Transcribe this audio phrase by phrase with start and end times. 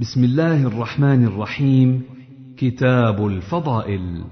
[0.00, 2.02] بسم الله الرحمن الرحيم.
[2.56, 4.24] كتاب الفضائل.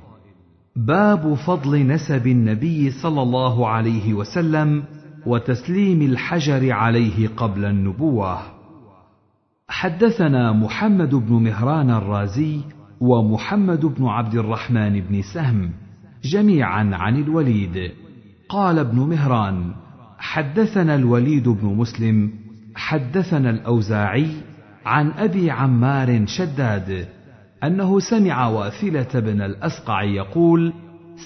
[0.76, 4.84] باب فضل نسب النبي صلى الله عليه وسلم
[5.26, 8.38] وتسليم الحجر عليه قبل النبوة.
[9.68, 12.60] حدثنا محمد بن مهران الرازي
[13.00, 15.70] ومحمد بن عبد الرحمن بن سهم
[16.24, 17.92] جميعا عن الوليد.
[18.48, 19.74] قال ابن مهران
[20.18, 22.30] حدثنا الوليد بن مسلم
[22.74, 24.26] حدثنا الأوزاعي
[24.86, 27.08] عن أبي عمار شداد
[27.64, 30.72] أنه سمع واثله بن الأسقع يقول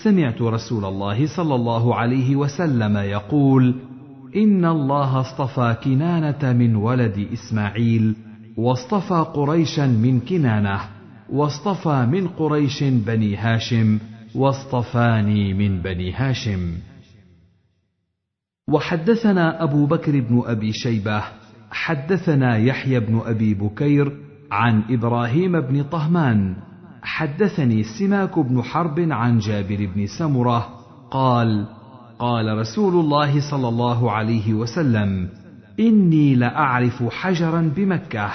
[0.05, 3.75] سمعت رسول الله صلى الله عليه وسلم يقول
[4.37, 8.17] إن الله اصطفى كنانة من ولد إسماعيل
[8.57, 10.81] واصطفى قريشا من كنانة
[11.31, 13.99] واصطفى من قريش بني هاشم
[14.35, 16.73] واصطفاني من بني هاشم.
[18.69, 21.40] وحدثنا أبو بكر بن أبي شيبة
[21.71, 24.13] حدثنا يحيى بن أبي بكير
[24.53, 26.57] عن إبراهيم بن طهمان.
[27.03, 30.69] حدثني سماك بن حرب عن جابر بن سمرة
[31.11, 31.67] قال
[32.19, 35.29] قال رسول الله صلى الله عليه وسلم
[35.81, 38.31] إني لأعرف حجرا بمكة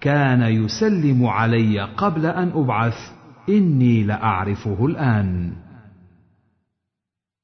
[0.00, 3.12] كان يسلم علي قبل أن أبعث.
[3.48, 5.52] إني لأعرفه الآن.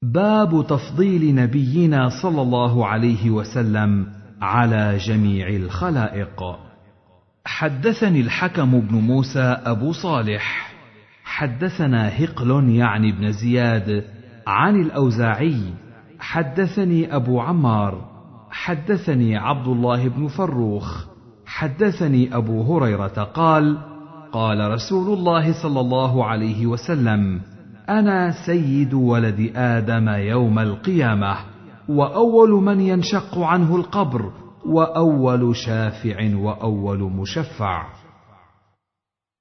[0.03, 4.16] باب تفضيل نبينا صلى الله عليه وسلم.
[4.41, 6.43] على جميع الخلائق.
[7.45, 10.73] حدثني الحكم بن موسى أبو صالح.
[11.23, 14.03] حدثنا هقل يعني بن زياد
[14.47, 15.73] عن الأوزاعي.
[16.19, 18.05] حدثني أبو عمار.
[18.51, 21.05] حدثني عبد الله بن فروخ.
[21.45, 23.77] حدثني أبو هريرة قال
[24.31, 27.41] قال رسول الله صلى الله عليه وسلم
[27.89, 31.56] أنا سيد ولد آدم يوم القيامة.
[31.89, 34.31] وأول من ينشق عنه القبر
[34.65, 37.85] وأول شافع وأول مشفع.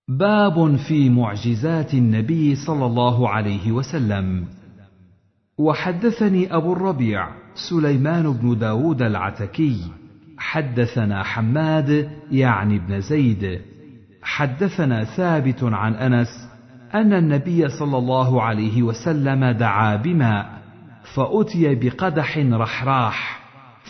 [0.08, 4.44] باب في معجزات النبي صلى الله عليه وسلم.
[5.58, 7.28] وحدثني أبو الربيع
[7.70, 9.80] سليمان بن داود العتكي.
[10.38, 13.60] حدثنا حماد يعني بن زيد.
[14.22, 16.28] حدثنا ثابت عن أنس
[16.94, 20.65] أن النبي صلى الله عليه وسلم دعا بماء.
[21.16, 23.40] فأتي بقدح رحراح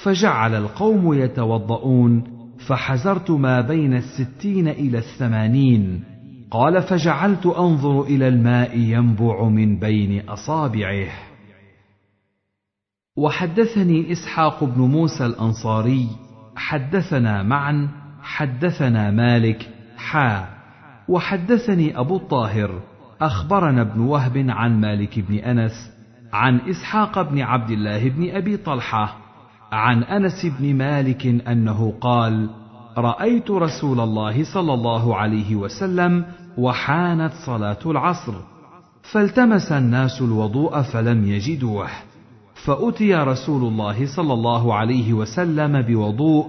[0.04, 2.24] فجعل القوم يتوضؤون
[2.68, 6.04] فحزرت ما بين الستين إلى الثمانين.
[6.50, 11.08] قال فجعلت أنظر إلى الماء ينبع من بين أصابعه.
[13.16, 16.08] وحدثني إسحاق بن موسى الأنصاري
[16.56, 17.88] حدثنا معا
[18.22, 20.48] حدثنا مالك حا.
[21.08, 22.80] وحدثني أبو الطاهر
[23.20, 25.95] أخبرنا ابن وهب عن مالك بن أنس
[26.36, 29.16] عن إسحاق بن عبد الله بن أبي طلحة
[29.72, 32.50] عن أنس بن مالك أنه قال
[32.98, 36.24] رأيت رسول الله صلى الله عليه وسلم
[36.58, 38.34] وحانت صلاة العصر
[39.02, 41.88] فالتمس الناس الوضوء فلم يجدوه
[42.54, 46.46] فأتي رسول الله صلى الله عليه وسلم بوضوء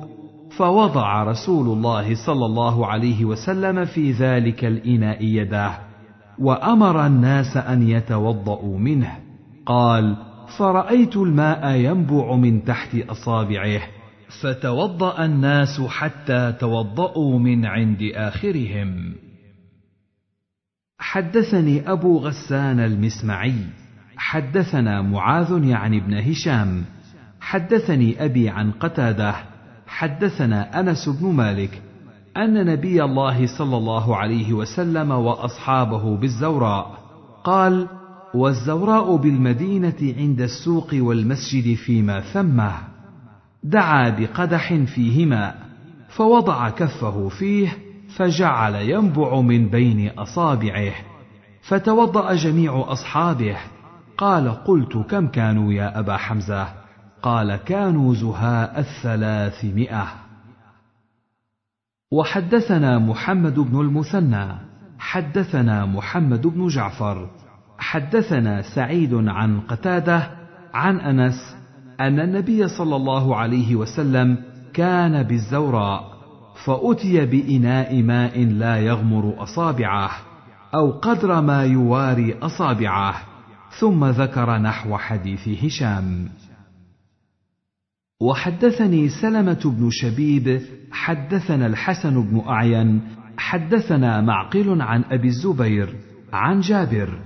[0.58, 5.72] فوضع رسول الله صلى الله عليه وسلم في ذلك الإناء يده
[6.40, 9.27] وأمر الناس أن يتوضاوا منه.
[9.68, 10.16] قال
[10.58, 13.82] فرأيت الماء ينبع من تحت أصابعه
[14.42, 19.16] فتوضأ الناس حتى توضاوا من عند آخرهم.
[21.00, 23.66] حدثني أبو غسان المسمعي
[24.18, 26.86] حدثنا معاذ يعني ابن هشام
[27.40, 29.36] حدثني أبي عن قتادة
[29.88, 31.82] حدثنا أنس بن مالك
[32.38, 36.98] أن نبي الله صلى الله عليه وسلم وأصحابه بالزوراء
[37.44, 37.88] قال
[38.38, 42.74] والزوراء بالمدينة عند السوق والمسجد فيما ثمه
[43.64, 45.56] دعا بقدح فيه ماء
[46.10, 47.78] فوضع كفه فيه
[48.16, 50.94] فجعل ينبع من بين أصابعه
[51.62, 53.58] فتوضأ جميع أصحابه.
[54.18, 56.68] قال قلت كم كانوا يا أبا حمزة؟
[57.22, 60.08] قال كانوا زهاء الثلاثمائة.
[62.12, 64.48] وحدثنا محمد بن المثنى
[65.00, 67.30] حدثنا محمد بن جعفر
[67.78, 70.32] حدثنا سعيد عن قتادة
[70.74, 71.56] عن أنس
[72.00, 74.38] أن النبي صلى الله عليه وسلم
[74.74, 76.18] كان بالزوراء
[76.66, 80.12] فأتي بإناء ماء لا يغمر أصابعه
[80.76, 83.16] أو قدر ما يواري أصابعه
[83.80, 86.30] ثم ذكر نحو حديث هشام.
[88.22, 93.02] وحدثني سلمة بن شبيب حدثنا الحسن بن أعين
[93.38, 95.96] حدثنا معقل عن أبي الزبير
[96.34, 97.20] عن جابر.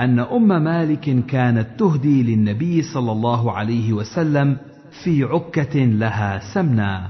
[0.00, 4.56] أن أم مالك كانت تهدي للنبي صلى الله عليه وسلم
[5.04, 7.08] في عكة لها سمنا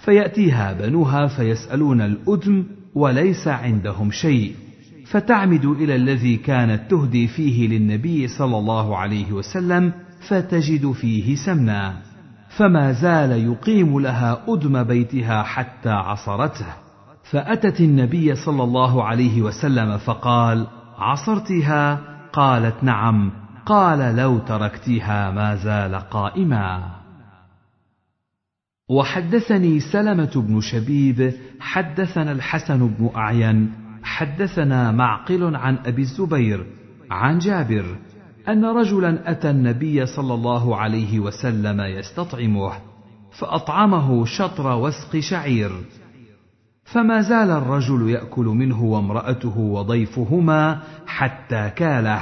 [0.00, 2.64] فيأتيها بنوها فيسألون الادم
[2.94, 4.54] وليس عندهم شيء
[5.06, 9.92] فتعمد إلى الذي كانت تهدي فيه للنبي صلى الله عليه وسلم
[10.28, 11.96] فتجد فيه سمنا
[12.48, 16.66] فما زال يقيم لها آدم بيتها حتى عصرته.
[17.30, 20.66] فأتت النبي صلى الله عليه وسلم فقال
[20.98, 23.32] عصرتها؟ قالت نعم
[23.66, 26.98] قال لو تركتها ما زال قائما.
[28.90, 36.66] وحدثني سلمة بن شبيب حدثنا الحسن بن أعين حدثنا معقل عن أبي الزبير
[37.10, 37.98] عن جابر
[38.48, 42.72] أن رجلا أتى النبي صلى الله عليه وسلم يستطعمه
[43.38, 45.70] فأطعمه شطر وسق شعير.
[46.92, 52.20] فما زال الرجل يأكل منه وامرأته وضيفهما حتى كاله.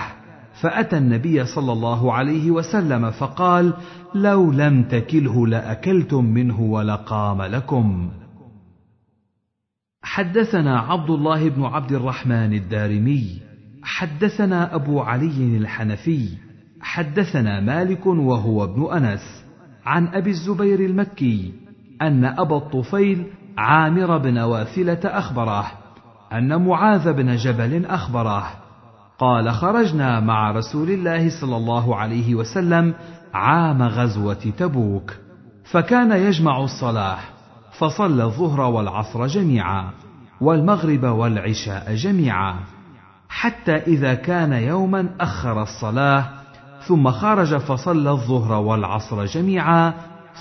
[0.63, 3.75] فأتى النبي صلى الله عليه وسلم فقال
[4.15, 8.11] لو لم تكله لأكلتم منه ولقام لكم.
[10.03, 13.39] حدثنا عبد الله بن عبد الرحمن الدارمي
[13.83, 16.29] حدثنا أبو علي الحنفي
[16.81, 19.45] حدثنا مالك وهو ابن أنس
[19.85, 21.53] عن أبي الزبير المكي
[22.03, 23.27] أن أبا الطفيل
[23.59, 25.67] عامر بن واثلة اخبره
[26.33, 28.47] أن معاذ بن جبل اخبره
[29.19, 32.95] قال خرجنا مع رسول الله صلى الله عليه وسلم
[33.35, 35.13] عام غزوة تبوك
[35.65, 37.19] فكان يجمع الصلاة
[37.79, 39.91] فصلى الظهر والعصر جميعا
[40.41, 42.57] والمغرب والعشاء جميعا
[43.29, 46.25] حتى إذا كان يوما أخر الصلاة
[46.87, 49.95] ثم خرج فصلى الظهر والعصر جميعا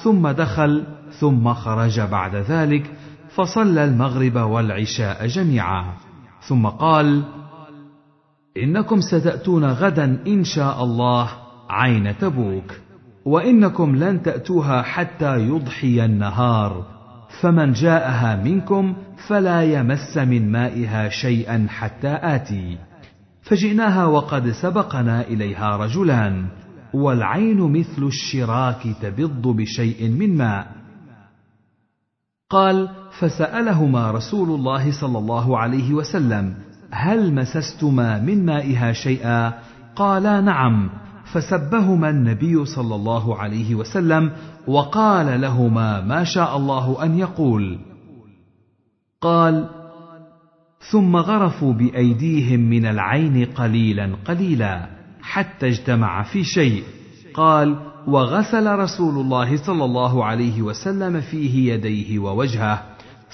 [0.04, 0.84] ثم دخل
[1.20, 2.92] ثم خرج بعد ذلك
[3.36, 5.94] فصلى المغرب والعشاء جميعا.
[6.48, 7.24] ثم قال
[8.64, 11.30] إنكم ستأتون غدا إن شاء الله
[11.70, 12.72] عين تبوك
[13.26, 16.86] وإنكم لن تأتوها حتى يضحي النهار.
[17.42, 18.96] فمن جاءها منكم
[19.28, 22.78] فلا يمس من مائها شيئا حتى آتي.
[23.42, 26.46] فجئناها وقد سبقنا إليها رجلان
[26.94, 30.85] والعين مثل الشراك تبض بشيء من ماء.
[32.50, 32.90] قال
[33.20, 36.54] فسألهما رسول الله صلى الله عليه وسلم
[36.92, 39.54] هل مسستما من مائها شيئا؟
[39.96, 40.90] قالا نعم.
[41.34, 44.32] فسبهما النبي صلى الله عليه وسلم
[44.68, 47.80] وقال لهما ما شاء الله أن يقول.
[49.22, 49.70] قال
[50.92, 54.88] ثم غرفوا بأيديهم من العين قليلا قليلا
[55.22, 56.84] حتى اجتمع في شيء.
[57.34, 62.84] قال وغسل رسول الله صلى الله عليه وسلم فيه يديه ووجهه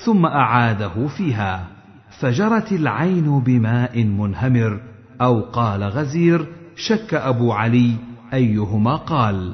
[0.05, 1.67] ثم أعاده فيها.
[2.19, 4.81] فجرت العين بماء منهمر
[5.21, 7.95] أو قال غزير شك أبو علي
[8.33, 9.53] أيهما قال.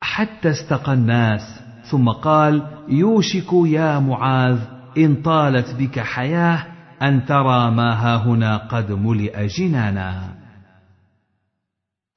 [0.00, 1.60] حتى استقى الناس
[1.90, 4.58] ثم قال يوشك يا معاذ
[4.98, 6.66] إن طالت بك حياة
[7.02, 10.33] أن ترى ما هاهنا قد ملئ جنانا.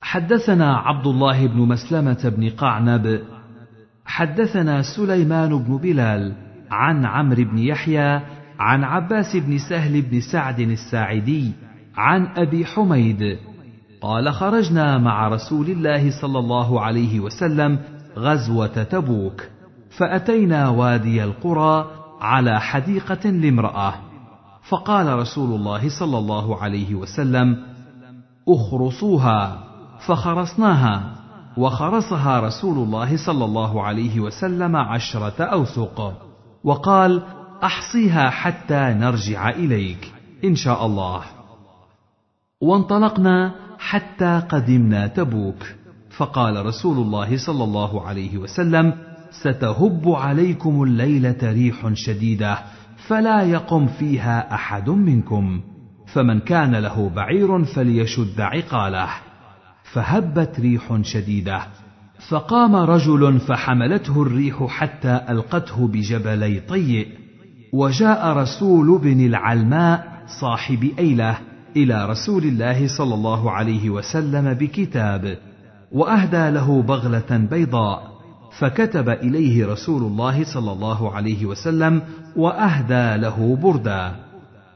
[0.01, 3.21] حدثنا عبد الله بن مسلمة بن قعنب
[4.05, 6.33] حدثنا سليمان بن بلال
[6.71, 8.21] عن عمرو بن يحيى
[8.59, 11.51] عن عباس بن سهل بن سعد الساعدي
[11.95, 13.37] عن أبي حميد
[14.01, 17.79] قال خرجنا مع رسول الله صلى الله عليه وسلم
[18.17, 19.43] غزوة تبوك
[19.97, 21.91] فأتينا وادي القرى
[22.21, 23.93] على حديقة لامرأة
[24.69, 27.57] فقال رسول الله صلى الله عليه وسلم
[28.49, 29.66] اخرصوها
[29.99, 31.13] فخرصناها
[31.57, 36.13] وخرصها رسول الله صلى الله عليه وسلم عشرة اوسق
[36.63, 37.21] وقال
[37.63, 40.13] أحصيها حتى نرجع إليك
[40.45, 41.21] إن شاء الله.
[42.61, 45.63] وانطلقنا حتى قدمنا تبوك.
[46.17, 48.93] فقال رسول الله صلى الله عليه وسلم
[49.31, 52.57] ستهب عليكم الليلة ريح شديدة
[53.07, 55.61] فلا يقم فيها أحد منكم.
[56.13, 59.09] فمن كان له بعير فليشد عقاله.
[59.93, 61.61] فهبت ريح شديدة.
[62.29, 67.07] فقام رجل فحملته الريح حتى ألقته بجبلي طيء.
[67.73, 71.37] وجاء رسول بن العلماء صاحب أيلة
[71.75, 75.37] إلى رسول الله صلى الله عليه وسلم بكتاب.
[75.91, 78.17] وأهدى له بغلة بيضاء.
[78.59, 82.01] فكتب إليه رسول الله صلى الله عليه وسلم
[82.35, 84.15] وأهدى له بردا.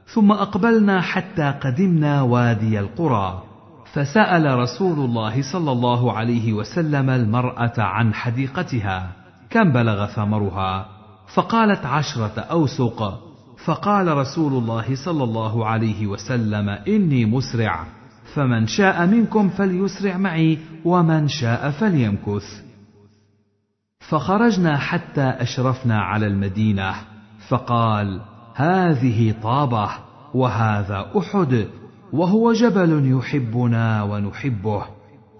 [0.05, 3.50] ثم أقبلنا حتى قدمنا وادي القرى.
[3.93, 9.11] فسأل رسول الله صلى الله عليه وسلم المرأة عن حديقتها
[9.49, 10.85] كم بلغ ثمرها؟
[11.33, 13.19] فقالت عشرة أوسق.
[13.65, 17.85] فقال رسول الله صلى الله عليه وسلم إني مسرع
[18.33, 22.61] فمن شاء منكم فليسرع معي ومن شاء فليمكث.
[23.99, 26.95] فخرجنا حتى أشرفنا على المدينة
[27.47, 28.21] فقال
[28.55, 29.89] هذه طابة
[30.33, 31.67] وهذا أحد
[32.13, 34.83] وهو جبل يحبنا ونحبه.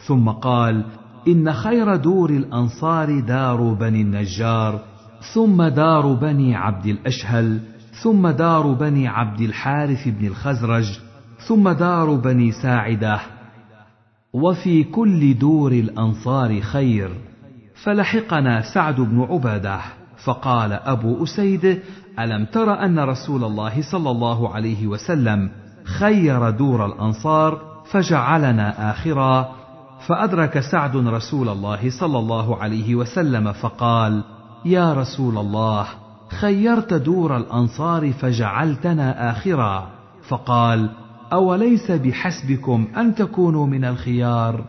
[0.08, 0.86] ثم قال
[1.28, 4.80] إن خير دور الأنصار دار بني النجار
[5.34, 7.60] ثم دار بني عبد الأشهل
[8.04, 11.00] ثم دار بني عبد الحارث بن الخزرج
[11.48, 13.20] ثم دار بني ساعدة.
[14.34, 17.10] وفي كل دور الأنصار خير.
[17.84, 19.80] فلحقنا سعد بن عبادة.
[20.24, 21.80] فقال أبو أسيد
[22.20, 25.50] ألم تر أن رسول الله صلى الله عليه وسلم
[26.00, 29.52] خير دور الأنصار فجعلنا آخرا
[30.08, 34.24] فأدرك سعد رسول الله صلى الله عليه وسلم فقال
[34.66, 35.88] يا رسول الله
[36.40, 39.90] خيرت دور الأنصار فجعلتنا آخرا.
[40.28, 40.90] فقال
[41.34, 44.66] أوليس بحسبكم أن تكونوا من الخيار؟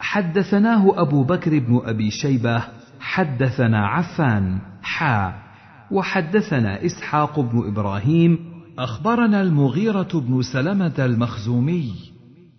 [0.00, 2.62] حدثناه أبو بكر بن أبي شيبة
[3.00, 5.32] حدثنا عفان حا
[5.90, 11.92] وحدثنا إسحاق بن إبراهيم أخبرنا المغيرة بن سلمة المخزومي.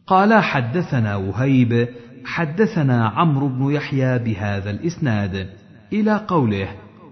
[0.07, 1.87] قال حدثنا وهيب
[2.25, 5.49] حدثنا عمرو بن يحيى بهذا الإسناد.
[5.93, 6.67] إلى قوله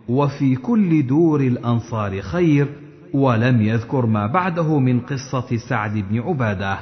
[0.09, 2.67] وفي كل دور الأنصار خير
[3.13, 6.79] ولم يذكر ما بعده من قصة سعد بن عبادة.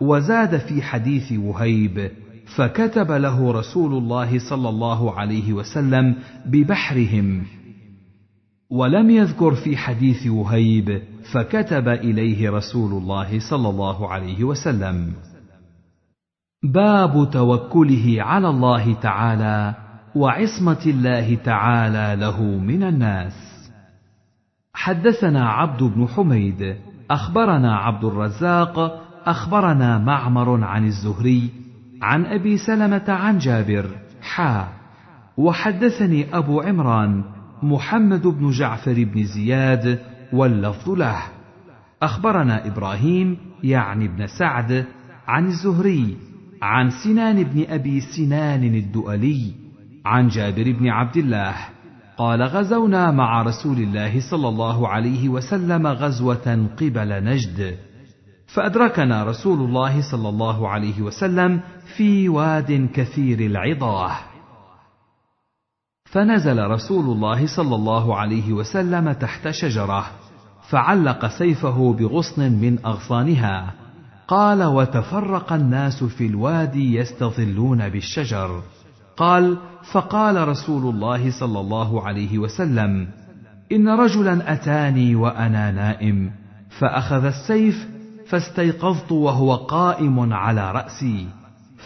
[0.00, 2.10] وزاد في حديث وهيب
[2.56, 6.14] فكتب له رسول الله صلى الله عليه وسلم
[6.46, 7.42] ببحرهم.
[8.70, 11.02] ولم يذكر في حديث وهيب
[11.32, 15.12] فكتب إليه رسول الله صلى الله عليه وسلم.
[16.62, 19.74] باب توكله على الله تعالى
[20.14, 23.34] وعصمة الله تعالى له من الناس.
[24.74, 26.76] حدثنا عبد بن حميد
[27.10, 31.50] أخبرنا عبد الرزاق أخبرنا معمر عن الزهري
[32.02, 33.90] عن أبي سلمة عن جابر
[34.22, 34.68] حا.
[35.36, 37.24] وحدثني أبو عمران
[37.62, 40.00] محمد بن جعفر بن زياد
[40.32, 41.22] واللفظ له.
[42.02, 44.86] أخبرنا إبراهيم يعني ابن سعد
[45.28, 46.16] عن الزهري
[46.62, 49.52] عن سنان بن أبي سنان الدؤلي
[50.06, 51.54] عن جابر بن عبد الله
[52.16, 57.76] قال غزونا مع رسول الله صلى الله عليه وسلم غزوة قبل نجد
[58.46, 61.60] فأدركنا رسول الله صلى الله عليه وسلم
[61.96, 64.33] في واد كثير العضاه
[66.14, 70.06] فنزل رسول الله صلى الله عليه وسلم تحت شجرة
[70.70, 73.72] فعلق سيفه بغصن من أغصانها.
[74.28, 78.62] قال وتفرق الناس في الوادي يستظلون بالشجر.
[79.16, 79.58] قال
[79.92, 83.08] فقال رسول الله صلى الله عليه وسلم
[83.72, 86.30] إن رجلا أتاني وأنا نائم
[86.78, 87.88] فأخذ السيف
[88.26, 91.26] فاستيقظت وهو قائم على رأسي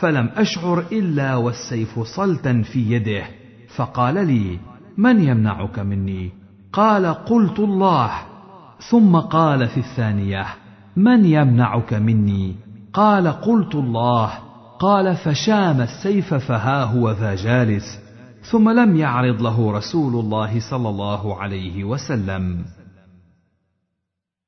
[0.00, 3.37] فلم أشعر إلا والسيف صلتا في يده.
[3.78, 4.58] فقال لي
[4.96, 6.30] من يمنعك مني؟
[6.72, 8.10] قال قلت الله.
[8.90, 10.46] ثم قال في الثانية
[10.96, 12.54] من يمنعك مني؟
[12.92, 14.30] قال قلت الله.
[14.80, 17.98] قال فشام السيف فها هو ذا جالس.
[18.50, 22.64] ثم لم يعرض له رسول الله صلى الله عليه وسلم.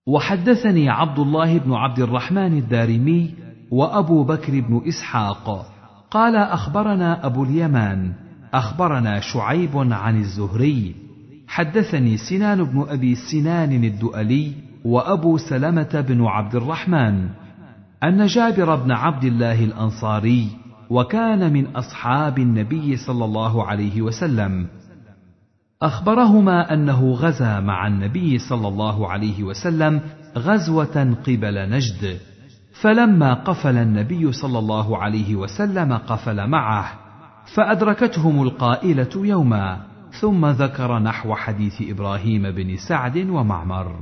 [0.06, 3.34] وحدثني عبد الله بن عبد الرحمن الدارمي
[3.70, 5.66] وأبو بكر بن إسحاق.
[6.10, 8.29] قال أخبرنا أبو اليمان.
[8.54, 10.94] أخبرنا شعيب عن الزهري.
[11.48, 14.52] حدثني سنان بن أبي سنان الدؤلي
[14.84, 17.28] وأبو سلمة بن عبد الرحمن
[18.04, 20.48] أن جابر بن عبد الله الأنصاري
[20.90, 24.66] وكان من أصحاب النبي صلى الله عليه وسلم.
[25.82, 30.00] أخبرهما أنه غزا مع النبي صلى الله عليه وسلم
[30.38, 32.18] غزوة قبل نجد
[32.80, 37.09] فلما قفل النبي صلى الله عليه وسلم قفل معه.
[37.54, 39.80] فأدركتهم القائلة يوما
[40.20, 43.96] ثم ذكر نحو حديث إبراهيم بن سعد ومعمر.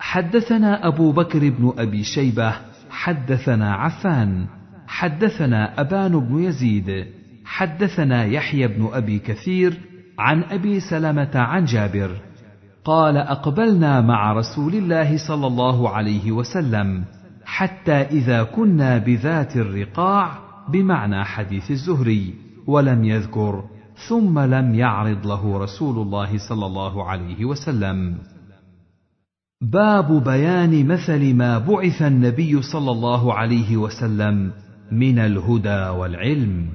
[0.00, 2.54] حدثنا أبو بكر بن أبي شيبة
[2.90, 4.46] حدثنا عفان
[4.86, 7.06] حدثنا أبان بن يزيد
[7.44, 9.80] حدثنا يحيى بن أبي كثير
[10.18, 12.10] عن أبي سلمة عن جابر
[12.84, 17.04] قال أقبلنا مع رسول الله صلى الله عليه وسلم
[17.44, 22.34] حتى إذا كنا بذات الرقاع بمعنى حديث الزهري
[22.66, 23.64] ولم يذكر
[24.08, 28.18] ثم لم يعرض له رسول الله صلى الله عليه وسلم.
[29.60, 34.52] باب بيان مثل ما بعث النبي صلى الله عليه وسلم
[34.92, 36.68] من الهدى والعلم.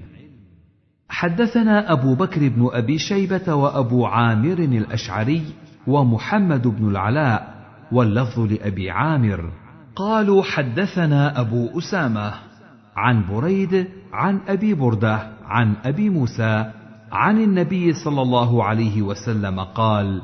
[1.09, 5.43] حدثنا أبو بكر بن أبي شيبة وأبو عامر الأشعري
[5.87, 7.53] ومحمد بن العلاء
[7.91, 9.51] واللفظ لأبي عامر.
[9.95, 12.52] قالوا حدثنا أبو أسامة.
[12.95, 16.71] عن بريد عن أبي بردة عن أبي موسى
[17.11, 20.21] عن النبي صلى الله عليه وسلم قال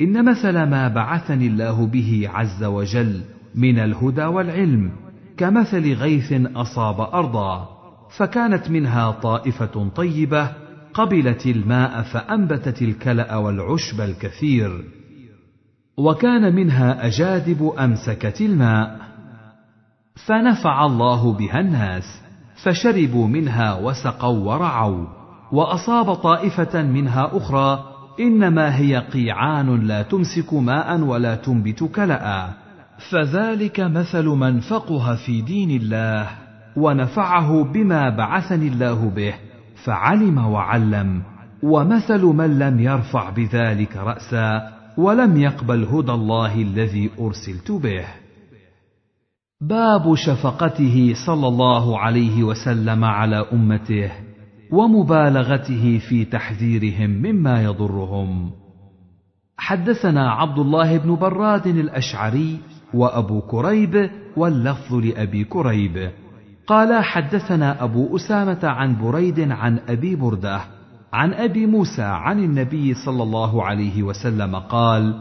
[0.00, 3.20] إن مثل ما بعثني الله به عز وجل
[3.54, 4.90] من الهدى والعلم
[5.36, 7.68] كمثل غيث أصاب أرضا
[8.16, 10.50] فكانت منها طائفة طيبة
[10.94, 14.84] قبلت الماء فأنبتت الكلأ والعشب الكثير
[15.96, 19.07] وكان منها أجادب أمسكت الماء
[20.26, 22.22] فنفع الله بها الناس
[22.62, 25.06] فشربوا منها وسقوا ورعوا
[25.52, 27.84] وأصاب طائفة منها أخرى
[28.20, 32.48] إنما هي قيعان لا تمسك ماء ولا تنبت كلا.
[33.10, 36.26] فذلك مثل من فقه في دين الله
[36.76, 39.34] ونفعه بما بعثني الله به
[39.84, 41.22] فعلم وعلم
[41.62, 44.62] ومثل من لم يرفع بذلك راسا
[44.96, 48.04] ولم يقبل هدى الله الذي أرسلت به.
[49.60, 54.10] باب شفقته صلى الله عليه وسلم على أمته
[54.72, 58.50] ومبالغته في تحذيرهم مما يضرهم.
[59.56, 62.58] حدثنا عبد الله بن براد الأشعري
[62.94, 66.10] وأبو كريب واللفظ لأبي كريب.
[66.66, 70.60] قال حدثنا أبو أسامة عن بريد عن أبي بردة
[71.12, 75.14] عن أبي موسى عن النبي صلى الله عليه وسلم قال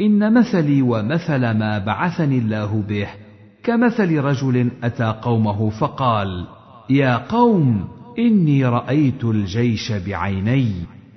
[0.00, 3.27] إن مثلي ومثل ما بعثني الله به
[3.64, 6.46] كمثل رجل أتى قومه فقال
[6.90, 7.88] يا قوم
[8.18, 10.72] إني رأيت الجيش بعيني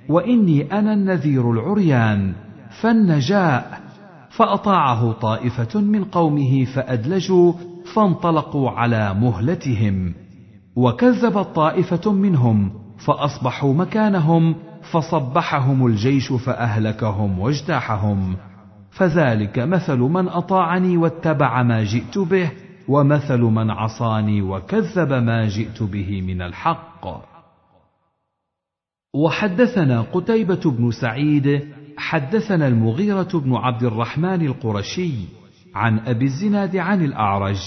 [0.08, 2.32] وإني أنا النذير العريان
[2.80, 3.82] فالنجاء.
[4.30, 7.52] فأطاعه طائفة من قومه فأدلجوا
[7.94, 10.14] فانطلقوا على مهلتهم.
[10.76, 12.70] وكذبت طائفه منهم
[13.06, 14.54] فأصبحوا مكانهم
[14.92, 18.36] فصبحهم الجيش فأهلكهم واجتاحهم.
[18.92, 22.50] فذلك مثل من أطاعني واتبع ما جئت به
[22.88, 27.32] ومثل من عصاني وكذب ما جئت به من الحق.
[29.14, 35.12] وحدثنا قتيبة بن سعيد حدثنا المغيرة بن عبد الرحمن القرشي
[35.74, 37.60] عن أبي الزناد عن الأعرج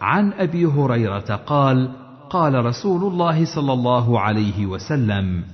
[0.00, 1.92] عن أبي هريرة قال
[2.30, 5.44] قال رسول الله صلى الله عليه وسلم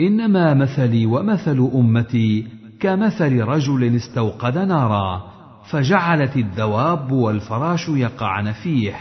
[0.00, 2.46] إنما مثلي ومثل أمتي
[2.80, 5.36] كمثل رجل استوقد نارا
[5.70, 8.94] فجعلت الدواب والفراش يقعن فيه.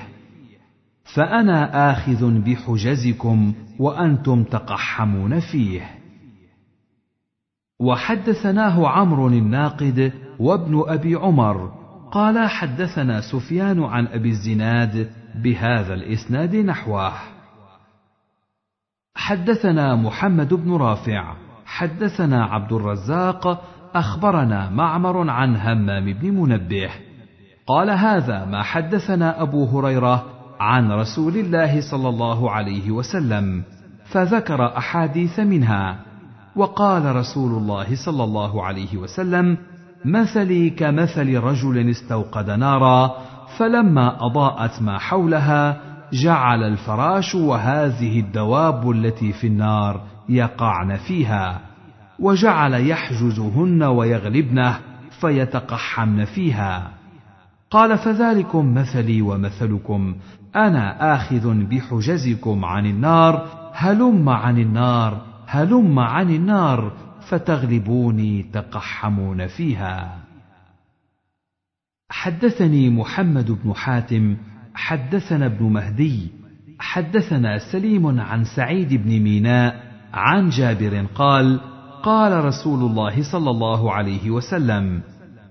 [1.15, 5.81] فأنا آخذ بحجزكم وأنتم تقحمون فيه.
[7.79, 11.71] وحدثناه عمرو الناقد وابن أبي عمر
[12.11, 15.11] قال حدثنا سفيان عن أبي الزناد
[15.43, 17.13] بهذا الإسناد نحوه.
[19.15, 23.63] حدثنا محمد بن رافع حدثنا عبد الرزاق
[23.95, 26.89] أخبرنا معمر عن همام بن منبه.
[27.67, 30.25] قال هذا ما حدثنا أبو هريرة
[30.59, 33.63] عن رسول الله صلى الله عليه وسلم
[34.05, 35.99] فذكر أحاديث منها.
[36.55, 39.57] وقال رسول الله صلى الله عليه وسلم
[40.05, 43.15] مثلي كمثل رجل استوقد نارا
[43.57, 45.81] فلما أضاءت ما حولها
[46.13, 51.61] جعل الفراش وهذه الدواب التي في النار يقعن فيها
[52.19, 54.79] وجعل يحجزهن ويغلبنه
[55.21, 56.91] فيتقحمن فيها.
[57.69, 60.15] قال فذلكم مثلي ومثلكم
[60.55, 66.91] أنا آخذ بحجزكم عن النار هلم عن النار هلم عن النار
[67.29, 70.17] فتغلبوني تقحمون فيها.
[72.09, 74.37] حدثني محمد بن حاتم
[74.75, 76.31] حدثنا ابن مهدي
[76.79, 79.84] حدثنا سليم عن سعيد بن ميناء
[80.15, 81.59] عن جابر قال
[82.03, 85.01] قال رسول الله صلى الله عليه وسلم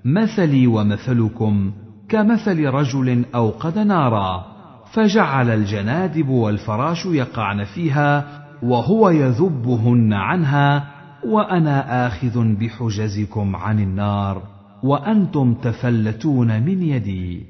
[0.05, 1.73] مثلي ومثلكم
[2.09, 4.47] كمثل رجل أوقد نارا
[4.93, 10.91] فجعل الجنادب والفراش يقعن فيها وهو يذبهن عنها
[11.27, 14.43] وأنا آخذ بحجزكم عن النار
[14.83, 17.47] وأنتم تفلتون من يدي.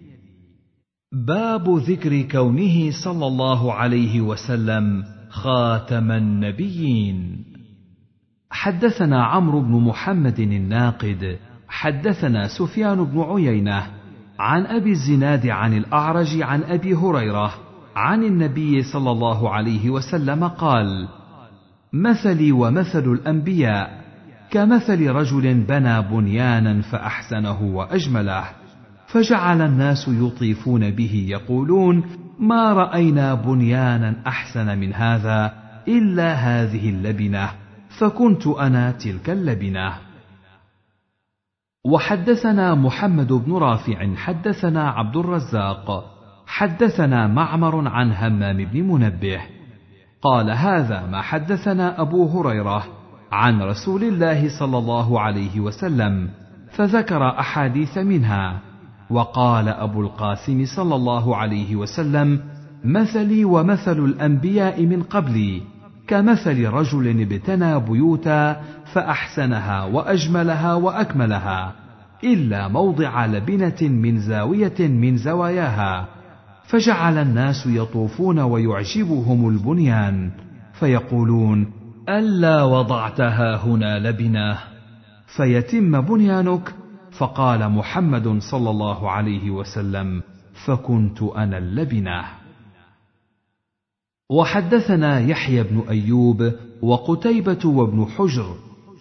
[1.27, 5.14] باب ذكر كونه صلى الله عليه وسلم.
[5.35, 7.45] خاتم النبيين.
[8.51, 13.87] حدثنا عمرو بن محمد الناقد حدثنا سفيان بن عيينة
[14.39, 17.55] عن أبي الزناد عن الأعرج عن أبي هريرة
[17.97, 21.09] عن النبي صلى الله عليه وسلم قال
[21.93, 24.05] مثلي ومثل الأنبياء
[24.51, 28.45] كمثل رجل بنى بنيانا فأحسنه وأجمله
[29.07, 32.05] فجعل الناس يطيفون به يقولون
[32.39, 35.55] ما رأينا بنيانا أحسن من هذا
[35.89, 37.51] إلا هذه اللبنة
[37.99, 39.93] فكنت أنا تلك اللبنة.
[41.85, 46.05] وحدثنا محمد بن رافع حدثنا عبد الرزاق
[46.47, 49.41] حدثنا معمر عن همام بن منبه.
[50.23, 52.85] قال هذا ما حدثنا أبو هريرة
[53.33, 56.31] عن رسول الله صلى الله عليه وسلم
[56.77, 58.74] فذكر أحاديث منها.
[59.11, 62.41] وقال أبو القاسم صلى الله عليه وسلم
[62.85, 65.63] مثلي ومثل الأنبياء من قبلي
[66.07, 68.61] كمثل رجل ابتنى بيوتا
[68.93, 71.73] فأحسنها وأجملها وأكملها
[72.25, 76.09] إلا موضع لبنة من زاوية من زواياها
[76.67, 80.31] فجعل الناس يطوفون ويعجبهم البنيان
[80.73, 81.71] فيقولون
[82.09, 84.59] ألا وضعتها هنا لبنة
[85.37, 86.75] فيتم بنيانك
[87.19, 90.23] فقال محمد صلى الله عليه وسلم
[90.67, 92.25] فكنت أنا اللبنة.
[94.31, 98.55] وحدثنا يحيى بن أيوب وقتيبة وابن حجر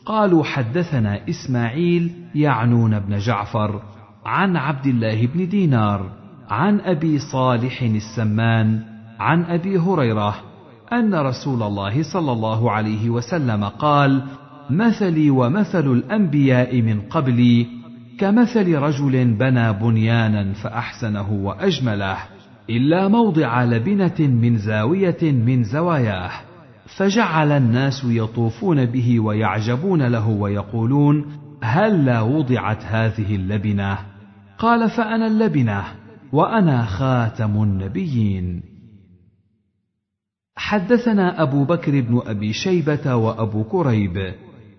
[0.06, 3.82] قالوا حدثنا إسماعيل يعنون بن جعفر
[4.26, 6.10] عن عبد الله بن دينار
[6.50, 8.84] عن أبي صالح السمان
[9.20, 10.36] عن أبي هريرة
[10.94, 14.24] أن رسول الله صلى الله عليه وسلم قال
[14.70, 17.83] مثلي ومثل الأنبياء من قبلي
[18.20, 22.18] كمثل رجل بنى بنيانا فأحسنه وأجمله
[22.70, 26.32] إلا موضع لبنة من زاوية من زواياه
[26.98, 31.26] فجعل الناس يطوفون به ويعجبون له ويقولون
[31.64, 33.98] هل لا وضعت هذه اللبنة؟
[34.58, 35.84] قال فأنا اللبنة
[36.34, 38.64] وأنا خاتم النبيين.
[40.56, 44.34] حدثنا أبو بكر بن أبي شيبة وأبو كريب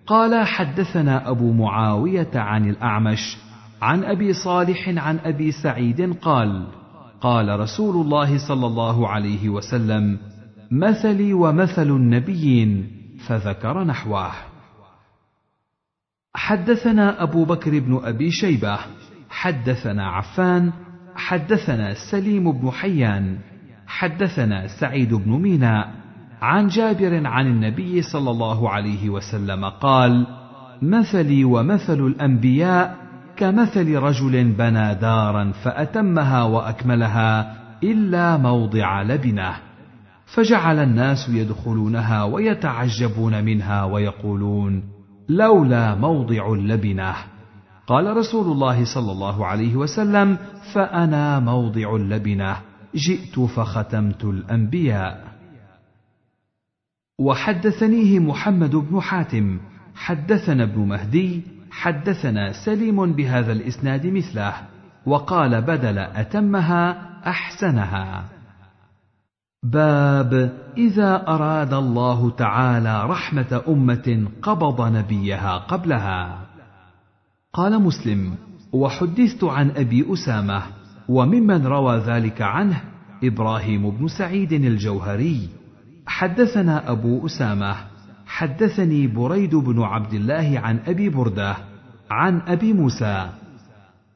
[0.07, 3.37] قال حدثنا أبو معاوية عن الأعمش
[3.81, 6.67] عن أبي صالح عن أبي سعيد قال
[7.21, 10.19] قال رسول الله صلى الله عليه وسلم
[10.71, 12.91] مثلي ومثل النبيين
[13.27, 14.31] فذكر نحوه.
[16.35, 18.79] حدثنا أبو بكر بن أبي شيبة
[19.29, 20.71] حدثنا عفان
[21.15, 23.37] حدثنا سليم بن حيان
[23.87, 26.04] حدثنا سعيد بن ميناء
[26.41, 30.27] عن جابر عن النبي صلى الله عليه وسلم قال
[30.81, 32.97] مثلي ومثل الأنبياء
[33.37, 39.55] كمثل رجل بنى دارا فأتمها وأكملها إلا موضع لبنة
[40.25, 44.83] فجعل الناس يدخلونها ويتعجبون منها ويقولون
[45.29, 47.15] لولا موضع اللبنة.
[47.87, 50.37] قال رسول الله صلى الله عليه وسلم
[50.73, 52.57] فأنا موضع اللبنة
[52.95, 55.34] جئت فختمت الأنبياء.
[57.19, 59.59] وحدثنيه محمد بن حاتم.
[59.95, 64.53] حدثنا ابن مهدي حدثنا سليم بهذا الإسناد مثله
[65.05, 68.25] وقال بدل أتمها أحسنها.
[69.63, 76.39] باب إذا أراد الله تعالى رحمة أمة قبض نبيها قبلها.
[77.53, 78.35] قال مسلم
[78.73, 80.61] وحدثت عن أبي أسامة
[81.09, 82.81] وممن روى ذلك عنه
[83.23, 85.49] إبراهيم بن سعيد الجوهري.
[86.07, 87.75] حدثنا أبو أسامة
[88.27, 91.55] حدثني بريد بن عبد الله عن أبي بردة
[92.11, 93.29] عن أبي موسى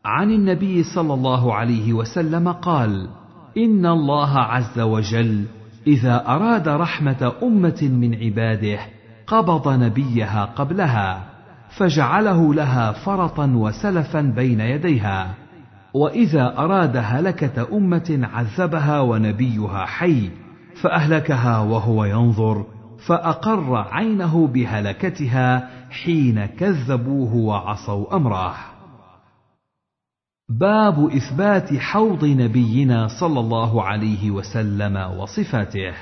[0.05, 3.09] عن النبي صلى الله عليه وسلم قال
[3.57, 5.45] إن الله عز وجل
[5.87, 8.79] إذا أراد رحمة أمة من عباده
[9.27, 11.25] قبض نبيها قبلها
[11.77, 15.33] فجعله لها فرطا وسلفا بين يديها
[15.93, 20.29] وإذا أراد هلكة أمة عذبها ونبيها حي.
[20.81, 22.65] فأهلكها وهو ينظر
[23.07, 28.55] فأقر عينه بهلكتها حين كذبوه وعصوا أمره.
[30.49, 35.93] باب إثبات حوض نبينا صلى الله عليه وسلم وصفاته.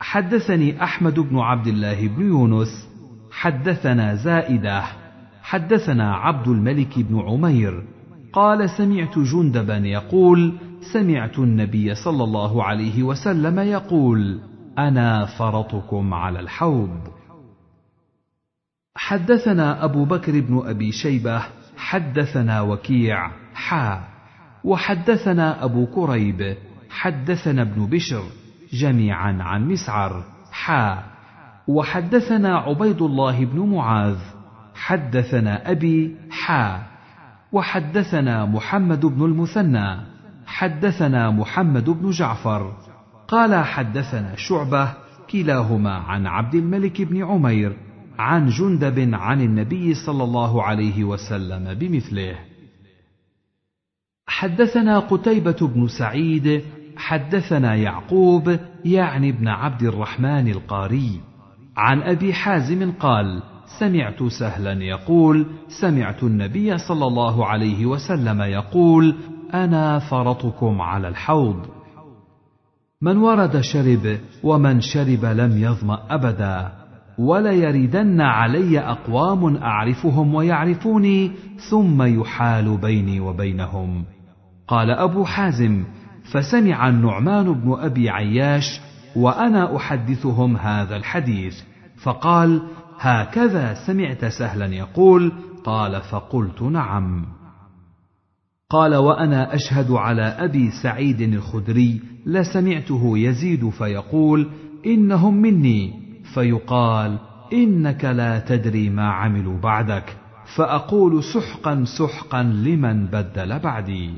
[0.00, 2.88] حدثني أحمد بن عبد الله بن يونس
[3.30, 4.82] حدثنا زائدة
[5.42, 7.84] حدثنا عبد الملك بن عمير
[8.38, 10.52] قال سمعت جندبا يقول
[10.92, 14.40] سمعت النبي صلى الله عليه وسلم يقول
[14.78, 17.00] أنا فرطكم على الحوض.
[18.96, 21.42] حدثنا أبو بكر بن أبي شيبة
[21.76, 24.00] حدثنا وكيع حا.
[24.64, 26.56] وحدثنا أبو كريب
[26.90, 28.22] حدثنا ابن بشر
[28.72, 31.02] جميعا عن مسعر حا.
[31.68, 34.18] وحدثنا عبيد الله بن معاذ
[34.74, 36.97] حدثنا أبي حا.
[37.52, 39.96] وحدثنا محمد بن المثنى
[40.46, 42.72] حدثنا محمد بن جعفر
[43.28, 44.94] قال حدثنا شعبة
[45.30, 47.76] كلاهما عن عبد الملك بن عمير
[48.18, 52.38] عن جندب عن النبي صلى الله عليه وسلم بمثله.
[54.26, 56.62] حدثنا قتيبة بن سعيد
[56.96, 61.20] حدثنا يعقوب يعني ابن عبد الرحمن القاري
[61.76, 63.42] عن أبي حازم قال
[63.78, 65.46] سمعت سهلا يقول
[65.80, 69.14] سمعت النبي صلى الله عليه وسلم يقول
[69.54, 71.66] أنا فرطكم على الحوض.
[73.02, 76.72] من ورد شرب ومن شرب لم يظما أبدا.
[77.18, 81.32] وليردن علي أقوام أعرفهم ويعرفوني
[81.70, 84.04] ثم يحال بيني وبينهم.
[84.68, 85.84] قال أبو حازم
[86.32, 88.80] فسمع النعمان بن أبي عياش
[89.16, 91.54] وأنا أحدثهم هذا الحديث.
[92.02, 92.62] فقال
[92.98, 95.32] هكذا سمعت سهلا يقول
[95.64, 97.26] قال فقلت نعم.
[98.70, 104.50] قال وأنا أشهد على أبي سعيد الخدري لسمعته يزيد فيقول
[104.86, 106.08] إنهم مني.
[106.34, 107.18] فيقال
[107.52, 110.16] إنك لا تدري ما عملوا بعدك.
[110.56, 114.10] فأقول سحقا سحقا لمن بدل بعدي.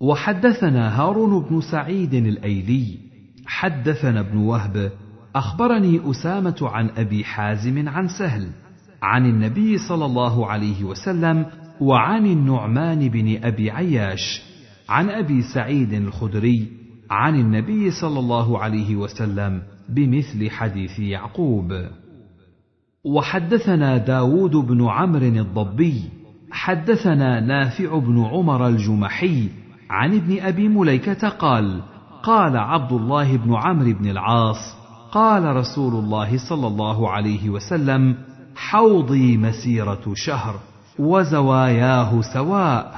[0.00, 2.98] وحدثنا هارون بن سعيد الأيلي
[3.46, 4.92] حدثنا ابن وهب
[5.34, 8.48] أخبرني أسامة عن أبي حازم عن سهل
[9.02, 11.46] عن النبي صلى الله عليه وسلم
[11.80, 14.42] وعن النعمان بن أبي عياش
[14.88, 16.68] عن أبي سعيد الخدري
[17.10, 21.72] عن النبي صلى الله عليه وسلم بمثل حديث يعقوب.
[23.04, 26.02] وحدثنا داود بن عمرو الضبي
[26.50, 29.48] حدثنا نافع بن عمر الجمحي
[29.90, 31.82] عن ابن أبي مليكة قال
[32.22, 34.81] قال عبد الله بن عمرو بن العاص
[35.12, 38.16] قال رسول الله صلى الله عليه وسلم
[38.56, 40.54] حوضي مسيرة شهر
[40.98, 42.94] وزواياه سواء.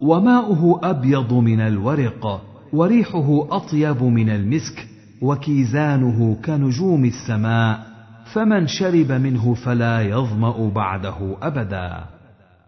[0.00, 2.40] وماؤه أبيض من الورق
[2.72, 4.88] وريحه أطيب من المسك
[5.22, 7.86] وكيزانه كنجوم السماء.
[8.32, 12.04] فمن شرب منه فلا يظمأ بعده أبدا.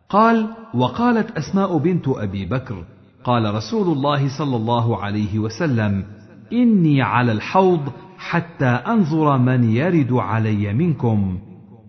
[0.08, 2.84] قال وقالت أسماء بنت أبي بكر
[3.24, 6.04] قال رسول الله صلى الله عليه وسلم
[6.52, 7.80] إني على الحوض
[8.18, 11.38] حتى أنظر من يرد علي منكم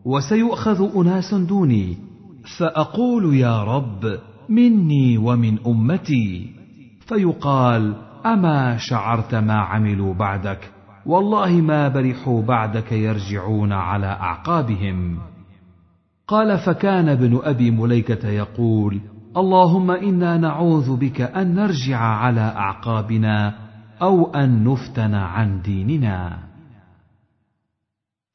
[0.05, 1.97] وسيؤخذ أناس دوني.
[2.57, 6.49] فأقول يا رب مني ومن أمتي.
[7.07, 10.71] فيقال أما شعرت ما عملوا بعدك؟
[11.05, 15.17] والله ما برحوا بعدك يرجعون على أعقابهم.
[16.27, 18.99] قال فكان ابن أبي مليكة يقول
[19.37, 23.66] اللهم إنا نعوذ بك أن نرجع على أعقابنا
[24.01, 26.39] أو أن نفتن عن ديننا.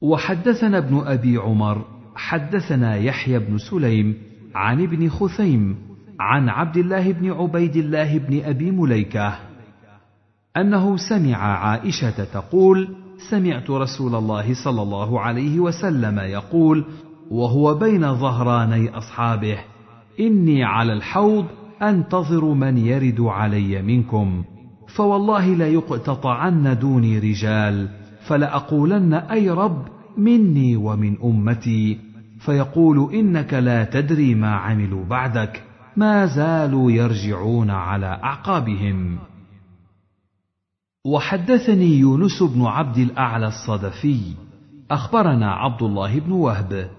[0.01, 4.17] وحدثنا ابن أبي عمر حدثنا يحيى بن سليم
[4.55, 5.77] عن ابن خثيم
[6.19, 9.35] عن عبد الله بن عبيد الله بن أبي مليكة
[10.57, 12.95] أنه سمع عائشة تقول
[13.29, 16.85] سمعت رسول الله صلى الله عليه وسلم يقول
[17.31, 19.57] وهو بين ظهراني أصحابه
[20.19, 21.45] إني على الحوض
[21.81, 24.43] أنتظر من يرد علي منكم.
[24.95, 27.89] فوالله ليقتطعن دوني رجال
[28.27, 29.85] فلأقولن أي رب
[30.17, 31.99] مني ومن أمتي.
[32.39, 35.63] فيقول إنك لا تدري ما عملوا بعدك
[35.97, 39.17] ما زالوا يرجعون على أعقابهم.
[41.05, 44.19] وحدثني يونس بن عبد الأعلى الصدفي
[44.91, 46.89] أخبرنا عبد الله بن وهب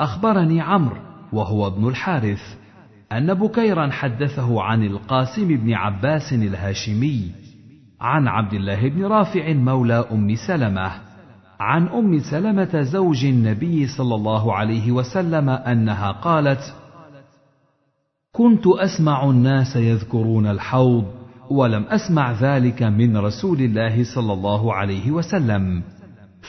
[0.00, 0.96] أخبرني عمرو
[1.32, 2.58] وهو ابن الحارث.
[3.12, 7.30] أن بكيرا حدثه عن القاسم بن عباس الهاشمي
[8.00, 10.92] عن عبد الله بن رافع مولى أم سلمة
[11.60, 16.74] عن أم سلمة زوج النبي صلى الله عليه وسلم أنها قالت
[18.32, 21.04] كنت أسمع الناس يذكرون الحوض
[21.50, 25.82] ولم أسمع ذلك من رسول الله صلى الله عليه وسلم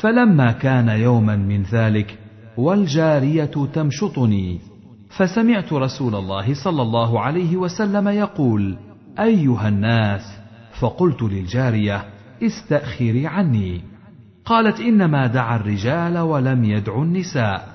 [0.01, 2.17] فلما كان يوما من ذلك
[2.57, 4.59] والجارية تمشطني
[5.09, 8.77] فسمعت رسول الله صلى الله عليه وسلم يقول
[9.19, 10.21] أيها الناس
[10.79, 12.03] فقلت للجارية
[12.43, 13.81] استأخري عني.
[14.45, 17.67] قالت إنما دعا الرجال ولم يدع النساء.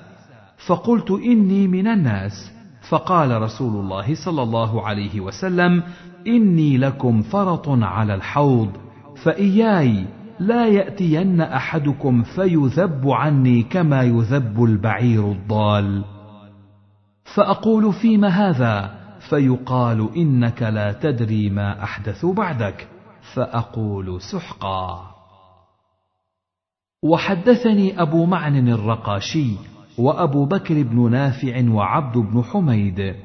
[0.67, 2.51] فقلت إني من الناس.
[2.89, 5.83] فقال رسول الله صلى الله عليه وسلم
[6.27, 8.69] إني لكم فرط على الحوض
[9.23, 10.05] فإياي
[10.39, 16.14] لا يأتين أحدكم فيذب عني كما يذب البعير الضال.
[17.33, 18.95] فأقول فيم هذا
[19.29, 22.87] فيقال إنك لا تدري ما أحدث بعدك
[23.33, 25.15] فأقول سحقا.
[27.03, 29.55] وحدثني أبو معن الرقاشي
[29.97, 33.15] وأبو بكر بن نافع وعبد بن حميد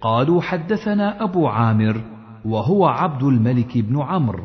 [0.00, 2.00] قالوا حدثنا أبو عامر
[2.44, 4.44] وهو عبد الملك بن عمرو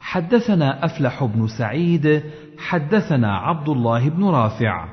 [0.00, 2.22] حدثنا أفلح بن سعيد
[2.58, 4.88] حدثنا عبد الله بن رافع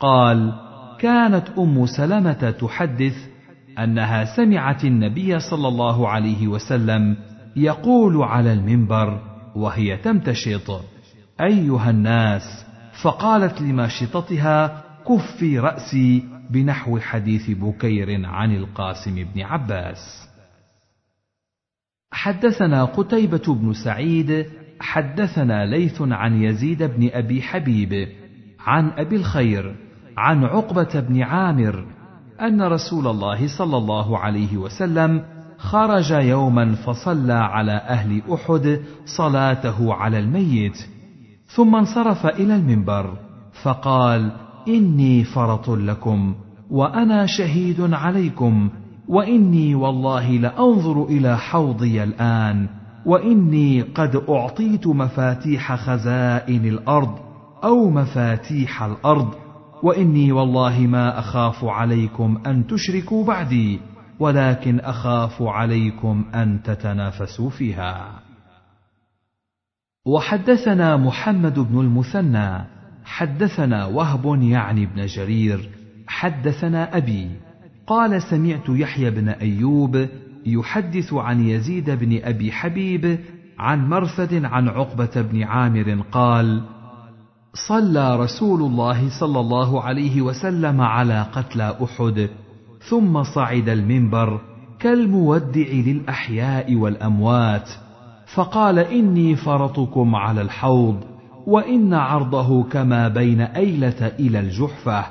[0.00, 0.52] قال
[1.00, 3.16] كانت أم سلمة تحدث
[3.78, 7.16] أنها سمعت النبي صلى الله عليه وسلم
[7.56, 9.20] يقول على المنبر
[9.56, 10.80] وهي تمتشط
[11.40, 12.66] أيها الناس
[13.02, 20.28] فقالت لماشطتها كفي رأسي بنحو حديث بكير عن القاسم بن عباس.
[22.12, 24.46] حدثنا قتيبة بن سعيد
[24.80, 28.08] حدثنا ليث عن يزيد بن أبي حبيب
[28.60, 29.76] عن أبي الخير
[30.16, 31.84] عن عقبة بن عامر
[32.40, 35.22] أن رسول الله صلى الله عليه وسلم
[35.58, 40.86] خرج يوما فصلى على أهل أحد صلاته على الميت
[41.46, 43.14] ثم انصرف إلى المنبر
[43.62, 44.32] فقال
[44.68, 46.34] إني فرط لكم
[46.70, 48.70] وأنا شهيد عليكم
[49.08, 52.68] وإني والله لأنظر إلى حوضي الآن
[53.06, 57.18] وإني قد أعطيت مفاتيح خزائن الأرض
[57.64, 59.34] أو مفاتيح الأرض
[59.84, 63.80] وإني والله ما أخاف عليكم أن تشركوا بعدي
[64.18, 68.20] ولكن أخاف عليكم أن تتنافسوا فيها.
[70.06, 72.64] وحدثنا محمد بن المثنى
[73.04, 75.70] حدثنا وهب يعني بن جرير
[76.06, 77.30] حدثنا أبي
[77.86, 80.08] قال سمعت يحيى بن أيوب
[80.46, 83.18] يحدث عن يزيد بن أبي حبيب
[83.58, 86.62] عن مرثد عن عقبة بن عامر قال
[87.54, 92.28] صلى رسول الله صلى الله عليه وسلم على قتلى أحد
[92.88, 94.40] ثم صعد المنبر
[94.78, 97.70] كالمودع للأحياء والأموات
[98.34, 101.00] فقال إني فرطكم على الحوض
[101.46, 105.04] وإن عرضه كما بين أيلة إلى الجحفة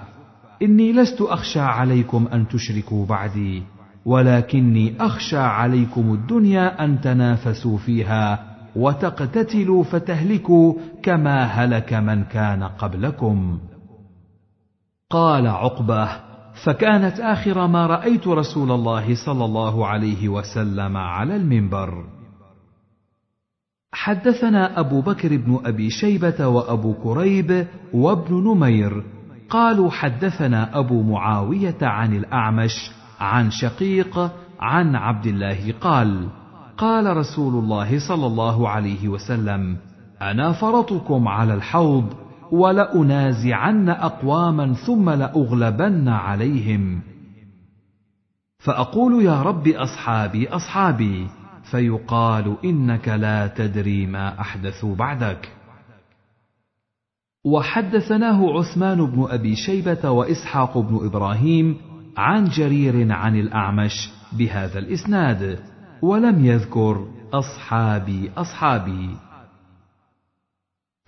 [0.61, 3.63] إني لست أخشى عليكم أن تشركوا بعدي
[4.05, 8.52] ولكني أخشى عليكم الدنيا أن تنافسوا فيها.
[8.75, 13.59] وتقتتلوا فتهلكوا كما هلك من كان قبلكم.
[15.09, 16.09] قال عقبة
[16.65, 22.05] فكانت آخر ما رأيت رسول الله صلى الله عليه وسلم على المنبر.
[23.93, 29.03] حدثنا أبو بكر بن أبي شيبة وأبو كريب وابن نمير.
[29.49, 36.29] قالوا حدثنا أبو معاوية عن الأعمش عن شقيق عن عبد الله قال
[36.77, 39.77] قال رسول الله صلى الله عليه وسلم
[40.21, 42.13] أنا فرطكم على الحوض
[42.51, 47.01] ولأنازعن أقواما ثم لأغلبن عليهم.
[48.59, 51.27] فأقول يا رب أصحابي أصحابي
[51.71, 55.51] فيقال إنك لا تدري ما احدثوا بعدك.
[57.45, 61.77] وحدثناه عثمان بن أبي شيبة وإسحاق بن إبراهيم
[62.17, 65.72] عن جرير عن الأعمش بهذا الإسناد.
[66.03, 69.09] ولم يذكر أصحابي أصحابي.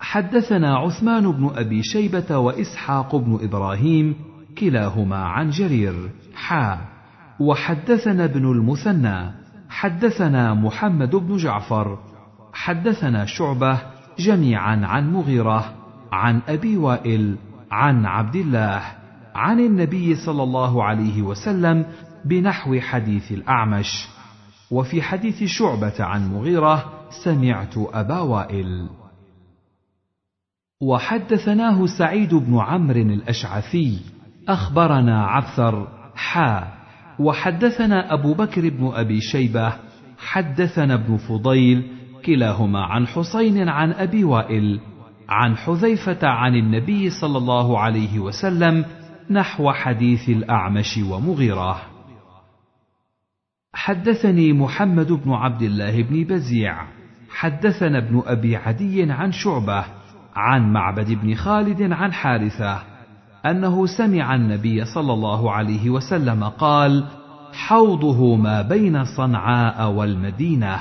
[0.00, 4.14] حدثنا عثمان بن أبي شيبة وإسحاق بن إبراهيم
[4.58, 6.10] كلاهما عن جرير.
[6.34, 6.78] حا.
[7.40, 9.30] وحدثنا ابن المثنى.
[9.68, 11.98] حدثنا محمد بن جعفر.
[12.52, 13.80] حدثنا شعبة
[14.18, 15.74] جميعا عن مغيرة
[16.12, 17.36] عن أبي وائل
[17.70, 18.82] عن عبد الله
[19.34, 21.86] عن النبي صلى الله عليه وسلم
[22.24, 24.15] بنحو حديث الأعمش.
[24.70, 26.84] وفي حديث شعبة عن مغيرة
[27.24, 28.88] سمعت أبا وائل.
[30.82, 34.00] وحدثناه سعيد بن عمرو الأشعثي
[34.48, 36.76] أخبرنا عبثر حا.
[37.18, 39.72] وحدثنا أبو بكر بن أبي شيبة
[40.18, 41.92] حدثنا ابن فضيل
[42.26, 44.80] كلاهما عن حسين عن أبي وائل
[45.28, 48.84] عن حذيفة عن النبي صلى الله عليه وسلم
[49.30, 51.95] نحو حديث الأعمش ومغيرة.
[53.76, 56.76] حدثني محمد بن عبد الله بن بزيع.
[57.30, 59.84] حدثنا ابن أبي عدي عن شعبة
[60.36, 62.82] عن معبد بن خالد عن حارثة
[63.46, 67.04] أنه سمع النبي صلى الله عليه وسلم قال
[67.52, 70.78] حوضه ما بين صنعاء والمدينة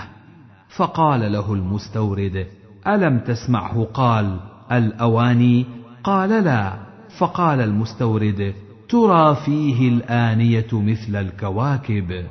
[0.78, 2.48] فقال له المستورد
[2.88, 4.40] ألم تسمعه قال
[4.72, 5.66] الاواني
[6.04, 6.74] قال لا
[7.20, 8.54] فقال المستورد
[8.90, 12.26] ترى فيه الآنية مثل الكواكب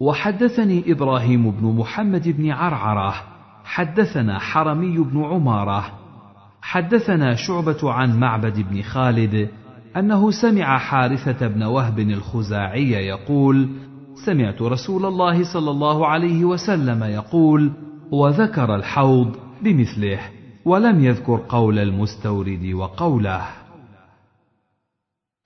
[0.00, 3.14] وحدثني إبراهيم بن محمد بن عرعرة
[3.64, 5.92] حدثنا حرمي بن عمارة
[6.62, 9.48] حدثنا شعبة عن معبد بن خالد
[9.96, 13.68] أنه سمع حارثة بن وهب الخزاعي يقول
[14.26, 17.72] سمعت رسول الله صلى الله عليه وسلم يقول
[18.10, 20.20] وذكر الحوض بمثله
[20.64, 23.46] ولم يذكر قول المستورد وقوله.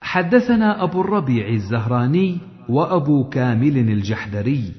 [0.03, 2.39] حدثنا أبو الربيع الزهراني
[2.69, 4.73] وأبو كامل الجحدري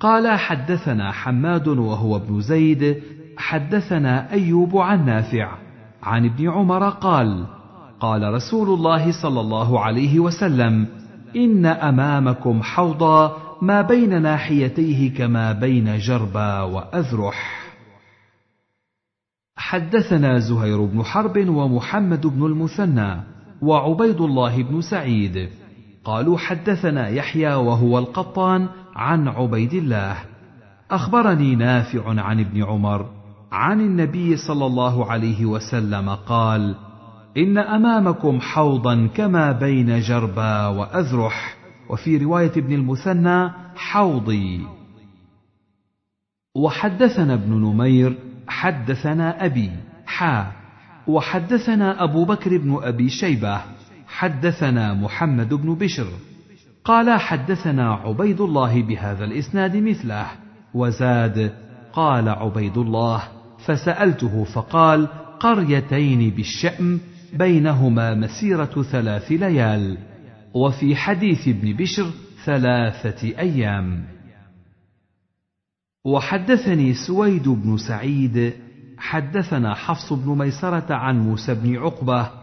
[0.00, 3.02] قال حدثنا حماد وهو ابن زيد
[3.36, 5.58] حدثنا أيوب عن نافع
[6.02, 7.46] عن ابن عمر قال
[8.00, 10.86] قال رسول الله صلى الله عليه وسلم
[11.36, 17.60] إن أمامكم حوضا ما بين ناحيتيه كما بين جربا وأذرح.
[19.56, 23.20] حدثنا زهير بن حرب ومحمد بن المثنى
[23.62, 25.48] وعبيد الله بن سعيد.
[26.04, 30.16] قالوا حدثنا يحيى وهو القطان عن عبيد الله.
[30.90, 33.06] أخبرني نافع عن ابن عمر
[33.52, 36.74] عن النبي صلى الله عليه وسلم قال
[37.36, 41.56] إن أمامكم حوضا كما بين جربا وأذرح
[41.90, 44.66] وفي رواية ابن المثنى حوضي.
[46.56, 49.70] وحدثنا ابن نمير حدثنا أبي
[50.06, 50.52] حا
[51.06, 53.60] وحدثنا أبو بكر بن أبي شيبة
[54.20, 56.06] حدثنا محمد بن بشر
[56.84, 60.26] قال حدثنا عبيد الله بهذا الإسناد مثله
[60.74, 61.52] وزاد
[61.92, 63.22] قال عبيد الله
[63.66, 65.06] فسألته فقال
[65.40, 67.00] قريتين بالشأم
[67.32, 69.98] بينهما مسيرة ثلاث ليال
[70.54, 72.10] وفي حديث ابن بشر
[72.44, 74.04] ثلاثة أيام.
[76.04, 78.52] وحدثني سويد بن سعيد
[78.98, 82.39] حدثنا حفص بن ميسرة عن موسى بن عقبة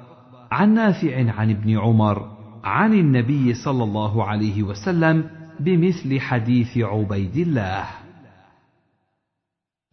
[0.51, 5.29] عن نافع عن ابن عمر عن النبي صلى الله عليه وسلم
[5.59, 7.85] بمثل حديث عبيد الله.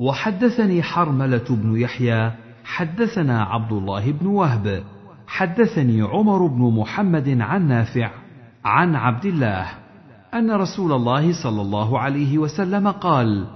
[0.01, 2.33] وحدثني حرملة بن يحيى
[2.65, 4.85] حدثنا عبد الله بن وهب
[5.27, 8.11] حدثني عمر بن محمد عن نافع
[8.65, 9.67] عن عبد الله
[10.35, 13.47] أن رسول الله صلى الله عليه وسلم قال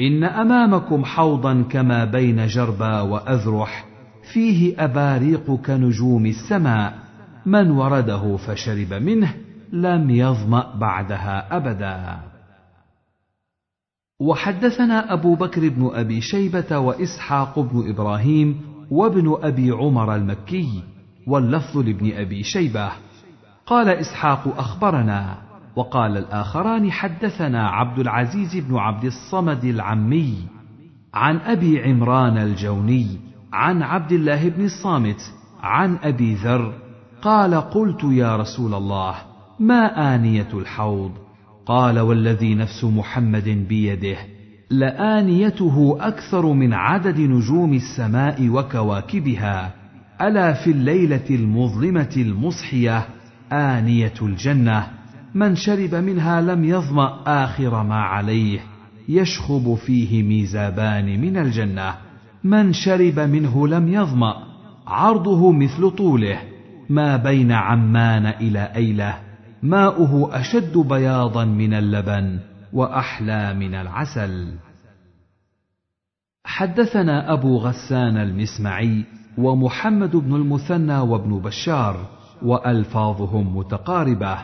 [0.00, 3.84] إن أمامكم حوضا كما بين جربا وأذرح
[4.32, 6.94] فيه اباريق كنجوم السماء.
[7.46, 9.34] من ورده فشرب منه
[9.72, 12.18] لم يظمأ بعدها أبدا.
[14.20, 18.60] وحدثنا أبو بكر بن أبي شيبة وإسحاق بن إبراهيم
[18.90, 20.82] وابن أبي عمر المكي
[21.26, 22.92] واللفظ لابن أبي شيبة.
[23.66, 25.38] قال إسحاق أخبرنا
[25.76, 30.34] وقال الآخران حدثنا عبد العزيز بن عبد الصمد العمي
[31.14, 33.06] عن أبي عمران الجوني
[33.56, 35.32] عن عبد الله بن الصامت
[35.62, 36.72] عن أبي ذر
[37.22, 39.14] قال قلت يا رسول الله
[39.60, 41.12] ما آنية الحوض؟
[41.66, 44.16] قال والذي نفس محمد بيده
[44.70, 49.74] لآنيته أكثر من عدد نجوم السماء وكواكبها
[50.20, 53.06] ألا في الليلة المظلمة المصحية
[53.52, 54.86] آنية الجنة؟
[55.34, 58.60] من شرب منها لم يظمأ آخر ما عليه
[59.08, 62.05] يشخب فيه ميزابان من الجنة.
[62.46, 64.34] من شرب منه لم يظمأ
[64.86, 66.38] عرضه مثل طوله.
[66.88, 69.18] ما بين عمان إلى أيله
[69.62, 72.38] ماؤه أشد بياضا من اللبن
[72.72, 74.54] وأحلى من العسل.
[76.44, 79.04] حدثنا أبو غسان المسمعي
[79.38, 81.96] ومحمد بن المثنى وابن بشار
[82.42, 84.38] وألفاظهم متقاربة.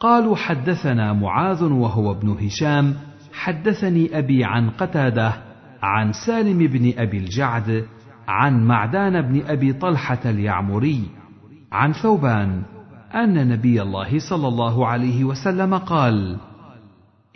[0.00, 2.94] قالوا حدثنا معاذ وهو ابن هشام
[3.32, 5.51] حدثني أبي عن قتادة
[5.82, 7.84] عن سالم بن أبي الجعد
[8.28, 11.02] عن معدان بن أبي طلحة اليعمري
[11.72, 12.62] عن ثوبان
[13.14, 16.36] أن نبي الله صلى الله عليه وسلم قال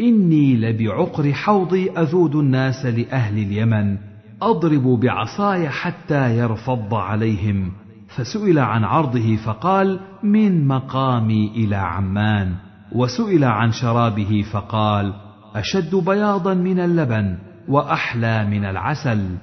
[0.00, 3.96] إني لبعقر حوضي أذود الناس لأهل اليمن
[4.42, 7.72] أضرب بعصاي حتى يرفض عليهم.
[8.08, 12.54] فسئل عن عرضه فقال من مقامي إلى عمان.
[12.92, 15.12] وسئل عن شرابه فقال
[15.54, 17.38] أشد بياضا من اللبن.
[17.68, 19.36] وأحلى من العسل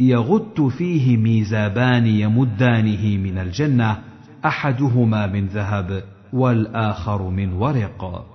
[0.00, 3.98] يغت فيه ميزابان يمدانه من الجنة
[4.44, 8.26] أحدهما من ذهب والآخر من ورق.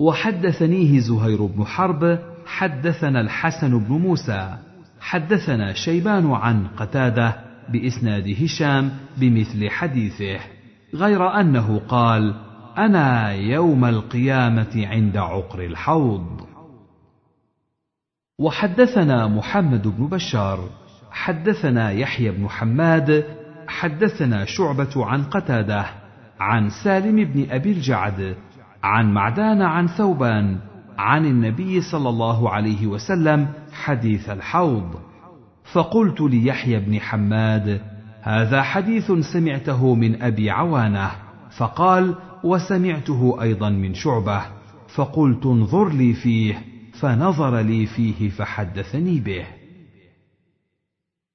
[0.00, 4.56] وحدثنيه زهير بن حرب حدثنا الحسن بن موسى
[5.00, 7.36] حدثنا شيبان عن قتادة
[7.68, 10.38] بإسناد هشام بمثل حديثه
[10.94, 12.34] غير أنه قال
[12.78, 16.55] أنا يوم القيامة عند عقر الحوض.
[18.38, 20.58] وحدثنا محمد بن بشار
[21.10, 23.24] حدثنا يحيى بن حماد
[23.68, 25.86] حدثنا شعبة عن قتادة
[26.40, 28.36] عن سالم بن أبي الجعد
[28.82, 30.58] عن معدان عن ثوبان
[30.98, 34.94] عن النبي صلى الله عليه وسلم حديث الحوض.
[35.72, 37.80] فقلت ليحيى بن حماد
[38.22, 41.10] هذا حديث سمعته من أبي عوانة.
[41.58, 42.14] فقال
[42.44, 44.42] وسمعته أيضا من شعبة.
[44.94, 46.75] فقلت انظر لي فيه.
[47.00, 49.46] فنظر لي فيه فحدثني به.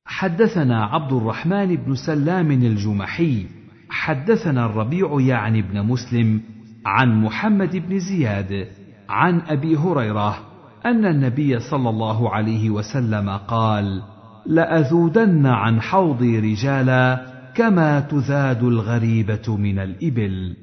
[0.05, 3.45] حدثنا عبد الرحمن بن سلام الجمحي
[3.89, 6.41] حدثنا الربيع يعني ابن مسلم
[6.85, 8.67] عن محمد بن زياد
[9.09, 10.37] عن أبي هريرة
[10.85, 14.01] أن النبي صلى الله عليه وسلم قال
[14.45, 20.55] لأذودن عن حوضي رجالا كما تذاد الغريبة من الإبل.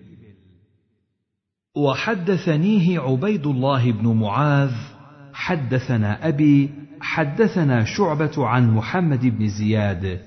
[1.79, 4.72] وحدثنيه عبيد الله بن معاذ
[5.33, 6.70] حدثنا أبي
[7.01, 10.20] حدثنا شعبة عن محمد بن زياد.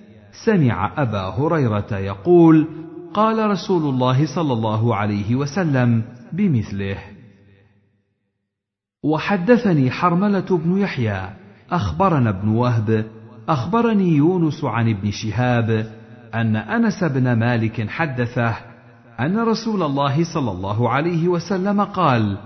[0.45, 2.68] سمع أبا هريرة يقول
[3.14, 6.97] قال رسول الله صلى الله عليه وسلم بمثله.
[9.04, 11.30] وحدثني حرملة بن يحيى
[11.72, 13.06] أخبرنا ابن وهب
[13.49, 15.91] أخبرني يونس عن ابن شهاب
[16.34, 18.70] أن أنس بن مالك حدثه
[19.22, 22.38] أن رسول الله صلى الله عليه وسلم قال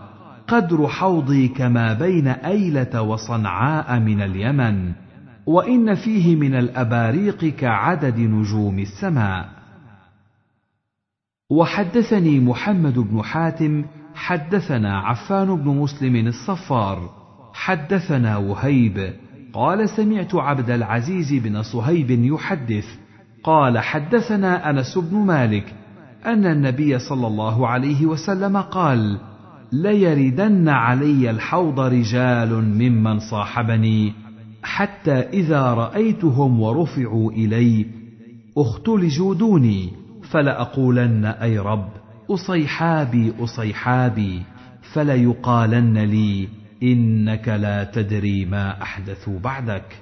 [0.47, 4.91] قدر حوضي كما بين أيلة وصنعاء من اليمن
[5.45, 9.49] وإن فيه من الأباريق كعدد نجوم السماء.
[11.49, 17.09] وحدثني محمد بن حاتم حدثنا عفان بن مسلم الصفار
[17.53, 19.13] حدثنا وهيب
[19.53, 22.85] قال سمعت عبد العزيز بن صهيب يحدث
[23.43, 25.73] قال حدثنا أنس بن مالك
[26.25, 29.19] أن النبي صلى الله عليه وسلم قال
[29.71, 34.13] ليردن علي الحوض رجال ممن صاحبني
[34.63, 37.85] حتى إذا رأيتهم ورفعوا إلي
[38.57, 39.91] اختلجوا دوني
[40.31, 41.89] فلأقولن أي رب
[42.31, 44.41] اصيحابي اصيحابي
[44.93, 46.47] فليقالن لي
[46.83, 50.01] إنك لا تدري ما احدثوا بعدك.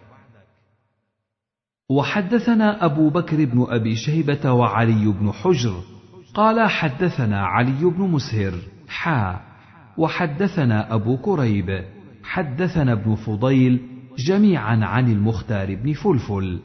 [1.89, 5.92] وحدثنا أبو بكر بن أبي شيبة وعلي بن حجر
[6.33, 8.53] قال حدثنا علي بن مسهر
[8.87, 9.39] حا
[9.97, 11.83] وحدثنا أبو كريب
[12.23, 13.81] حدثنا ابن فضيل
[14.17, 16.59] جميعا عن المختار بن فلفل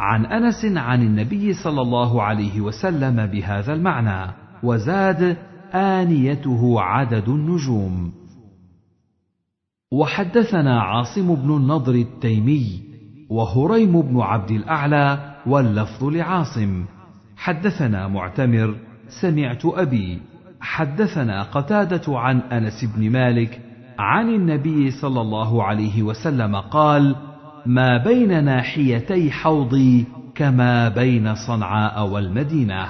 [0.00, 5.36] عن أنس عن النبي صلى الله عليه وسلم بهذا المعنى وزاد
[5.74, 8.12] آنيته عدد النجوم.
[9.92, 12.82] وحدثنا عاصم بن النضر التيمي
[13.30, 16.84] وهريم بن عبد الأعلى واللفظ لعاصم.
[17.36, 20.18] حدثنا معتمر سمعت أبي
[20.60, 23.60] حدثنا قتادة عن أنس بن مالك
[23.98, 27.16] عن النبي صلى الله عليه وسلم قال
[27.66, 32.88] ما بين ناحيتي حوضي كما بين صنعاء والمدينة.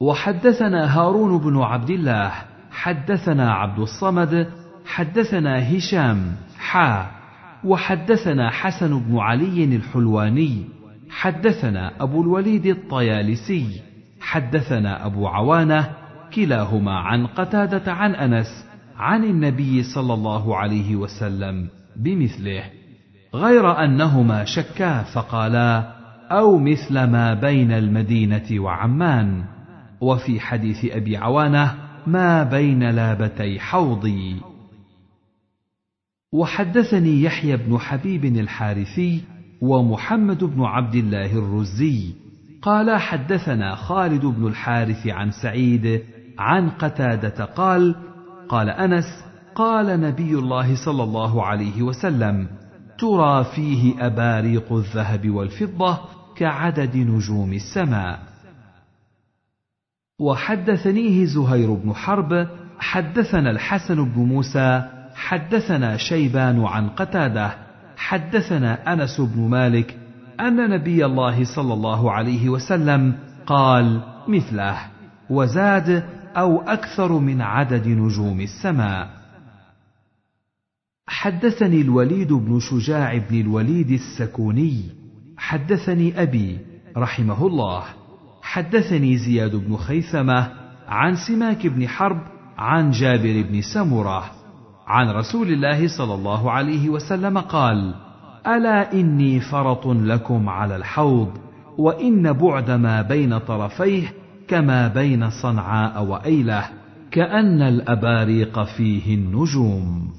[0.00, 2.32] وحدثنا هارون بن عبد الله
[2.70, 4.50] حدثنا عبد الصمد
[4.86, 7.10] حدثنا هشام حا
[7.64, 10.64] وحدثنا حسن بن علي الحلواني
[11.10, 13.82] حدثنا أبو الوليد الطيالسي
[14.34, 15.90] حدثنا أبو عوانة
[16.34, 18.66] كلاهما عن قتادة عن أنس
[18.96, 22.64] عن النبي صلى الله عليه وسلم بمثله
[23.34, 25.94] غير أنهما شكا فقالا
[26.30, 29.44] أو مثل ما بين المدينة وعمان.
[30.00, 31.74] وفي حديث أبي عوانة
[32.06, 34.36] ما بين لابتي حوضي.
[36.32, 39.20] وحدثني يحيى بن حبيب الحارثي
[39.60, 42.23] ومحمد بن عبد الله الرزي
[42.64, 46.02] قال حدثنا خالد بن الحارث عن سعيد
[46.38, 47.94] عن قتادة قال
[48.48, 52.48] قال أنس قال نبي الله صلى الله عليه وسلم
[52.98, 55.98] ترى فيه أباريق الذهب والفضة
[56.36, 58.18] كعدد نجوم السماء.
[60.20, 62.48] وحدثنيه زهير بن حرب
[62.78, 64.82] حدثنا الحسن بن موسى
[65.14, 67.54] حدثنا شيبان عن قتادة
[67.96, 70.03] حدثنا أنس بن مالك
[70.40, 73.14] أن نبي الله صلى الله عليه وسلم
[73.46, 74.78] قال مثله
[75.30, 76.04] وزاد
[76.36, 79.10] أو أكثر من عدد نجوم السماء.
[81.06, 84.82] حدثني الوليد بن شجاع بن الوليد السكوني.
[85.36, 86.58] حدثني أبي
[86.96, 87.82] رحمه الله.
[88.42, 90.52] حدثني زياد بن خيثمة
[90.88, 92.20] عن سماك بن حرب
[92.58, 94.30] عن جابر بن سمرة.
[94.86, 98.03] عن رسول الله صلى الله عليه وسلم قال
[98.46, 101.38] ألا إني فرط لكم على الحوض
[101.78, 104.12] وإن بعد ما بين طرفيه
[104.48, 106.70] كما بين صنعاء وأيله
[107.10, 110.12] كأن الأباريق فيه النجوم.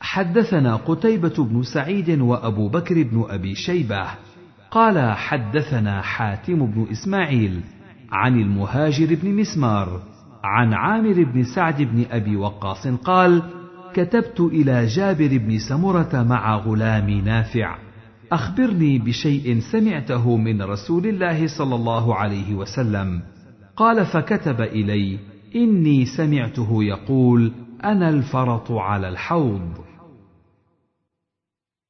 [0.00, 4.06] حدثنا قتيبة بن سعيد وأبو بكر بن أبي شيبة
[4.70, 7.60] قال حدثنا حاتم بن إسماعيل
[8.12, 10.02] عن المهاجر بن مسمار
[10.44, 13.42] عن عامر بن سعد بن أبي وقاص قال
[13.94, 17.78] كتبت إلى جابر بن سمرة مع غلامي نافع.
[18.32, 23.22] أخبرني بشيء سمعته من رسول الله صلى الله عليه وسلم.
[23.76, 25.18] قال فكتب إلي
[25.56, 27.52] إني سمعته يقول
[27.84, 29.70] أنا الفرط على الحوض.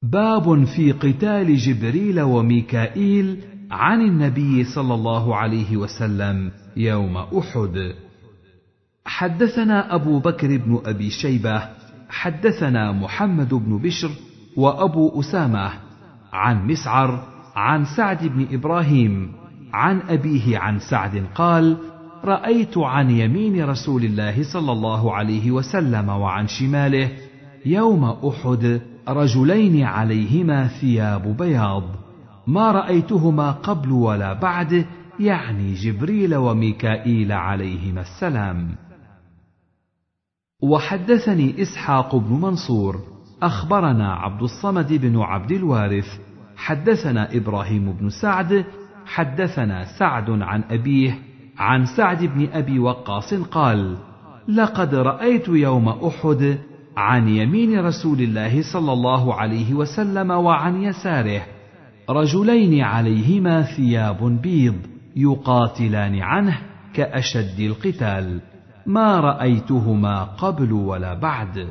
[0.02, 3.40] باب في قتال جبريل وميكائيل
[3.70, 7.94] عن النبي صلى الله عليه وسلم يوم أحد.
[9.04, 11.79] حدثنا أبو بكر بن أبي شيبة
[12.10, 14.10] حدثنا محمد بن بشر
[14.56, 15.70] وأبو أسامة
[16.32, 17.24] عن مسعر
[17.56, 19.32] عن سعد بن إبراهيم
[19.72, 21.76] عن أبيه عن سعد قال
[22.24, 27.08] رأيت عن يمين رسول الله صلى الله عليه وسلم وعن شماله
[27.66, 31.82] يوم أحد رجلين عليهما ثياب بياض
[32.46, 34.86] ما رأيتهما قبل ولا بعد
[35.20, 38.89] يعني جبريل وميكائيل عليهما السلام.
[40.62, 43.00] وحدثني إسحاق بن منصور
[43.42, 46.18] أخبرنا عبد الصمد بن عبد الوارث
[46.56, 48.64] حدثنا إبراهيم بن سعد
[49.06, 51.18] حدثنا سعد عن أبيه
[51.58, 53.96] عن سعد بن أبي وقاص قال
[54.48, 56.58] لقد رأيت يوم أحد
[56.96, 61.42] عن يمين رسول الله صلى الله عليه وسلم وعن يساره
[62.10, 64.76] رجلين عليهما ثياب بيض
[65.16, 66.58] يقاتلان عنه
[66.94, 68.40] كأشد القتال.
[68.86, 71.68] ما رأيتهما قبل ولا بعد.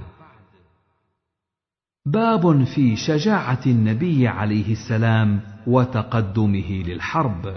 [2.06, 7.56] باب في شجاعة النبي عليه السلام وتقدمه للحرب.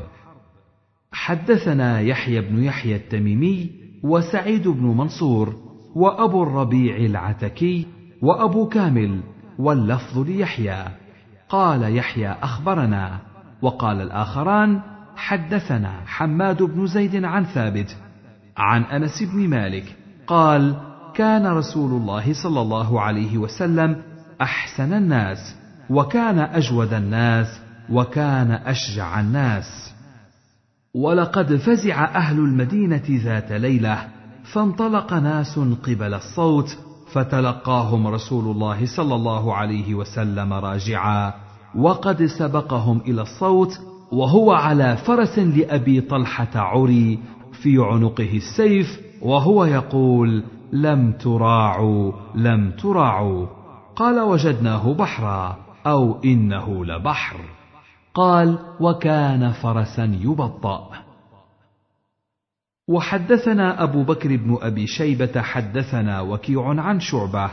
[1.13, 3.71] حدثنا يحيى بن يحيى التميمي
[4.05, 5.57] وسعيد بن منصور
[5.95, 7.87] وأبو الربيع العتكي
[8.23, 9.21] وأبو كامل
[9.59, 10.85] واللفظ ليحيى.
[11.49, 13.21] قال يحيى أخبرنا
[13.63, 14.81] وقال الآخران
[15.17, 17.97] حدثنا حماد بن زيد عن ثابت
[18.57, 19.97] عن أنس بن مالك
[20.27, 20.77] قال
[21.15, 24.03] كان رسول الله صلى الله عليه وسلم
[24.41, 25.57] أحسن الناس
[25.91, 29.93] وكان أجود الناس وكان أشجع الناس.
[30.95, 34.09] ولقد فزع أهل المدينة ذات ليلة
[34.53, 36.79] فانطلق ناس قبل الصوت
[37.13, 41.35] فتلقاهم رسول الله صلى الله عليه وسلم راجعا
[41.77, 43.81] وقد سبقهم إلى الصوت
[44.13, 47.19] وهو على فرس لأبي طلحة عري
[47.53, 53.47] في عنقه السيف وهو يقول لم تراعوا لم تراعوا.
[53.97, 57.37] قال وجدناه بحرا أو إنه لبحر.
[58.15, 60.91] قال وكان فرسا يبطأ.
[62.89, 67.51] وحدثنا أبو بكر بن أبي شيبة حدثنا وكيع عن شعبة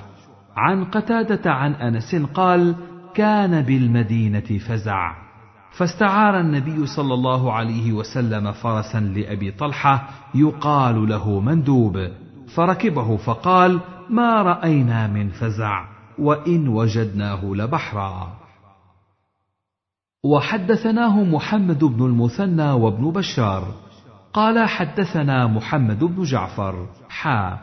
[0.56, 2.76] عن قتادة عن أنس قال
[3.16, 5.29] كان بالمدينة فزع.
[5.72, 12.08] فاستعار النبي صلى الله عليه وسلم فرسا لأبي طلحة يقال له مندوب.
[12.56, 15.86] فركبه فقال ما رأينا من فزع
[16.20, 18.38] وإن وجدناه لبحرا.
[20.24, 23.74] وحدثناه محمد بن المثنى وابن بشار.
[24.34, 27.58] قال حدثنا محمد بن جعفر حا.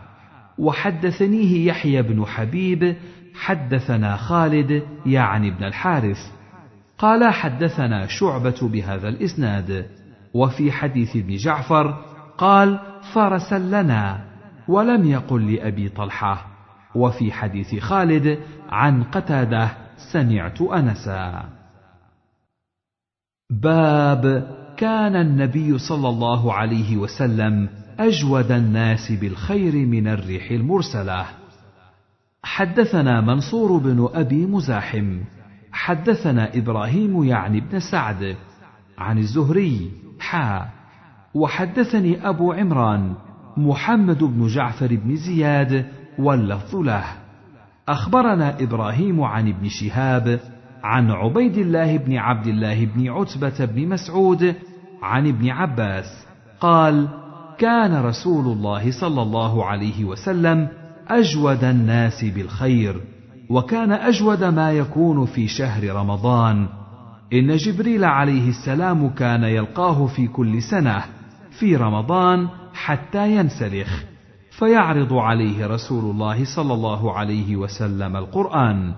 [0.59, 2.97] وحدثنيه يحيى بن حبيب
[3.35, 6.36] حدثنا خالد يعني ابن الحارث.
[6.99, 9.87] قال حدثنا شعبة بهذا الإسناد.
[10.35, 12.05] وفي حديث ابن جعفر
[12.39, 12.79] قال
[13.15, 14.25] فرسا لنا
[14.69, 16.47] ولم يقل لأبي طلحة.
[16.95, 18.39] وفي حديث خالد
[18.69, 19.71] عن قتادة
[20.13, 21.45] سمعت أنسا.
[23.51, 27.69] باب كان النبي صلى الله عليه وسلم
[27.99, 31.27] أجود الناس بالخير من الريح المرسلة.
[32.43, 35.21] حدثنا منصور بن أبي مزاحم.
[35.77, 38.37] حدثنا إبراهيم يعني بن سعد
[38.99, 40.69] عن الزهري حا
[41.35, 43.15] وحدثني أبو عمران
[43.57, 45.87] محمد بن جعفر بن زياد
[46.19, 47.05] واللفظ له.
[47.89, 50.41] أخبرنا إبراهيم عن ابن شهاب
[50.85, 54.55] عن عبيد الله بن عبد الله بن عتبة بن مسعود
[55.03, 56.27] عن ابن عباس
[56.61, 57.09] قال:
[57.59, 60.69] كان رسول الله صلى الله عليه وسلم
[61.09, 63.01] أجود الناس بالخير،
[63.51, 66.69] وكان أجود ما يكون في شهر رمضان.
[67.33, 71.05] إن جبريل عليه السلام كان يلقاه في كل سنة
[71.59, 74.03] في رمضان حتى ينسلخ،
[74.59, 78.95] فيعرض عليه رسول الله صلى الله عليه وسلم القرآن.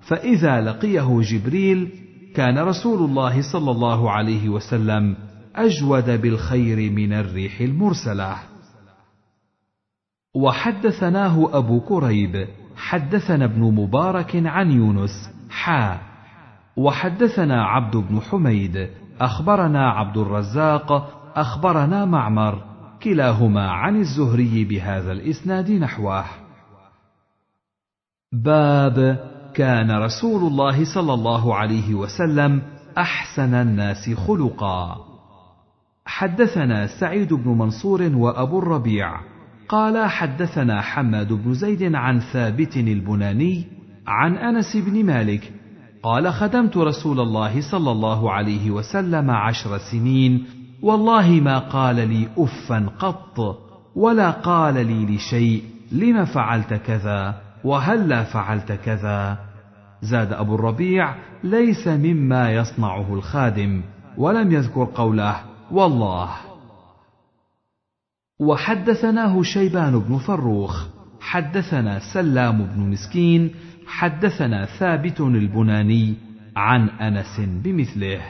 [0.00, 1.88] فإذا لقيه جبريل
[2.34, 5.16] كان رسول الله صلى الله عليه وسلم
[5.56, 8.36] أجود بالخير من الريح المرسلة.
[10.34, 12.46] وحدثناه أبو كريب
[12.80, 15.98] حدثنا ابن مبارك عن يونس حا.
[16.76, 18.88] وحدثنا عبد بن حميد
[19.20, 20.92] أخبرنا عبد الرزاق
[21.36, 22.62] أخبرنا معمر
[23.02, 26.24] كلاهما عن الزهري بهذا الإسناد نحوه.
[28.32, 32.62] باب كان رسول الله صلى الله عليه وسلم
[32.98, 34.96] أحسن الناس خلقا.
[36.06, 39.20] حدثنا سعيد بن منصور وأبو الربيع.
[39.70, 43.64] قال حدثنا حماد بن زيد عن ثابت البناني
[44.06, 45.52] عن أنس بن مالك
[46.02, 50.46] قال خدمت رسول الله صلى الله عليه وسلم عشر سنين
[50.82, 53.58] والله ما قال لي افا قط
[53.94, 55.62] ولا قال لي لشيء
[55.92, 59.38] لم فعلت كذا وهلا فعلت كذا؟
[60.02, 61.14] زاد أبو الربيع
[61.44, 63.82] ليس مما يصنعه الخادم
[64.18, 65.36] ولم يذكر قوله
[65.70, 66.49] والله.
[68.40, 70.86] وحدثناه شيبان بن فروخ
[71.20, 73.50] حدثنا سلام بن مسكين
[73.86, 76.14] حدثنا ثابت البناني
[76.56, 78.20] عن أنس بمثله.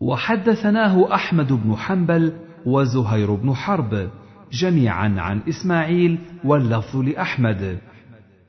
[0.00, 2.32] وحدثناه أحمد بن حنبل
[2.66, 4.10] وزهير بن حرب
[4.52, 7.78] جميعا عن إسماعيل واللفظ لأحمد.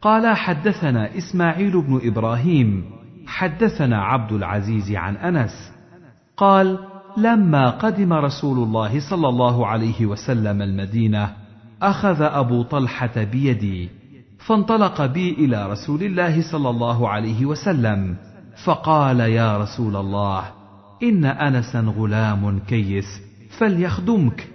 [0.01, 2.85] قال حدثنا إسماعيل بن إبراهيم
[3.27, 5.71] حدثنا عبد العزيز عن أنس.
[6.37, 11.33] قال لما قدم رسول الله صلى الله عليه وسلم المدينة
[11.81, 13.89] أخذ أبو طلحة بيدي
[14.39, 18.15] فانطلق بي إلى رسول الله صلى الله عليه وسلم
[18.65, 20.43] فقال يا رسول الله
[21.03, 23.21] إن انسا غلام كيس
[23.57, 24.49] فليخدمك.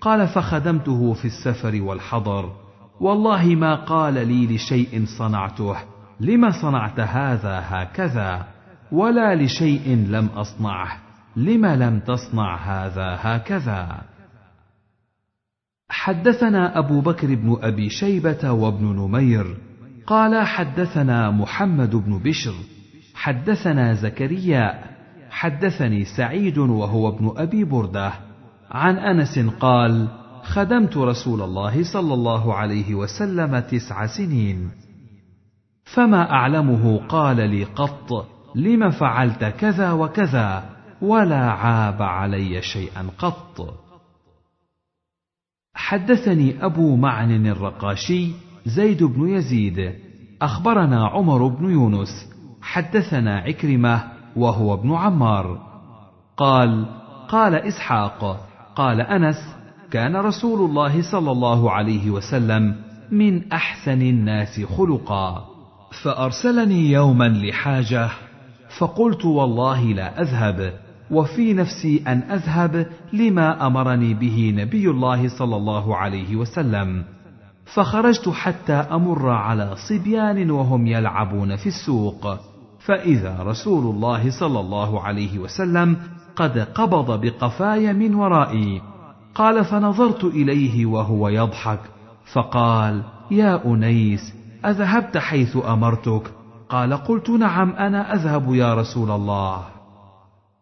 [0.00, 2.52] قال فخدمته في السفر والحضر
[3.00, 5.76] والله ما قال لي لشيء صنعته
[6.20, 8.46] لم صنعت هذا هكذا
[8.92, 11.07] ولا لشيء لم أصنعه.
[11.38, 14.02] لم لم تصنع هذا هكذا؟
[15.88, 19.56] حدثنا أبو بكر بن أبي شيبة وابن نمير
[20.06, 22.54] قال حدثنا محمد بن بشر
[23.14, 24.84] حدثنا زكريا
[25.30, 28.12] حدثني سعيد وهو ابن أبي بردة.
[28.70, 30.08] عن أنس قال
[30.42, 34.70] خدمت رسول الله صلى الله عليه وسلم تسع سنين.
[35.84, 43.74] فما أعلمه قال لي قط لم فعلت كذا وكذا؟ ولا عاب علي شيئا قط.
[45.74, 48.30] حدثني أبو معن الرقاشي
[48.66, 49.94] زيد بن يزيد.
[50.42, 52.32] أخبرنا عمر بن يونس.
[52.62, 54.04] حدثنا عكرمة
[54.36, 55.58] وهو ابن عمار.
[56.36, 56.86] قال
[57.28, 59.56] قال إسحاق قال أنس
[59.90, 62.74] كان رسول الله صلى الله عليه وسلم
[63.10, 65.44] من أحسن الناس خلقا.
[66.02, 68.10] فأرسلني يوما لحاجة
[68.78, 70.87] فقلت والله لا أذهب.
[71.10, 77.04] وفي نفسي أن أذهب لما أمرني به نبي الله صلى الله عليه وسلم.
[77.74, 82.38] فخرجت حتى أمر على صبيان وهم يلعبون في السوق.
[82.78, 85.96] فإذا رسول الله صلى الله عليه وسلم
[86.36, 88.82] قد قبض بقفاي من ورائي.
[89.34, 91.80] قال فنظرت إليه وهو يضحك.
[92.32, 94.34] فقال يا أنيس
[94.66, 96.22] أذهبت حيث أمرتك؟
[96.68, 99.77] قال قلت نعم أنا أذهب يا رسول الله.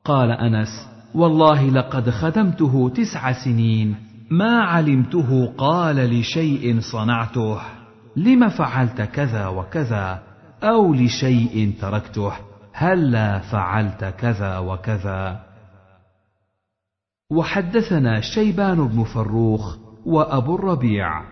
[0.07, 3.95] قال أنس والله لقد خدمته تسع سنين
[4.31, 7.61] ما علمته قال لشيء صنعته
[8.17, 10.23] لم فعلت كذا وكذا
[10.63, 12.33] أو لشيء تركته
[12.73, 15.41] هلا فعلت كذا وكذا.
[17.31, 19.77] وحدثنا شيبان بن فروخ
[20.07, 21.23] وأبو الربيع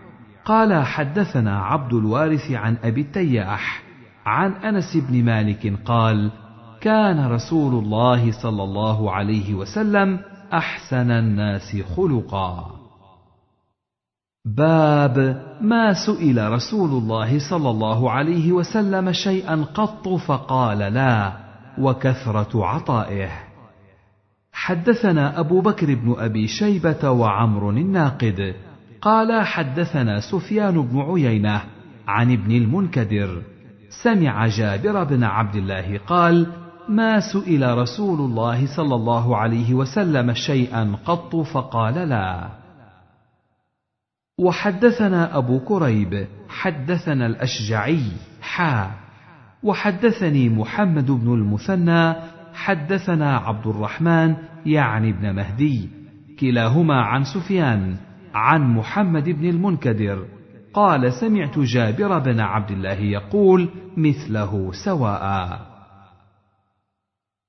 [0.44, 3.82] قال حدثنا عبد الوارث عن أبي التياح
[4.26, 6.30] عن أنس بن مالك قال
[6.84, 10.18] كان رسول الله صلى الله عليه وسلم
[10.52, 12.70] أحسن الناس خلقا.
[14.44, 21.32] باب ما سئل رسول الله صلى الله عليه وسلم شيئا قط فقال لا
[21.78, 23.30] وكثرة عطائه.
[24.52, 28.54] حدثنا أبو بكر بن أبي شيبة وعمر الناقد.
[29.00, 31.60] قال حدثنا سفيان بن عيينة
[32.08, 33.42] عن ابن المنكدر.
[34.02, 40.96] سمع جابر بن عبد الله قال ما سئل رسول الله صلى الله عليه وسلم شيئا
[41.04, 42.48] قط فقال لا.
[44.40, 48.12] وحدثنا أبو كريب حدثنا الأشجعي
[48.42, 48.90] حا.
[49.62, 52.14] وحدثني محمد بن المثنى
[52.54, 55.88] حدثنا عبد الرحمن يعني ابن مهدي.
[56.40, 57.96] كلاهما عن سفيان
[58.34, 60.24] عن محمد بن المنكدر.
[60.74, 65.73] قال سمعت جابر بن عبد الله يقول مثله سواء.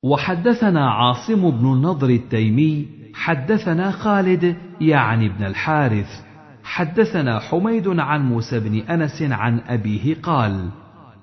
[0.06, 6.10] وحدثنا عاصم بن النضر التيمي حدثنا خالد يعني ابن الحارث.
[6.64, 10.70] حدثنا حميد عن موسى بن أنس عن أبيه قال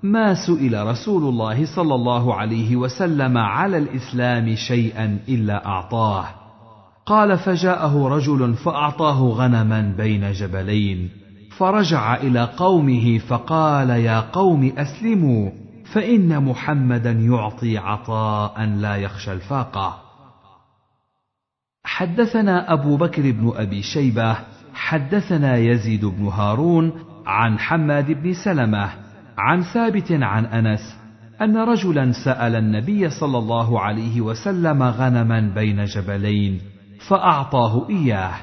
[0.03, 6.25] ما سئل رسول الله صلى الله عليه وسلم على الإسلام شيئا إلا أعطاه.
[7.07, 11.09] قال فجاءه رجل فأعطاه غنما بين جبلين
[11.57, 15.62] فرجع إلى قومه فقال يا قوم أسلموا
[15.93, 19.99] فإن محمدا يعطي عطاء لا يخشى الفاقة.
[21.85, 24.39] حدثنا أبو بكر بن أبي شيبة
[24.75, 26.93] حدثنا يزيد بن هارون
[27.27, 28.91] عن حماد بن سلمة
[29.39, 30.99] عن ثابت عن أنس
[31.41, 36.61] أن رجلا سأل النبي صلى الله عليه وسلم غنما بين جبلين
[37.09, 38.35] فأعطاه إياه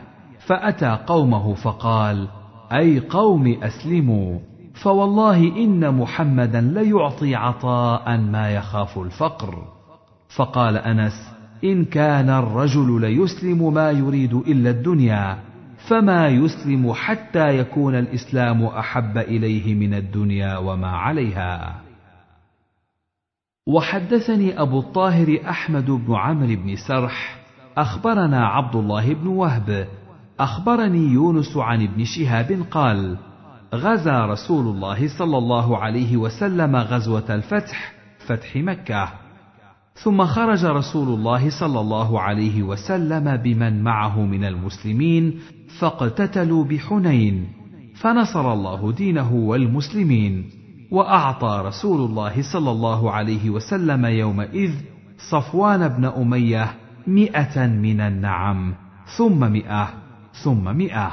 [0.48, 2.28] فأتى قومه فقال
[2.72, 4.40] أي قوم أسلموا؟
[4.84, 9.64] فوالله إن محمدا ليعطي عطاء ما يخاف الفقر.
[10.36, 11.32] فقال أنس
[11.64, 15.40] إن كان الرجل ليسلم ما يريد إلا الدنيا
[15.88, 21.82] فما يسلم حتى يكون الإسلام أحب إليه من الدنيا وما عليها.
[23.68, 27.40] وحدثني أبو الطاهر أحمد بن عمرو بن سرح
[27.78, 29.88] أخبرنا عبد الله بن وهب
[30.40, 33.18] أخبرني يونس عن ابن شهاب قال
[33.74, 37.94] غزا رسول الله صلى الله عليه وسلم غزوة الفتح
[38.28, 39.10] فتح مكة.
[39.94, 45.40] ثم خرج رسول الله صلى الله عليه وسلم بمن معه من المسلمين
[45.80, 47.48] فاقتتلوا بحنين.
[47.96, 50.50] فنصر الله دينه والمسلمين.
[50.92, 54.72] وأعطى رسول الله صلى الله عليه وسلم يومئذ
[55.32, 56.72] صفوان بن أمية
[57.08, 58.74] مئة من النعم
[59.18, 59.90] ثم مئة
[60.44, 61.12] ثم مئة.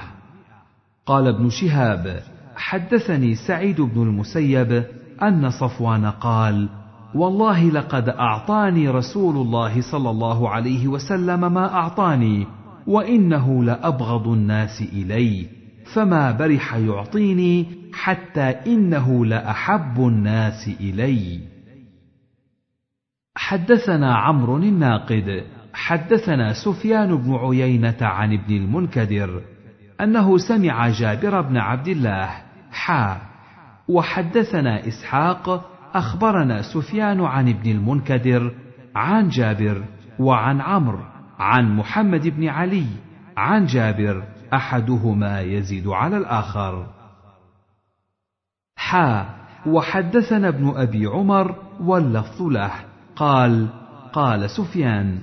[1.06, 4.84] قال ابن شهاب حدثني سعيد بن المسيب
[5.22, 6.68] أن صفوان قال
[7.14, 12.46] والله لقد أعطاني رسول الله صلى الله عليه وسلم ما أعطاني
[12.86, 15.46] وإنه لأبغض الناس الي
[15.94, 21.40] فما برح يعطيني حتى إنه لأحب الناس إلي.
[23.36, 25.44] حدثنا عمرو الناقد
[25.74, 29.42] حدثنا سفيان بن عيينة عن ابن المنكدر
[30.00, 32.45] أنه سمع جابر بن عبد الله
[32.76, 33.20] حا.
[33.88, 38.54] وحدثنا إسحاق أخبرنا سفيان عن ابن المنكدر
[38.96, 39.84] عن جابر
[40.18, 41.04] وعن عمرو
[41.38, 42.86] عن محمد بن علي
[43.36, 44.22] عن جابر
[44.54, 46.86] أحدهما يزيد على الآخر.
[48.76, 49.26] حا.
[49.66, 52.72] وحدثنا ابن أبي عمر واللفظ له.
[53.16, 53.68] قال
[54.12, 55.18] قال سفيان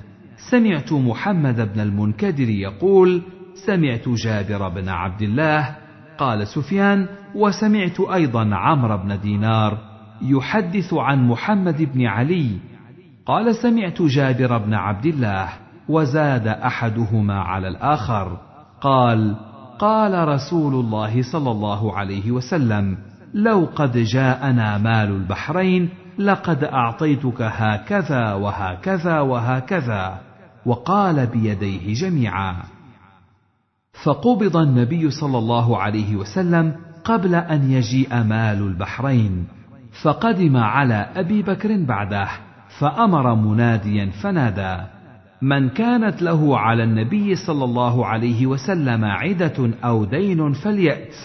[0.51, 3.21] سمعت محمد بن المنكدر يقول
[3.65, 5.82] سمعت جابر بن عبد الله
[6.17, 9.77] قال سفيان وسمعت أيضا عمرو بن دينار
[10.21, 12.49] يحدث عن محمد بن علي.
[13.25, 15.49] قال سمعت جابر بن عبد الله
[15.89, 18.37] وزاد أحدهما على الآخر.
[18.81, 19.35] قال
[19.79, 22.97] قال رسول الله صلى الله عليه وسلم
[23.33, 30.19] لو قد جاءنا مال البحرين لقد أعطيتك هكذا وهكذا وهكذا.
[30.65, 32.55] وقال بيديه جميعا.
[33.93, 39.47] فقبض النبي صلى الله عليه وسلم قبل أن يجيء مال البحرين
[40.01, 42.27] فقدم على أبي بكر بعده
[42.79, 44.83] فأمر مناديا فنادى
[45.41, 51.15] من كانت له على النبي صلى الله عليه وسلم عدة أو دين فليأت.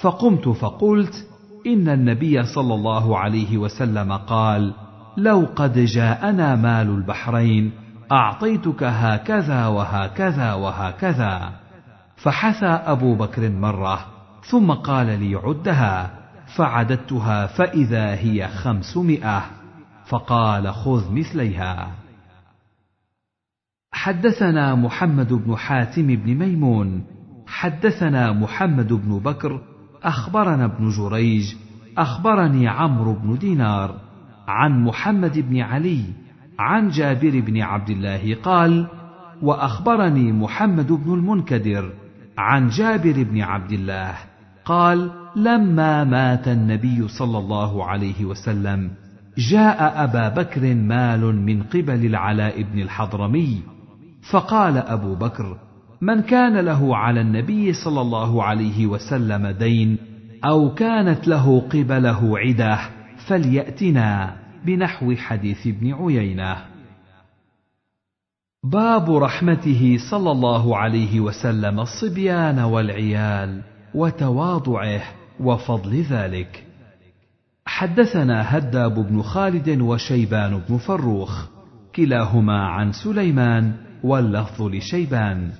[0.00, 1.26] فقمت فقلت
[1.66, 4.72] إن النبي صلى الله عليه وسلم قال
[5.16, 7.72] لو قد جاءنا مال البحرين
[8.12, 11.59] أعطيتك هكذا وهكذا وهكذا.
[12.22, 14.06] فحثى أبو بكر مرة
[14.50, 16.20] ثم قال لي عدها
[16.56, 19.42] فعددتها فإذا هي خمسمائة
[20.06, 21.90] فقال خذ مثليها.
[23.92, 27.04] حدثنا محمد بن حاتم بن ميمون
[27.46, 29.60] حدثنا محمد بن بكر
[30.02, 31.54] أخبرنا ابن جريج
[31.98, 34.00] أخبرني عمرو بن دينار
[34.48, 36.04] عن محمد بن علي
[36.58, 38.86] عن جابر بن عبد الله قال
[39.42, 41.92] وأخبرني محمد بن المنكدر
[42.40, 44.14] عن جابر بن عبد الله
[44.64, 48.90] قال لما مات النبي صلى الله عليه وسلم
[49.38, 53.62] جاء أبا بكر مال من قبل العلاء بن الحضرمي
[54.30, 55.56] فقال أبو بكر
[56.00, 59.98] من كان له على النبي صلى الله عليه وسلم دين
[60.44, 62.78] أو كانت له قبله عده
[63.26, 64.36] فليأتنا
[64.66, 66.56] بنحو حديث ابن عيينة.
[68.64, 73.62] باب رحمته صلى الله عليه وسلم الصبيان والعيال
[73.94, 75.02] وتواضعه
[75.40, 76.64] وفضل ذلك.
[77.66, 81.46] حدثنا هداب بن خالد وشيبان بن فروخ
[81.96, 83.72] كلاهما عن سليمان
[84.04, 85.50] واللفظ لشيبان.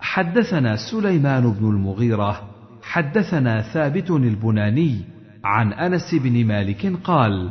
[0.00, 2.42] حدثنا سليمان بن المغيرة
[2.82, 5.00] حدثنا ثابت البناني
[5.44, 7.50] عن أنس بن مالك قال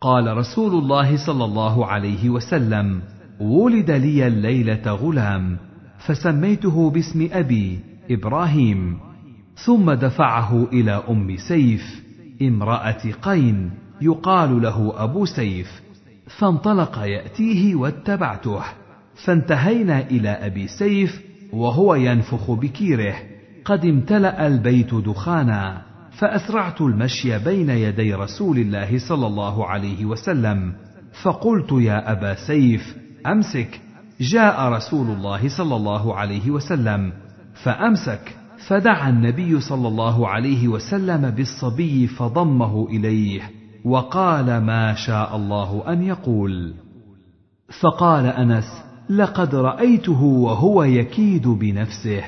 [0.00, 5.56] قال رسول الله صلى الله عليه وسلم ولد لي الليلة غلام
[5.98, 7.78] فسميته باسم أبي
[8.10, 8.98] إبراهيم
[9.54, 12.04] ثم دفعه إلى أم سيف
[12.42, 13.70] امرأة قين
[14.00, 15.82] يقال له أبو سيف
[16.38, 18.62] فانطلق يأتيه واتبعته
[19.24, 21.20] فانتهينا إلى أبي سيف
[21.52, 23.14] وهو ينفخ بكيره
[23.64, 25.82] قد امتلأ البيت دخانا
[26.18, 30.72] فأسرعت المشي بين يدي رسول الله صلى الله عليه وسلم
[31.22, 32.96] فقلت يا أبا سيف
[33.26, 33.80] أمسك.
[34.20, 37.12] جاء رسول الله صلى الله عليه وسلم.
[37.62, 38.36] فأمسك.
[38.66, 43.40] فدعا النبي صلى الله عليه وسلم بالصبي فضمه إليه.
[43.84, 46.74] وقال ما شاء الله أن يقول.
[47.80, 52.22] فقال أنس لقد رأيته وهو يكيد بنفسه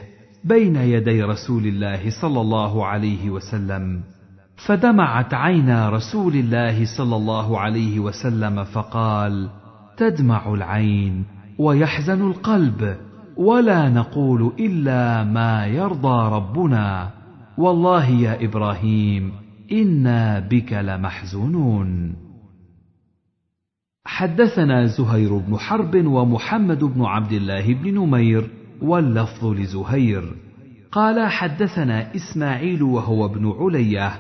[0.44, 4.03] بين يدي رسول الله صلى الله عليه وسلم.
[4.66, 9.49] فدمعت عينا رسول الله صلى الله عليه وسلم فقال
[9.97, 11.24] تدمع العين
[11.59, 12.97] ويحزن القلب
[13.36, 17.11] ولا نقول إلا ما يرضى ربنا.
[17.59, 19.32] والله يا إبراهيم
[19.72, 22.16] إنا بك لمحزونون.
[24.05, 28.51] حدثنا زهير بن حرب ومحمد بن عبد الله بن نمير
[28.82, 30.34] واللفظ لزهير.
[30.92, 34.12] قال حدثنا إسماعيل وهو ابن علية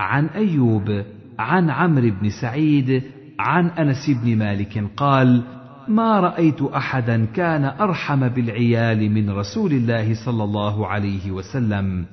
[0.00, 1.04] عن أيوب
[1.38, 3.02] عن عمرو بن سعيد
[3.38, 5.42] عن أنس بن مالك قال
[5.88, 12.04] ما رأيت أحدا كان أرحم بالعيال من رسول الله صلى الله عليه وسلم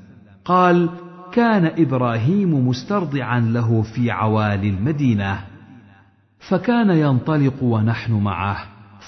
[0.45, 0.89] قال
[1.32, 5.39] كان إبراهيم مسترضعا له في عوالي المدينة
[6.49, 8.57] فكان ينطلق ونحن معه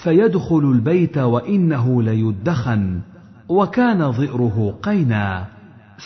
[0.04, 3.02] فيدخل البيت وإنه ليدخن
[3.50, 5.46] وكان ظئره قينا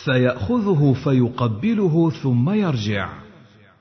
[0.04, 3.08] فيأخذه فيقبله ثم يرجع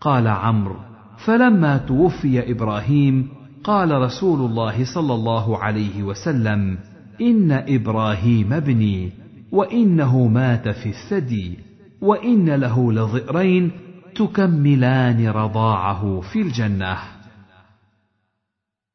[0.01, 0.86] قال عمرو
[1.25, 3.27] فلما توفي إبراهيم
[3.63, 6.77] قال رسول الله صلى الله عليه وسلم
[7.21, 9.11] إن إبراهيم ابني
[9.51, 11.57] وإنه مات في الثدي
[12.01, 13.71] وإن له لظئرين
[14.15, 16.97] تكملان رضاعه في الجنة.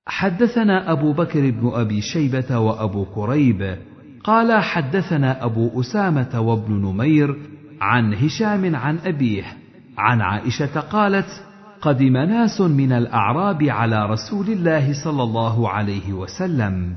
[0.07, 3.77] حدثنا أبو بكر بن أبي شيبة وأبو كريب
[4.25, 7.37] قال حدثنا أبو أسامة وابن نمير
[7.81, 9.45] عن هشام عن أبيه
[9.99, 11.51] عن عائشة قالت
[11.83, 16.97] قدم ناس من الأعراب على رسول الله صلى الله عليه وسلم.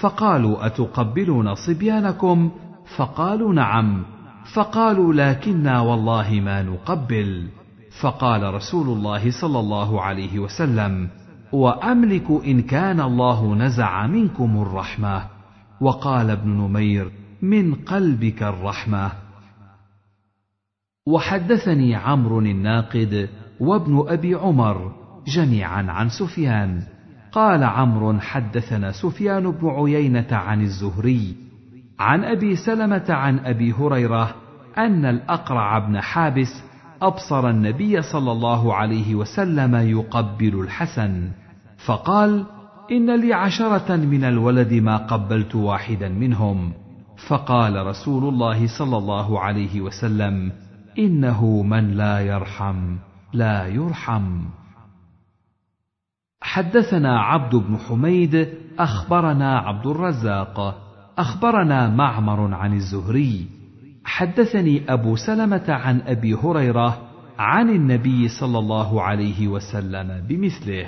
[0.00, 2.50] فقالوا أتقبلون صبيانكم؟
[2.96, 4.04] فقالوا نعم.
[4.54, 7.48] فقالوا لكنا والله ما نقبل.
[8.00, 11.08] فقال رسول الله صلى الله عليه وسلم
[11.52, 15.24] وأملك إن كان الله نزع منكم الرحمة.
[15.80, 17.10] وقال ابن نمير
[17.42, 19.12] من قلبك الرحمة.
[21.06, 23.28] وحدثني عمرو الناقد
[23.62, 24.92] وابن أبي عمر
[25.26, 26.82] جميعا عن سفيان.
[27.32, 31.34] قال عمرو حدثنا سفيان بن عيينة عن الزهري
[31.98, 34.34] عن أبي سلمة عن أبي هريرة
[34.78, 36.62] أن الأقرع بن حابس
[37.02, 41.30] أبصر النبي صلى الله عليه وسلم يقبل الحسن
[41.86, 42.44] فقال
[42.90, 46.72] إن لي عشرة من الولد ما قبلت واحدا منهم.
[47.28, 50.52] فقال رسول الله صلى الله عليه وسلم
[50.98, 52.96] إنه من لا يرحم.
[53.32, 54.44] لا يرحم.
[56.42, 60.82] حدثنا عبد بن حميد أخبرنا عبد الرزاق
[61.18, 63.46] أخبرنا معمر عن الزهري.
[64.04, 67.08] حدثني أبو سلمة عن أبي هريرة
[67.38, 70.86] عن النبي صلى الله عليه وسلم بمثله.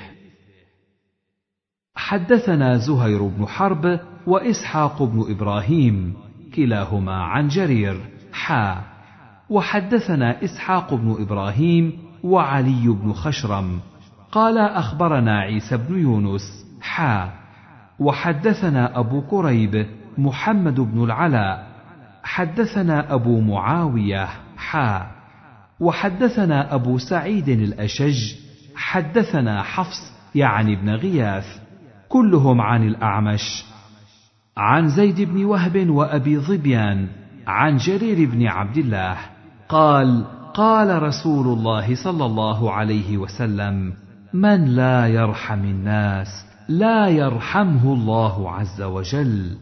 [1.96, 6.14] حدثنا زهير بن حرب وإسحاق بن إبراهيم
[6.54, 8.00] كلاهما عن جرير.
[8.32, 8.84] حا.
[9.50, 13.80] وحدثنا إسحاق بن إبراهيم وعلي بن خشرم
[14.32, 17.32] قال أخبرنا عيسى بن يونس حا
[17.98, 19.86] وحدثنا أبو كريب
[20.18, 21.66] محمد بن العلاء
[22.22, 25.06] حدثنا أبو معاوية حا
[25.80, 28.34] وحدثنا أبو سعيد الأشج
[28.76, 31.46] حدثنا حفص يعني ابن غياث
[32.08, 33.64] كلهم عن الأعمش.
[34.56, 37.08] عن زيد بن وهب وأبي ظبيان
[37.46, 39.16] عن جرير بن عبد الله
[39.68, 43.92] قال قال رسول الله صلى الله عليه وسلم
[44.32, 46.28] من لا يرحم الناس
[46.68, 49.56] لا يرحمه الله عز وجل.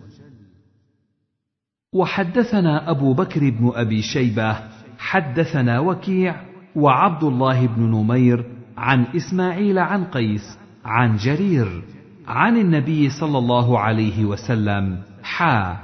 [1.95, 4.57] وحدثنا أبو بكر بن أبي شيبة
[4.99, 6.37] حدثنا وكيع
[6.77, 8.45] وعبد الله بن نمير
[8.77, 11.83] عن إسماعيل عن قيس عن جرير
[12.29, 15.77] عن النبي صلى الله عليه وسلم حا.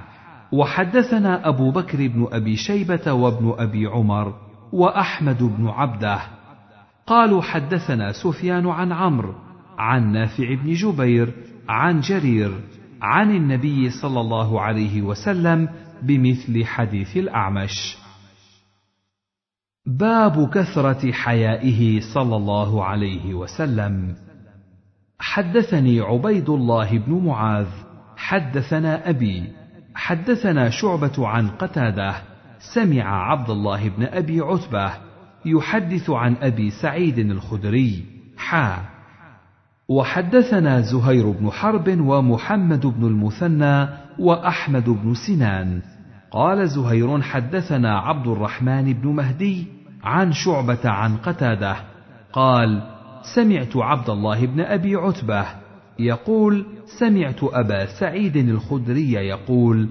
[0.52, 6.20] وحدثنا أبو بكر بن أبي شيبة وابن أبي عمر وأحمد بن عبده.
[7.06, 9.34] قالوا حدثنا سفيان عن عمرو
[9.78, 11.32] عن نافع بن جبير
[11.68, 12.60] عن جرير
[13.02, 15.68] عن النبي صلى الله عليه وسلم
[16.02, 17.96] بمثل حديث الأعمش.
[19.86, 24.16] باب كثرة حيائه صلى الله عليه وسلم.
[25.18, 27.66] حدثني عبيد الله بن معاذ
[28.16, 29.52] حدثنا أبي
[29.94, 32.14] حدثنا شعبة عن قتادة
[32.74, 34.92] سمع عبد الله بن أبي عتبة
[35.46, 38.04] يحدث عن أبي سعيد الخدري.
[38.36, 38.78] حا.
[39.88, 43.88] وحدثنا زهير بن حرب ومحمد بن المثنى
[44.18, 45.82] وأحمد بن سنان.
[46.30, 49.66] قال زهير حدثنا عبد الرحمن بن مهدي
[50.04, 51.76] عن شعبة عن قتادة.
[52.32, 52.82] قال
[53.34, 55.46] سمعت عبد الله بن أبي عتبة
[55.98, 56.66] يقول
[56.98, 59.88] سمعت أبا سعيد الخدري يقول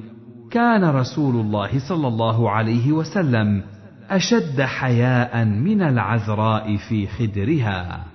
[0.52, 3.64] كان رسول الله صلى الله عليه وسلم
[4.10, 8.06] أشد حياء من العذراء في خدرها.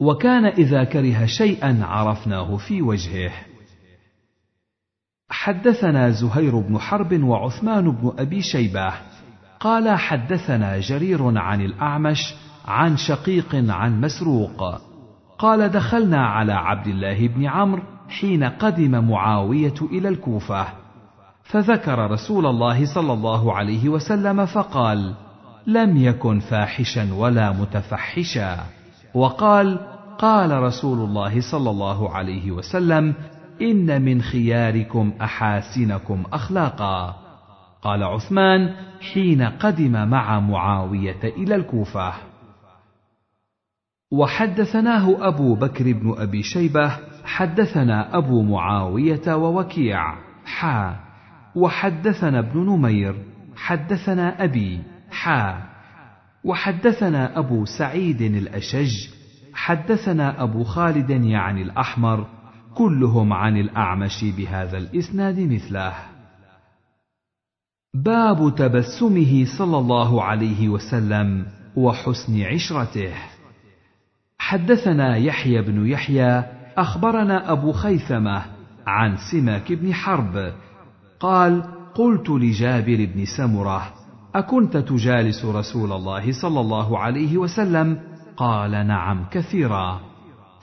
[0.00, 3.30] وكان إذا كره شيئا عرفناه في وجهه.
[5.30, 8.92] حدثنا زهير بن حرب وعثمان بن أبي شيبة.
[9.60, 12.34] قال حدثنا جرير عن الأعمش
[12.64, 14.80] عن شقيق عن مسروق.
[15.38, 20.79] قال دخلنا على عبد الله بن عمرو حين قدم معاوية إلى الكوفة.
[21.50, 25.14] فذكر رسول الله صلى الله عليه وسلم فقال
[25.66, 28.56] لم يكن فاحشا ولا متفحشا.
[29.14, 29.78] وقال
[30.18, 33.14] قال رسول الله صلى الله عليه وسلم
[33.62, 37.16] إن من خياركم أحاسنكم اخلاقا.
[37.82, 38.74] قال عثمان
[39.12, 42.12] حين قدم مع معاوية إلى الكوفة.
[44.12, 46.92] وحدثناه أبو بكر بن أبي شيبة
[47.24, 50.14] حدثنا أبو معاوية ووكيع.
[50.44, 51.09] حا.
[51.54, 53.14] وحدثنا ابن نمير
[53.56, 55.70] حدثنا أبي حا
[56.44, 59.08] وحدثنا أبو سعيد الأشج
[59.54, 62.26] حدثنا أبو خالد يعني الأحمر
[62.74, 65.94] كلهم عن الأعمش بهذا الإسناد مثله.
[67.94, 71.46] باب تبسمه صلى الله عليه وسلم
[71.76, 73.14] وحسن عشرته.
[74.38, 76.44] حدثنا يحيى بن يحيى
[76.76, 78.44] أخبرنا أبو خيثمة
[78.86, 80.52] عن سماك بن حرب
[81.20, 81.62] قال
[81.94, 83.92] قلت لجابر بن سمرة
[84.34, 87.98] أكنت تجالس رسول الله صلى الله عليه وسلم؟
[88.36, 90.00] قال نعم كثيرا.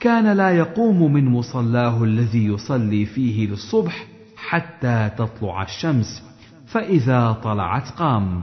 [0.00, 4.06] كان لا يقوم من مصلاه الذي يصلي فيه للصبح
[4.36, 6.22] حتى تطلع الشمس
[6.66, 8.42] فإذا طلعت قام.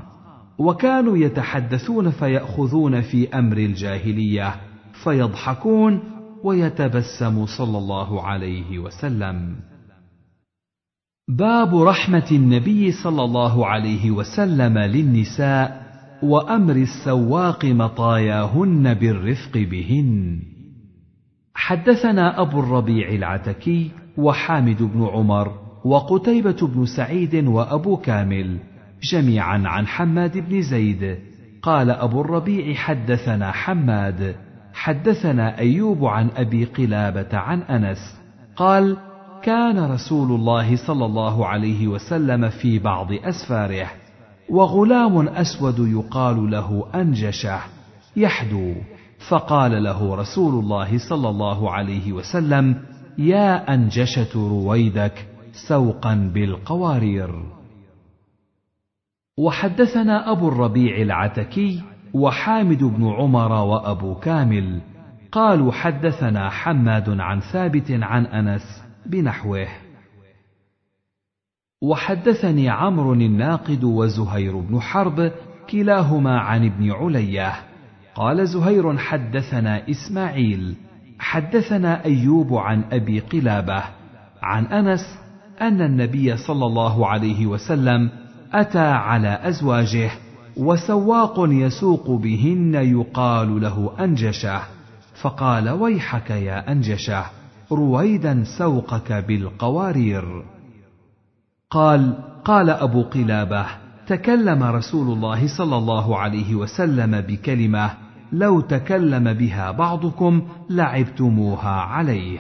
[0.58, 4.56] وكانوا يتحدثون فيأخذون في أمر الجاهلية
[5.04, 6.00] فيضحكون
[6.44, 9.56] ويتبسم صلى الله عليه وسلم.
[11.30, 15.86] باب رحمة النبي صلى الله عليه وسلم للنساء
[16.24, 20.40] وأمر السواق مطاياهن بالرفق بهن.
[21.56, 25.52] حدثنا أبو الربيع العتكي وحامد بن عمر
[25.86, 28.58] وقتيبة بن سعيد وأبو كامل
[29.12, 31.18] جميعا عن حماد بن زيد.
[31.62, 34.36] قال أبو الربيع حدثنا حماد
[34.74, 38.22] حدثنا أيوب عن أبي قلابة عن أنس.
[38.56, 38.98] قال
[39.46, 43.88] كان رسول الله صلى الله عليه وسلم في بعض أسفاره
[44.50, 47.60] وغلام أسود يقال له أنجشه
[48.18, 48.74] يحدو.
[49.30, 52.76] فقال له رسول الله صلى الله عليه وسلم
[53.18, 55.28] يا أنجشة رويدك
[55.68, 57.36] سوقا بالقوارير.
[59.38, 61.82] وحدثنا أبو الربيع العتكي
[62.14, 64.82] وحامد بن عمر وأبو كامل
[65.32, 69.68] قالوا حدثنا حماد عن ثابت عن أنس بنحوه.
[71.82, 75.32] وحدثني عمرو الناقد وزهير بن حرب
[75.70, 77.54] كلاهما عن ابن عليه
[78.16, 80.76] قال زهير حدثنا إسماعيل.
[81.20, 83.84] حدثنا أيوب عن أبي قلابة.
[84.42, 85.20] عن أنس
[85.62, 88.10] أن النبي صلى الله عليه وسلم
[88.54, 90.12] أتى على أزواجه
[90.58, 94.62] وسواق يسوق بهن يقال له أنجشة.
[95.22, 97.26] فقال ويحك يا أنجشة.
[97.72, 100.44] رويدا سوقك بالقوارير.
[101.70, 103.66] قال قال أبو قلابة
[104.08, 107.92] تكلم رسول الله صلى الله عليه وسلم بكلمة
[108.32, 112.40] لو تكلم بها بعضكم لعبتموها عليه.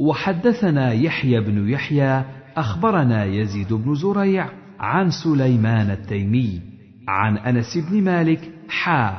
[0.00, 2.24] وحدثنا يحيى بن يحيى
[2.56, 4.48] أخبرنا يزيد بن زريع
[4.80, 6.62] عن سليمان التيمي
[7.08, 9.18] عن أنس بن مالك حا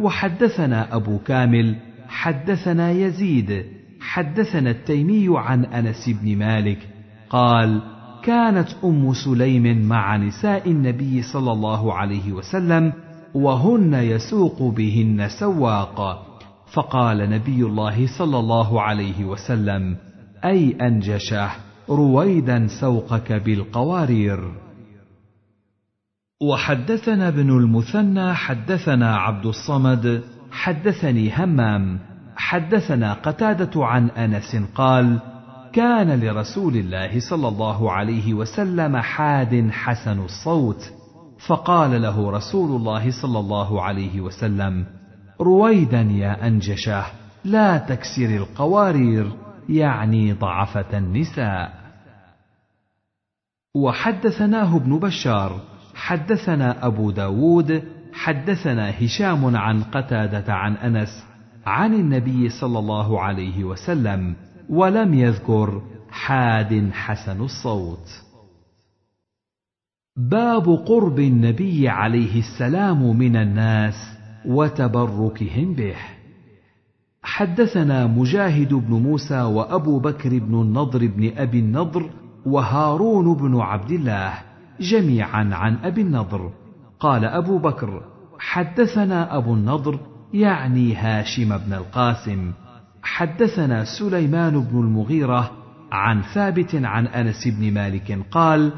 [0.00, 1.76] وحدثنا أبو كامل
[2.16, 3.64] حدثنا يزيد
[4.00, 6.78] حدثنا التيمي عن أنس بن مالك
[7.30, 7.82] قال
[8.22, 12.92] كانت أم سليم مع نساء النبي صلى الله عليه وسلم
[13.34, 16.26] وهن يسوق بهن سواق.
[16.72, 19.96] فقال نبي الله صلى الله عليه وسلم
[20.44, 21.50] أي أنجشة
[21.90, 24.40] رويدا سوقك بالقوارير.
[26.42, 31.98] وحدثنا ابن المثنى حدثنا عبد الصمد حدثني همام
[32.36, 35.18] حدثنا قتادة عن أنس قال
[35.72, 40.92] كان لرسول الله صلى الله عليه وسلم حاد حسن الصوت
[41.46, 44.86] فقال له رسول الله صلى الله عليه وسلم
[45.40, 47.04] رويدا يا انجشه
[47.44, 49.32] لا تكسر القوارير
[49.68, 51.72] يعني ضعفة النساء.
[53.74, 55.60] وحدثناه ابن بشار
[55.94, 61.24] حدثنا أبو داود حدثنا هشام عن قتادة عن أنس
[61.66, 64.34] عن النبي صلى الله عليه وسلم
[64.68, 68.08] ولم يذكر حاد حسن الصوت.
[70.16, 73.94] باب قرب النبي عليه السلام من الناس
[74.46, 75.96] وتبركهم به.
[77.22, 82.10] حدثنا مجاهد بن موسى وأبو بكر بن النضر بن أبي النضر
[82.46, 84.32] وهارون بن عبد الله
[84.80, 86.52] جميعا عن أبي النضر
[87.00, 88.02] قال أبو بكر
[88.38, 89.98] حدثنا أبو النضر
[90.34, 92.52] يعني هاشم بن القاسم.
[93.02, 95.50] حدثنا سليمان بن المغيرة
[95.92, 98.72] عن ثابت عن أنس بن مالك قال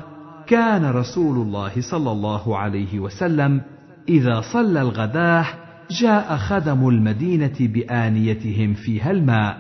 [0.47, 3.61] كان رسول الله صلى الله عليه وسلم
[4.09, 5.47] إذا صلى الغداة
[5.91, 9.59] جاء خدم المدينة بآنيتهم فيها الماء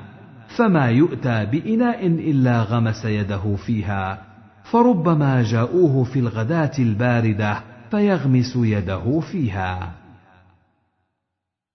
[0.57, 4.23] فما يؤتى بإناء إلا غمس يده فيها
[4.65, 7.61] فربما جاءوه في الغداة الباردة
[7.91, 9.95] فيغمس يده فيها.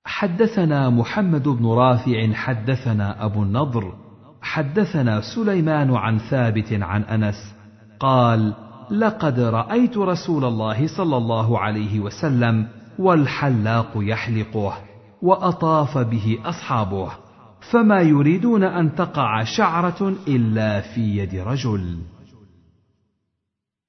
[0.06, 3.94] حدثنا محمد بن رافع حدثنا أبو النضر
[4.42, 7.56] حدثنا سليمان عن ثابت عن أنس
[8.00, 8.54] قال
[8.92, 12.68] لقد رأيت رسول الله صلى الله عليه وسلم
[13.00, 14.74] والحلاق يحلقه
[15.22, 17.12] وأطاف به أصحابه
[17.72, 21.98] فما يريدون أن تقع شعرة إلا في يد رجل.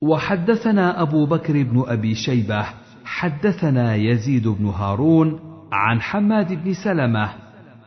[0.04, 2.66] وحدثنا أبو بكر بن أبي شيبة
[3.04, 5.40] حدثنا يزيد بن هارون
[5.72, 7.28] عن حماد بن سلمة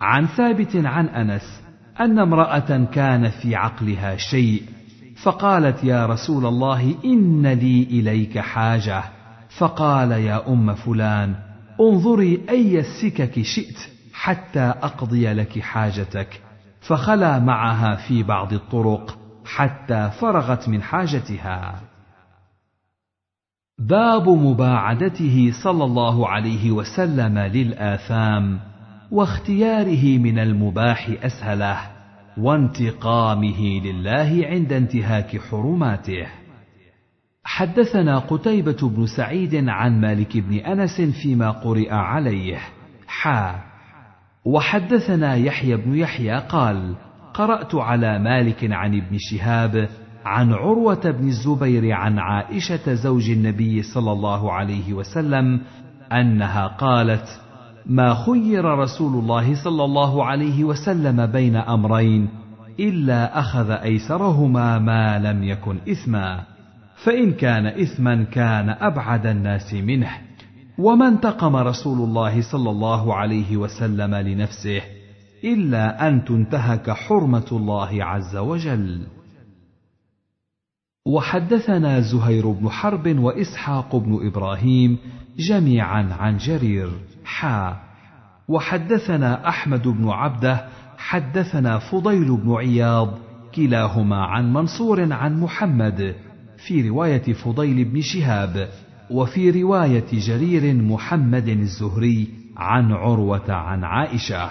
[0.01, 1.61] عن ثابت عن أنس
[1.99, 4.63] أن امرأة كان في عقلها شيء
[5.23, 9.03] فقالت يا رسول الله إن لي إليك حاجة
[9.57, 11.35] فقال يا أم فلان
[11.79, 13.77] انظري أي السكك شئت
[14.13, 16.41] حتى أقضي لك حاجتك
[16.81, 21.86] فخلا معها في بعض الطرق حتى فرغت من حاجتها.
[23.79, 28.59] باب مباعدته صلى الله عليه وسلم للآثام
[29.11, 31.79] واختياره من المباح أسهله
[32.37, 36.27] وانتقامه لله عند انتهاك حرماته.
[37.43, 42.59] حدثنا قتيبة بن سعيد عن مالك بن أنس فيما قرئ عليه.
[43.07, 43.55] حا.
[44.45, 46.95] وحدثنا يحيى بن يحيى قال
[47.33, 49.89] قرأت على مالك عن ابن شهاب
[50.27, 55.61] عن عروة بن الزبير عن عائشة زوج النبي صلى الله عليه وسلم
[56.11, 57.41] أنها قالت:
[57.85, 62.29] ما خير رسول الله صلى الله عليه وسلم بين أمرين
[62.79, 66.43] إلا أخذ أيسرهما ما لم يكن إثما،
[67.03, 70.11] فإن كان إثما كان أبعد الناس منه،
[70.77, 74.81] وما انتقم رسول الله صلى الله عليه وسلم لنفسه
[75.43, 79.16] إلا أن تنتهك حرمة الله عز وجل.
[81.07, 84.97] وحدثنا زهير بن حرب وإسحاق بن إبراهيم
[85.37, 86.91] جميعا عن جرير
[87.25, 87.77] حا
[88.47, 90.67] وحدثنا أحمد بن عبده
[90.97, 93.17] حدثنا فضيل بن عياض
[93.55, 96.15] كلاهما عن منصور عن محمد
[96.67, 98.69] في رواية فضيل بن شهاب
[99.11, 102.27] وفي رواية جرير محمد الزهري
[102.57, 104.49] عن عروة عن عائشة.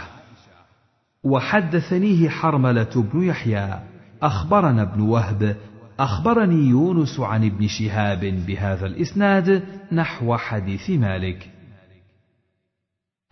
[1.25, 3.79] وحدثنيه حرملة بن يحيى
[4.23, 5.57] أخبرنا ابن وهب
[6.01, 9.63] أخبرني يونس عن ابن شهاب بهذا الإسناد
[9.93, 11.51] نحو حديث مالك.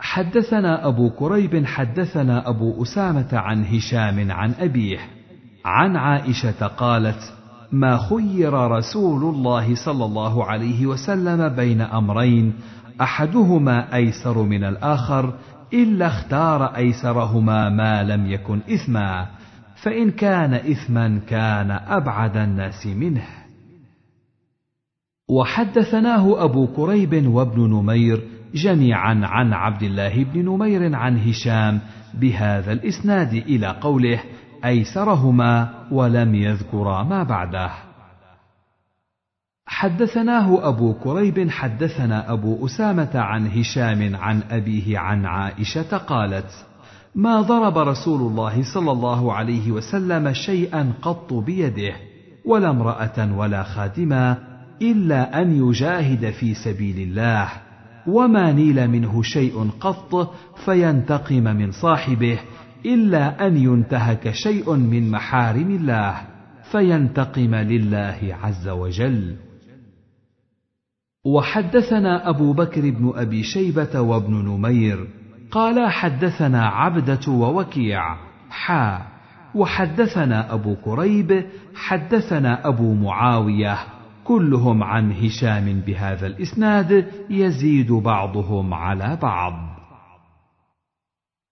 [0.01, 4.99] حدثنا أبو كريب حدثنا أبو أسامة عن هشام عن أبيه
[5.65, 7.33] عن عائشة قالت
[7.73, 12.55] ما خير رسول الله صلى الله عليه وسلم بين أمرين
[13.01, 15.35] أحدهما أيسر من الآخر
[15.73, 19.27] إلا اختار أيسرهما ما لم يكن إثما
[19.83, 23.27] فإن كان إثما كان أبعد الناس منه.
[25.29, 28.23] وحدثناه أبو كريب وابن نمير
[28.55, 31.81] جميعا عن عبد الله بن نمير عن هشام
[32.15, 34.21] بهذا الإسناد إلى قوله:
[34.65, 37.71] أيسرهما ولم يذكرا ما بعده.
[39.67, 46.67] حدثناه أبو كريب حدثنا أبو أسامة عن هشام عن أبيه عن عائشة قالت:
[47.15, 51.95] ما ضرب رسول الله صلى الله عليه وسلم شيئا قط بيده
[52.45, 54.39] ولا امرأة ولا خادما
[54.83, 57.49] إلا أن يجاهد في سبيل الله
[58.07, 60.35] وما نيل منه شيء قط
[60.65, 62.39] فينتقم من صاحبه
[62.87, 66.21] إلا أن ينتهك شيء من محارم الله
[66.73, 69.37] فينتقم لله عز وجل.
[71.25, 75.07] وحدثنا أبو بكر بن أبي شيبة وابن نمير
[75.55, 78.17] قال حدثنا عبدة ووكيع.
[78.51, 78.99] حا.
[79.55, 81.47] وحدثنا أبو كريب.
[81.75, 83.79] حدثنا أبو معاوية.
[84.25, 89.53] كلهم عن هشام بهذا الإسناد يزيد بعضهم على بعض.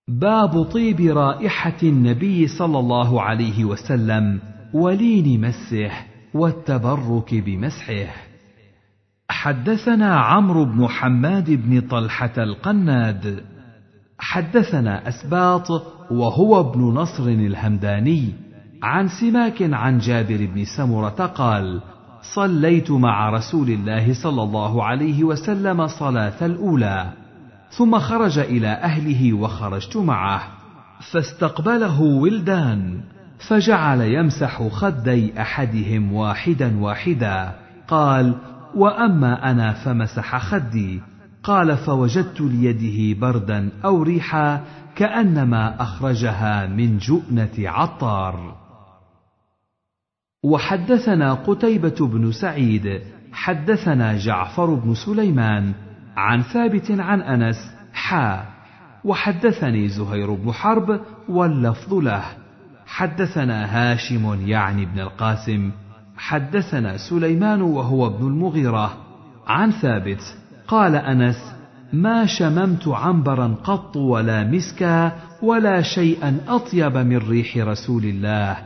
[0.09, 4.41] باب طيب رائحة النبي صلى الله عليه وسلم
[4.75, 5.91] ولين مسه
[6.35, 8.15] والتبرك بمسحه.
[9.31, 13.45] حدثنا عمرو بن حماد بن طلحة القناد.
[14.23, 15.71] حدثنا أسباط
[16.11, 18.33] وهو ابن نصر الهمداني
[18.83, 21.81] عن سماك عن جابر بن سمرة قال
[22.35, 27.13] صليت مع رسول الله صلى الله عليه وسلم صلاة الأولى
[27.71, 30.43] ثم خرج إلى أهله وخرجت معه
[31.13, 33.01] فاستقبله ولدان
[33.49, 37.53] فجعل يمسح خدي أحدهم واحدا واحدا
[37.89, 38.35] قال
[38.75, 41.01] وأما أنا فمسح خدي
[41.43, 44.65] قال فوجدت ليده بردا أو ريحا
[44.97, 48.57] كأنما أخرجها من جؤنة عطار.
[50.45, 53.01] وحدثنا قتيبة بن سعيد
[53.33, 55.73] حدثنا جعفر بن سليمان
[56.17, 57.57] عن ثابت عن أنس
[57.93, 58.45] حا.
[59.05, 62.25] وحدثني زهير بن حرب واللفظ له.
[62.87, 65.71] حدثنا هاشم يعني بن القاسم
[66.17, 68.97] حدثنا سليمان وهو ابن المغيرة
[69.47, 70.42] عن ثابت.
[70.73, 71.37] قال أنس
[71.93, 75.13] ما شممت عنبرا قط ولا مسكا
[75.43, 78.57] ولا شيئا أطيب من ريح رسول الله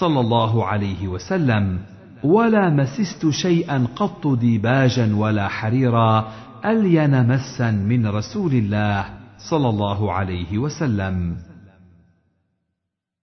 [0.00, 1.78] صلى الله عليه وسلم
[2.24, 6.32] ولا مسست شيئا قط ديباجا ولا حريرا
[6.64, 9.04] ألين مسا من رسول الله
[9.50, 11.36] صلى الله عليه وسلم.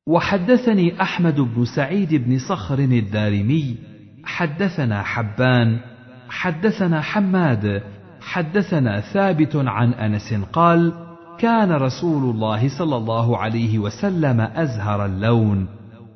[0.07, 3.77] وحدثني أحمد بن سعيد بن صخر الدارمي
[4.23, 5.80] حدثنا حبان
[6.30, 7.84] حدثنا حماد
[8.22, 10.93] حدثنا ثابت عن أنس قال
[11.39, 15.68] كان رسول الله صلى الله عليه وسلم أزهر اللون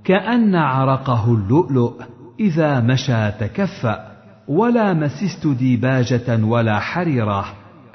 [0.03, 1.93] كأن عرقه اللؤلؤ
[2.39, 4.15] إذا مشى تكفأ
[4.47, 7.45] ولا مسست ديباجة ولا حريرة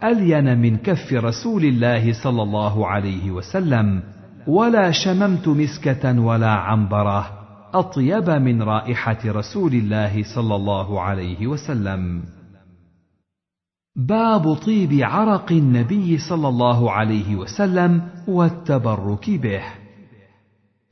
[0.04, 4.02] ألين من كف رسول الله صلى الله عليه وسلم
[4.46, 7.26] ولا شممت مسكة ولا عنبرة
[7.74, 12.22] أطيب من رائحة رسول الله صلى الله عليه وسلم.
[14.08, 19.62] باب طيب عرق النبي صلى الله عليه وسلم والتبرك به.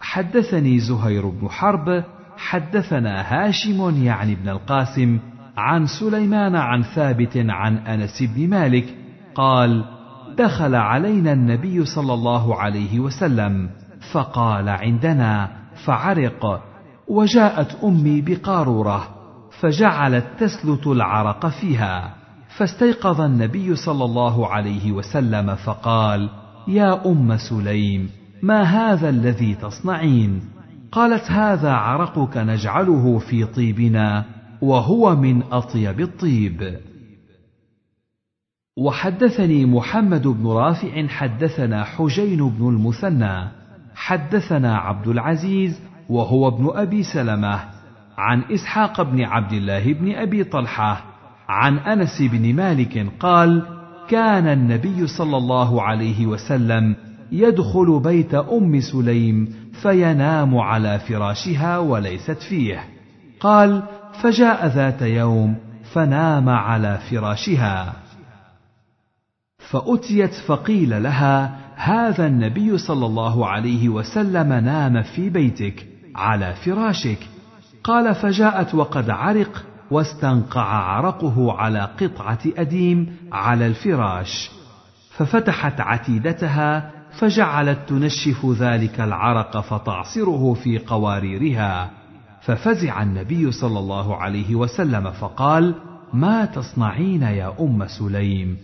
[0.01, 2.05] حدثني زهير بن حرب
[2.37, 5.19] حدثنا هاشم يعني ابن القاسم
[5.57, 8.95] عن سليمان عن ثابت عن أنس بن مالك
[9.35, 9.85] قال
[10.39, 13.71] دخل علينا النبي صلى الله عليه وسلم
[14.13, 15.51] فقال عندنا
[15.87, 16.63] فعرق
[17.09, 19.09] وجاءت أمي بقارورة
[19.61, 22.18] فجعلت تسلت العرق فيها.
[22.59, 26.31] فاستيقظ النبي صلى الله عليه وسلم فقال
[26.69, 28.11] يا أم سليم
[28.43, 30.41] ما هذا الذي تصنعين؟
[30.93, 34.25] قالت هذا عرقك نجعله في طيبنا
[34.63, 36.79] وهو من أطيب الطيب.
[38.79, 43.49] وحدثني محمد بن رافع حدثنا حجين بن المثنى
[43.95, 47.61] حدثنا عبد العزيز وهو ابن أبي سلمة
[48.19, 51.18] عن إسحاق بن عبد الله بن أبي طلحة
[51.49, 53.63] عن أنس بن مالك قال
[54.09, 56.97] كان النبي صلى الله عليه وسلم
[57.33, 62.85] يدخل بيت أم سليم فينام على فراشها وليست فيه.
[63.41, 63.83] قال
[64.23, 65.57] فجاء ذات يوم
[65.93, 67.93] فنام على فراشها.
[69.59, 77.19] فأتيت فقيل لها هذا النبي صلى الله عليه وسلم نام في بيتك على فراشك.
[77.85, 84.51] قال فجاءت وقد عرق واستنقع عرقه على قطعة أديم على الفراش
[85.11, 91.91] ففتحت عتيدتها فجعلت تنشف ذلك العرق فتعصره في قواريرها.
[92.41, 95.75] ففزع النبي صلى الله عليه وسلم فقال
[96.13, 98.57] ما تصنعين يا أم سليم؟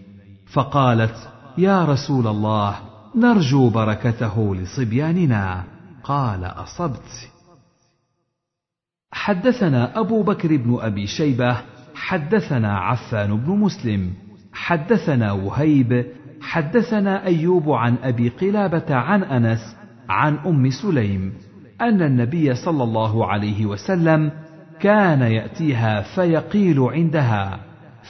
[0.52, 1.28] فقالت
[1.59, 2.76] يا رسول الله
[3.16, 5.64] نرجو بركته لصبياننا.
[6.05, 7.34] قال أصبت.
[9.15, 11.57] حدثنا أبو بكر بن أبي شيبة
[11.95, 14.11] حدثنا عفان بن مسلم
[14.53, 16.07] حدثنا وهيب
[16.43, 19.77] حدثنا أيوب عن أبي قلابة عن أنس
[20.09, 21.32] عن أم سليم
[21.81, 24.31] أن النبي صلى الله عليه وسلم
[24.81, 27.61] كان يأتيها فيقيل عندها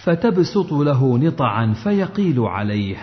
[0.05, 2.97] فتبسط له نطعا فيقيل عليه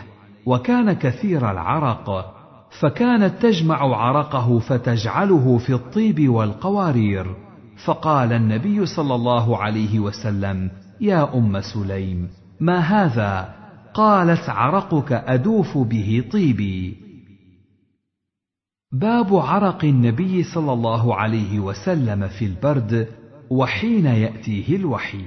[0.46, 2.36] وكان كثير العرق
[2.80, 7.51] فكانت تجمع عرقه فتجعله في الطيب والقوارير.
[7.86, 10.72] فقال النبي صلى الله عليه وسلم
[11.02, 12.30] يا أم سليم
[12.60, 13.56] ما هذا؟
[13.94, 16.98] قالت عرقك أدوف به طيبي.
[18.92, 23.08] باب عرق النبي صلى الله عليه وسلم في البرد
[23.50, 25.26] وحين يأتيه الوحي.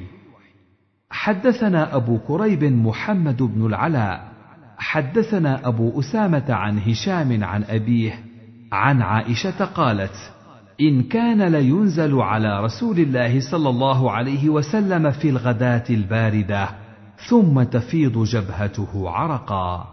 [1.10, 4.32] حدثنا أبو كريب محمد بن العلاء
[4.78, 8.24] حدثنا أبو أسامة عن هشام عن أبيه
[8.72, 10.33] عن عائشة قالت
[10.80, 16.68] إن كان لينزل على رسول الله صلى الله عليه وسلم في الغداة الباردة
[17.28, 19.88] ثم تفيض جبهته عرقا.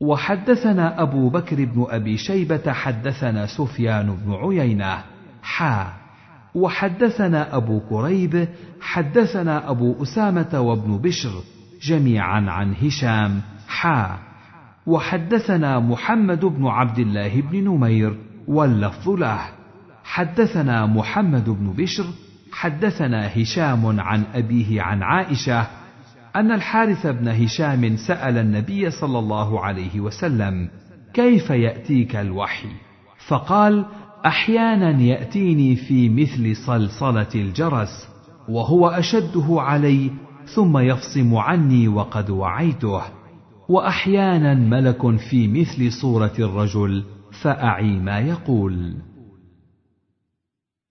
[0.00, 5.04] وحدثنا أبو بكر بن أبي شيبة حدثنا سفيان بن عيينة
[5.42, 5.92] حا.
[6.54, 8.48] وحدثنا أبو كريب
[8.80, 11.42] حدثنا أبو أسامة وابن بشر
[11.82, 14.18] جميعا عن هشام حا.
[14.86, 19.40] وحدثنا محمد بن عبد الله بن نمير واللفظ له
[20.04, 22.04] حدثنا محمد بن بشر
[22.52, 25.66] حدثنا هشام عن أبيه عن عائشة
[26.36, 30.68] أن الحارث بن هشام سأل النبي صلى الله عليه وسلم:
[31.14, 32.68] كيف يأتيك الوحي؟
[33.28, 33.84] فقال:
[34.26, 38.08] أحيانا يأتيني في مثل صلصلة الجرس،
[38.48, 40.10] وهو أشده علي
[40.54, 43.02] ثم يفصم عني وقد وعيته،
[43.68, 47.04] وأحيانا ملك في مثل صورة الرجل
[47.42, 48.94] فأعي ما يقول.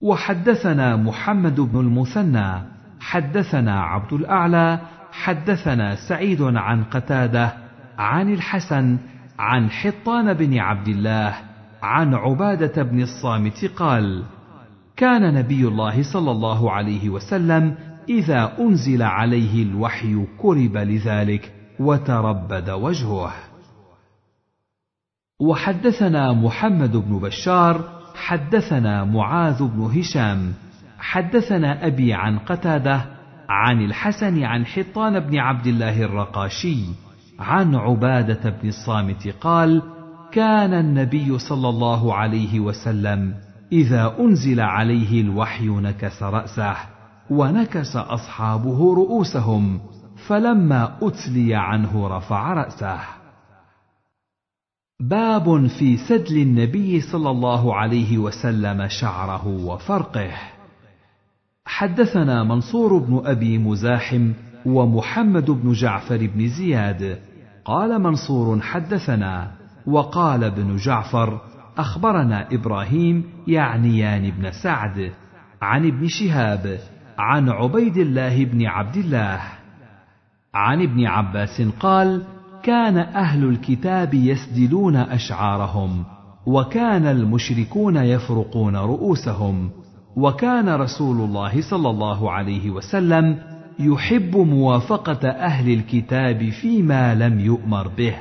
[0.02, 4.80] وحدثنا محمد بن المثنى حدثنا عبد الأعلى
[5.12, 7.54] حدثنا سعيد عن قتادة
[7.98, 8.98] عن الحسن
[9.40, 11.36] عن حطان بن عبد الله
[11.84, 14.24] عن عبادة بن الصامت قال
[14.96, 17.76] كان نبي الله صلى الله عليه وسلم
[18.10, 23.34] إذا أنزل عليه الوحي كرب لذلك وتربد وجهه
[25.40, 27.82] وحدثنا محمد بن بشار
[28.16, 30.54] حدثنا معاذ بن هشام
[31.00, 33.06] حدثنا أبي عن قتادة
[33.50, 36.86] عن الحسن عن حطان بن عبد الله الرقاشي
[37.40, 39.82] عن عبادة بن الصامت قال
[40.32, 43.34] كان النبي صلى الله عليه وسلم
[43.72, 46.76] إذا أنزل عليه الوحي نكس رأسه
[47.30, 49.80] ونكس أصحابه رؤوسهم
[50.28, 53.15] فلما أتلي عنه رفع رأسه.
[55.00, 60.32] باب في سدل النبي صلى الله عليه وسلم شعره وفرقه.
[61.66, 64.32] حدثنا منصور بن أبي مزاحم
[64.66, 67.20] ومحمد بن جعفر بن زياد.
[67.66, 69.52] قال منصور حدثنا
[69.88, 71.42] وقال ابن جعفر
[71.78, 75.12] أخبرنا إبراهيم يعنيان بن سعد
[75.62, 76.80] عن ابن شهاب
[77.18, 79.42] عن عبيد الله بن عبد الله.
[80.54, 82.35] عن ابن عباس قال
[82.66, 86.04] كان أهل الكتاب يسدلون أشعارهم
[86.46, 89.70] وكان المشركون يفرقون رؤوسهم
[90.16, 93.40] وكان رسول الله صلى الله عليه وسلم
[93.80, 98.16] يحب موافقة أهل الكتاب فيما لم يؤمر به.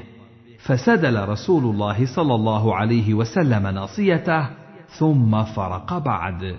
[0.65, 4.49] فسدل رسول الله صلى الله عليه وسلم ناصيته
[4.99, 6.57] ثم فرق بعد.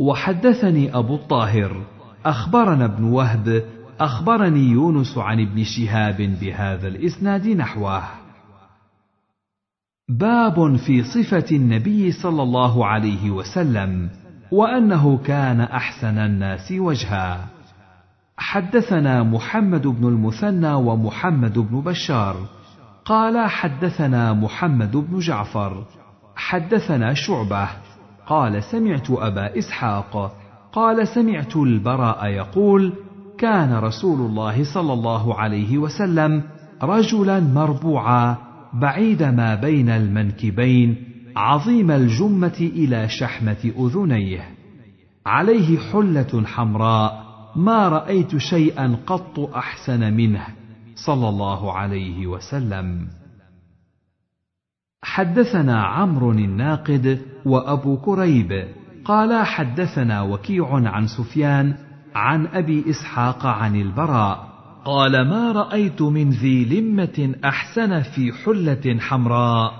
[0.00, 1.82] وحدثني أبو الطاهر
[2.26, 8.02] أخبرنا ابن وهب أخبرني يونس عن ابن شهاب بهذا الإسناد نحوه.
[10.08, 14.10] باب في صفة النبي صلى الله عليه وسلم
[14.52, 17.46] وأنه كان أحسن الناس وجها.
[18.36, 22.36] حدثنا محمد بن المثنى ومحمد بن بشار.
[23.04, 25.84] قال حدثنا محمد بن جعفر.
[26.36, 27.68] حدثنا شعبة.
[28.26, 30.36] قال سمعت أبا إسحاق.
[30.72, 32.92] قال سمعت البراء يقول
[33.38, 36.42] كان رسول الله صلى الله عليه وسلم
[36.82, 38.36] رجلا مربوعا
[38.74, 40.96] بعيد ما بين المنكبين
[41.36, 44.48] عظيم الجمة إلى شحمة أذنيه.
[45.26, 47.24] عليه حلة حمراء
[47.56, 50.46] ما رأيت شيئا قط أحسن منه
[51.06, 53.08] صلى الله عليه وسلم.
[55.02, 58.68] حدثنا عمرو الناقد وأبو كريب
[59.04, 64.48] قال حدثنا وكيع عن سفيان عن أبي إسحاق عن البراء
[64.84, 69.72] قال ما رأيت من ذي لمة أحسن في حلة حمراء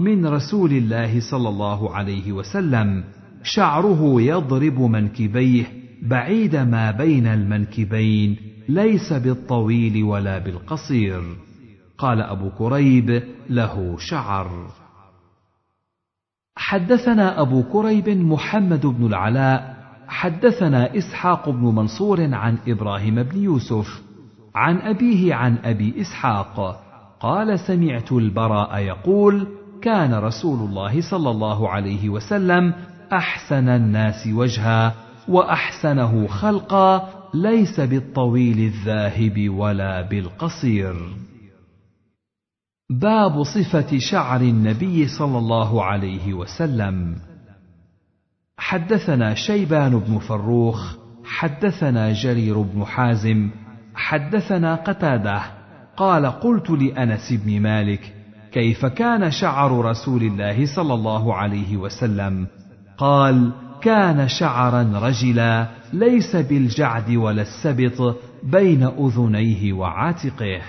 [0.00, 3.04] من رسول الله صلى الله عليه وسلم
[3.42, 5.64] شعره يضرب منكبيه
[6.02, 8.36] بعيد ما بين المنكبين
[8.68, 11.22] ليس بالطويل ولا بالقصير
[11.98, 14.70] قال أبو كريب له شعر
[16.56, 19.73] حدثنا أبو كريب محمد بن العلاء
[20.08, 24.02] حدثنا إسحاق بن منصور عن إبراهيم بن يوسف
[24.54, 26.80] عن أبيه عن أبي إسحاق
[27.20, 29.46] قال سمعت البراء يقول
[29.82, 32.74] كان رسول الله صلى الله عليه وسلم
[33.12, 34.94] أحسن الناس وجها
[35.28, 40.94] وأحسنه خلقا ليس بالطويل الذاهب ولا بالقصير.
[42.90, 47.16] باب صفة شعر النبي صلى الله عليه وسلم.
[48.58, 53.50] حدثنا شيبان بن فروخ حدثنا جرير بن حازم
[53.94, 55.42] حدثنا قتادة
[55.96, 58.14] قال قلت لأنس بن مالك
[58.52, 62.46] كيف كان شعر رسول الله صلى الله عليه وسلم؟
[62.98, 63.52] قال
[63.82, 70.60] كان شعرا رجلا ليس بالجعد ولا السبط بين أذنيه وعاتقه.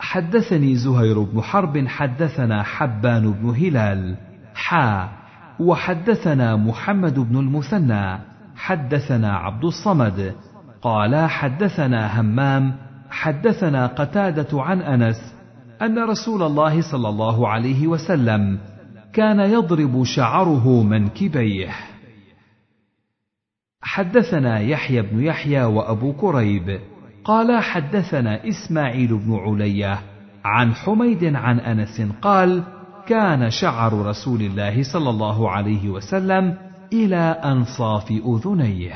[0.00, 4.16] حدثني زهير بن حرب حدثنا حبان بن هلال
[4.54, 5.25] حا
[5.60, 8.18] وحدثنا محمد بن المثنى
[8.56, 10.34] حدثنا عبد الصمد
[10.82, 12.74] قال حدثنا همام
[13.10, 15.34] حدثنا قتادة عن أنس
[15.82, 18.58] أن رسول الله صلى الله عليه وسلم
[19.12, 21.68] كان يضرب شعره منكبيه
[23.82, 26.80] حدثنا يحيى بن يحيى وأبو كريب
[27.24, 29.98] قال حدثنا إسماعيل بن علية
[30.44, 32.62] عن حميد عن أنس قال
[33.08, 36.58] كان شعر رسول الله صلى الله عليه وسلم
[36.92, 38.94] إلى أنصاف أذنيه.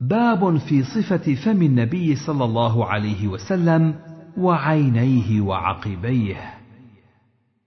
[0.00, 3.94] باب في صفة فم النبي صلى الله عليه وسلم
[4.36, 6.54] وعينيه وعقبيه.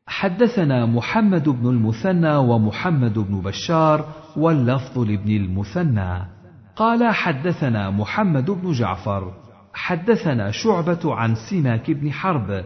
[0.08, 4.06] حدثنا محمد بن المثنى ومحمد بن بشار
[4.38, 6.28] واللفظ لابن المثنى.
[6.76, 9.34] قال حدثنا محمد بن جعفر.
[9.74, 12.66] حدثنا شعبة عن سماك بن حرب.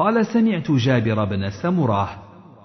[0.00, 2.08] قال سمعت جابر بن سمره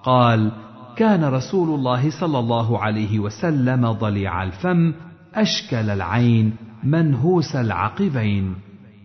[0.02, 0.52] قال
[0.96, 4.94] كان رسول الله صلى الله عليه وسلم ضليع الفم
[5.34, 8.54] أشكل العين منهوس العقبين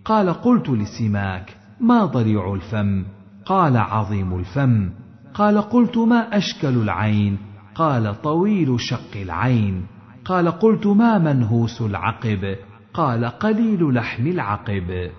[0.06, 3.06] قال قلت لسماك ما ضليع الفم
[3.46, 4.90] قال عظيم الفم
[5.34, 7.38] قال قلت ما أشكل العين
[7.76, 9.86] قال طويل شق العين
[10.26, 12.56] قال قلت ما منهوس العقب
[12.94, 15.12] قال قليل لحم العقب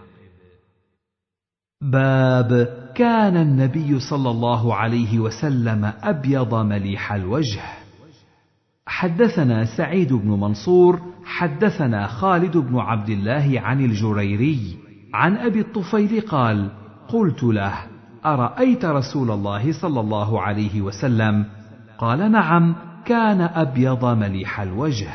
[1.83, 7.61] باب كان النبي صلى الله عليه وسلم أبيض مليح الوجه.
[8.87, 14.77] حدثنا سعيد بن منصور حدثنا خالد بن عبد الله عن الجريري
[15.15, 16.71] عن أبي الطفيل قال
[17.09, 17.75] قلت له
[18.27, 21.47] أرأيت رسول الله صلى الله عليه وسلم؟
[21.99, 22.75] قال نعم
[23.05, 25.11] كان أبيض مليح الوجه.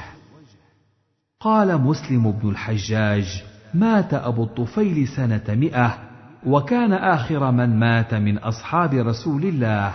[1.39, 3.43] قال مسلم بن الحجاج
[3.73, 6.06] مات أبو الطفيل سنة مئة
[6.47, 9.93] وكان آخر من مات من أصحاب رسول الله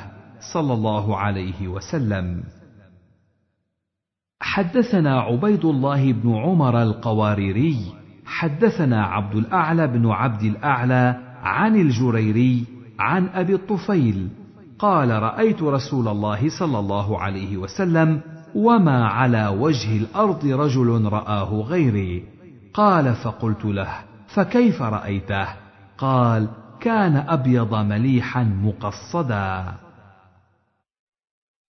[0.53, 2.43] صلى الله عليه وسلم.
[4.41, 7.77] حدثنا عبيد الله بن عمر القواريري
[8.27, 12.65] حدثنا عبد الأعلى بن عبد الأعلى عن الجريري
[12.99, 14.29] عن أبي الطفيل
[14.79, 18.20] قال رأيت رسول الله صلى الله عليه وسلم
[18.55, 22.24] وما على وجه الأرض رجل رآه غيري
[22.74, 23.93] قال فقلت له
[24.29, 25.61] فكيف رأيته؟
[26.03, 26.49] قال
[26.81, 29.74] كان أبيض مليحا مقصدا.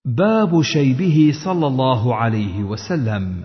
[0.05, 3.43] باب شيبه صلى الله عليه وسلم.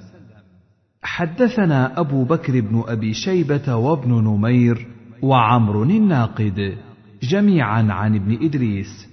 [1.02, 4.86] حدثنا أبو بكر بن أبي شيبة وابن نمير
[5.23, 6.78] وعمر الناقد
[7.23, 9.09] جميعا عن ابن إدريس.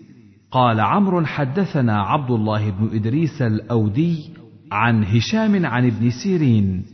[0.52, 4.34] قال عمرو حدثنا عبد الله بن إدريس الأودي
[4.72, 6.86] عن هشام عن ابن سيرين.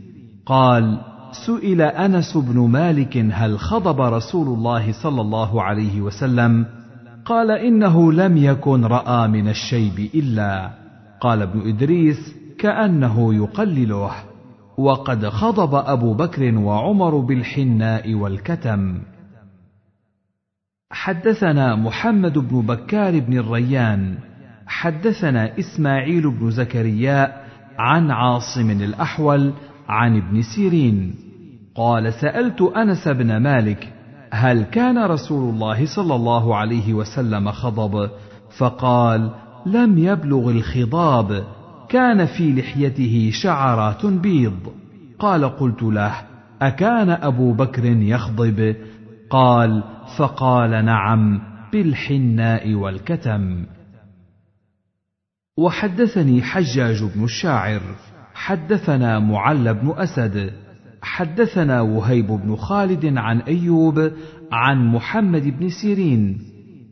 [0.45, 6.65] قال سئل أنس بن مالك هل خضب رسول الله صلى الله عليه وسلم؟
[7.25, 10.71] قال إنه لم يكن رأى من الشيب إلا.
[11.21, 14.11] قال ابن إدريس كأنه يقلله.
[14.77, 19.01] وقد خضب أبو بكر وعمر بالحناء والكتم.
[20.91, 24.17] حدثنا محمد بن بكار بن الريان.
[24.67, 27.41] حدثنا إسماعيل بن زكريا
[27.79, 29.53] عن عاصم الأحول
[29.91, 31.15] عن ابن سيرين.
[31.75, 33.93] قال سألت أنس بن مالك
[34.33, 38.09] هل كان رسول الله صلى الله عليه وسلم خضب؟
[38.57, 39.31] فقال
[39.65, 41.43] لم يبلغ الخضاب
[41.89, 44.73] كان في لحيته شعرات بيض.
[45.19, 46.13] قال قلت له
[46.61, 48.75] أكان أبو بكر يخضب؟
[49.29, 49.83] قال
[50.17, 51.41] فقال نعم
[51.73, 53.65] بالحناء والكتم.
[55.57, 57.81] وحدثني حجاج بن الشاعر.
[58.45, 60.53] حدثنا معل بن أسد
[61.01, 64.11] حدثنا وهيب بن خالد عن أيوب
[64.51, 66.37] عن محمد بن سيرين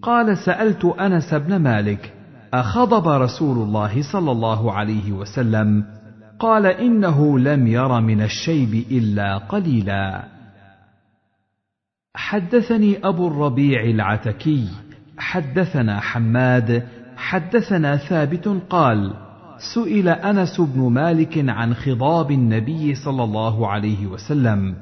[0.01, 2.13] قال سألت أنس بن مالك
[2.53, 5.85] أخضب رسول الله صلى الله عليه وسلم
[6.39, 10.23] قال إنه لم ير من الشيب إلا قليلا.
[12.15, 14.67] حدثني أبو الربيع العتكي
[15.17, 19.28] حدثنا حماد حدثنا ثابت قال
[19.59, 24.75] سئل أنس بن مالك عن خضاب النبي صلى الله عليه وسلم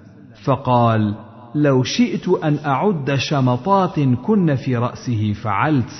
[0.43, 1.15] فقال
[1.55, 5.91] لو شئت أن أعد شمطات كن في رأسه فعلت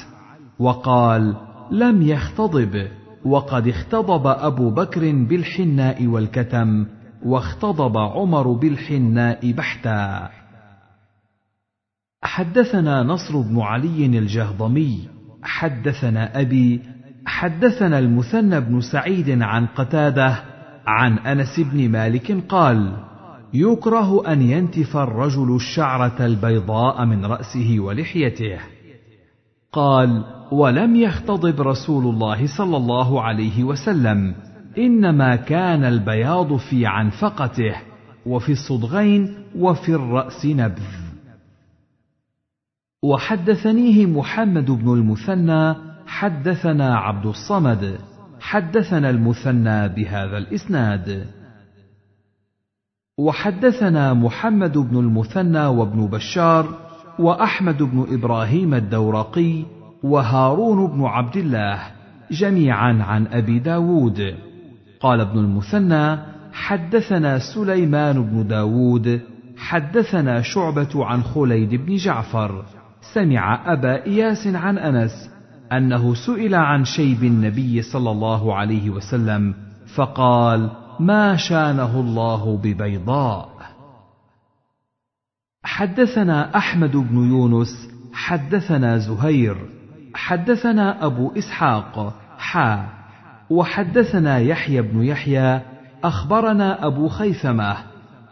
[0.60, 1.36] وقال
[1.72, 2.88] لم يختضب
[3.26, 6.86] وقد اختضب أبو بكر بالحناء والكتم
[7.26, 10.30] واختضب عمر بالحناء بحتا
[12.22, 15.08] حدثنا نصر بن علي الجهضمي
[15.44, 16.82] حدثنا أبي
[17.28, 20.44] حدثنا المثنى بن سعيد عن قتادة
[20.88, 22.94] عن أنس بن مالك قال
[23.54, 28.60] يكره أن ينتف الرجل الشعرة البيضاء من رأسه ولحيته.
[29.72, 34.36] قال ولم يختضب رسول الله صلى الله عليه وسلم
[34.78, 37.76] إنما كان البياض في عنفقته
[38.26, 40.98] وفي الصدغين وفي الرأس نبذ.
[43.04, 48.00] وحدثنيه محمد بن المثنى حدثنا عبد الصمد
[48.40, 51.26] حدثنا المثنى بهذا الإسناد.
[53.18, 56.66] وحدثنا محمد بن المثنى وابن بشار
[57.20, 59.64] وأحمد بن إبراهيم الدورقي
[60.04, 61.80] وهارون بن عبد الله
[62.32, 64.36] جميعا عن أبي داود.
[65.00, 66.18] قال ابن المثنى
[66.54, 69.22] حدثنا سليمان بن داود
[69.58, 72.66] حدثنا شعبة عن خليد بن جعفر.
[73.14, 75.37] سمع أبا إياس عن أنس
[75.72, 79.56] أنه سئل عن شيب النبي صلى الله عليه وسلم
[79.96, 80.70] فقال
[81.00, 83.50] ما شانه الله ببيضاء؟
[85.64, 89.58] حدثنا أحمد بن يونس حدثنا زهير
[90.14, 92.90] حدثنا أبو إسحاق حا
[93.50, 95.62] وحدثنا يحيى بن يحيى
[96.04, 97.78] أخبرنا أبو خيثمة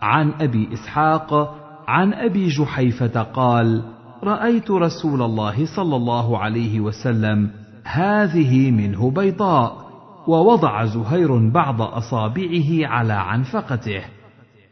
[0.01, 1.55] عن أبي إسحاق
[1.87, 3.94] عن أبي جحيفة قال
[4.27, 7.51] رأيت رسول الله صلى الله عليه وسلم
[7.83, 9.85] هذه منه بيضاء
[10.27, 14.01] ووضع زهير بعض أصابعه على عنفقته.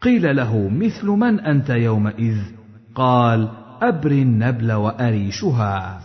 [0.02, 2.38] قيل له مثل من أنت يومئذ؟
[2.96, 3.50] قال
[3.82, 6.00] ابري النبل وأريشها.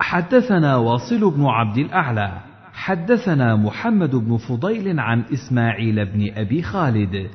[0.00, 2.40] حدثنا واصل بن عبد الأعلى.
[2.72, 7.30] حدثنا محمد بن فضيل عن إسماعيل بن أبي خالد.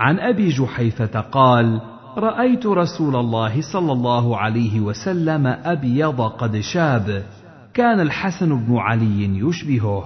[0.00, 1.80] عن أبي جحيفة قال
[2.16, 7.24] رأيت رسول الله صلى الله عليه وسلم أبيض قد شاب.
[7.74, 10.04] كان الحسن بن علي يشبهه.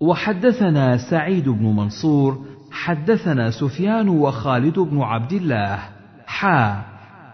[0.00, 5.78] وحدثنا سعيد بن منصور حدثنا سفيان وخالد بن عبد الله.
[6.26, 6.84] حا.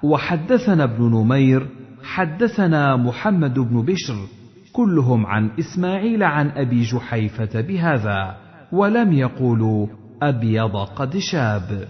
[0.03, 1.69] وحدثنا ابن نمير
[2.03, 4.17] حدثنا محمد بن بشر.
[4.73, 8.37] كلهم عن إسماعيل عن أبي جحيفة بهذا
[8.73, 9.87] ولم يقولوا
[10.23, 11.89] أبيض قد شاب.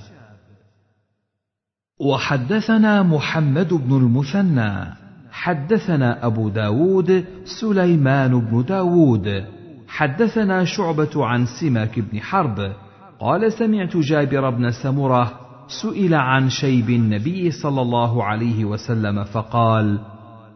[2.01, 4.73] وحدثنا محمد بن المثنى
[5.31, 7.25] حدثنا أبو داود
[7.61, 9.45] سليمان بن داود.
[9.89, 12.73] حدثنا شعبة عن سماك بن حرب
[13.21, 15.41] قال سمعت جابر بن سمرة
[15.83, 19.99] سئل عن شيب النبي صلى الله عليه وسلم فقال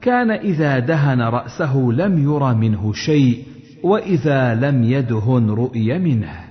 [0.01, 3.45] كان إذا دهن رأسه لم ير منه شيء
[3.83, 6.45] وإذا لم يدهن رؤي منه.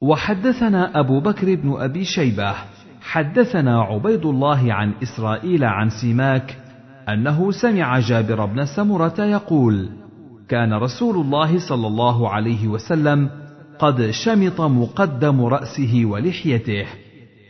[0.00, 2.54] وحدثنا أبو بكر بن أبي شيبة
[3.04, 6.56] حدثنا عبيد الله عن إسرائيل عن سماك
[7.08, 9.88] أنه سمع جابر بن سمرة يقول
[10.48, 13.30] كان رسول الله صلى الله عليه وسلم
[13.78, 16.86] قد شمط مقدم رأسه ولحيته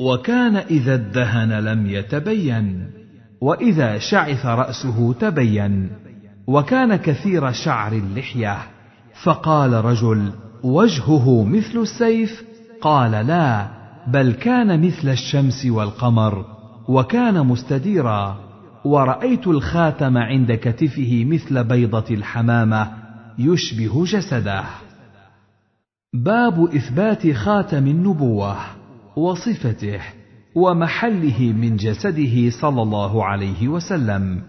[0.00, 2.90] وكان إذا ادهن لم يتبين
[3.40, 5.90] وإذا شعث رأسه تبين
[6.46, 8.58] وكان كثير شعر اللحية
[9.22, 10.30] فقال رجل
[10.62, 12.44] وجهه مثل السيف؟
[12.80, 16.44] قال لا بل كان مثل الشمس والقمر
[16.88, 18.38] وكان مستديرا.
[18.84, 22.90] ورأيت الخاتم عند كتفه مثل بيضة الحمامة
[23.38, 24.64] يشبه جسده.
[26.14, 28.56] باب إثبات خاتم النبوة
[29.16, 30.00] وصفته
[30.54, 34.42] ومحله من جسده صلى الله عليه وسلم.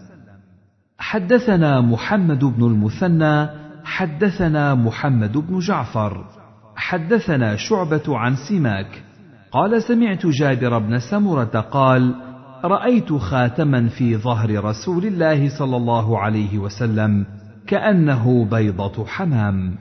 [0.98, 3.50] حدثنا محمد بن المثنى
[3.84, 6.26] حدثنا محمد بن جعفر
[6.76, 9.05] حدثنا شعبة عن سماك
[9.56, 12.16] قال سمعت جابر بن سمرة قال
[12.64, 17.26] رأيت خاتما في ظهر رسول الله صلى الله عليه وسلم
[17.68, 19.78] كأنه بيضة حمام.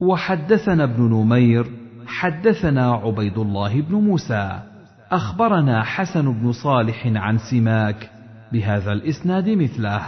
[0.00, 1.66] وحدثنا ابن نمير
[2.06, 4.62] حدثنا عبيد الله بن موسى
[5.10, 8.10] أخبرنا حسن بن صالح عن سماك
[8.52, 10.02] بهذا الإسناد مثله.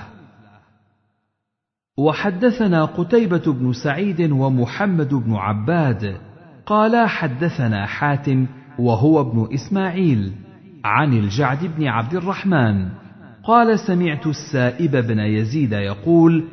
[1.98, 6.29] وحدثنا قتيبة بن سعيد ومحمد بن عباد
[6.70, 8.46] قالا حدثنا حاتم
[8.78, 10.32] وهو ابن إسماعيل
[10.84, 12.88] عن الجعد بن عبد الرحمن.
[13.44, 16.44] قال سمعت السائب بن يزيد يقول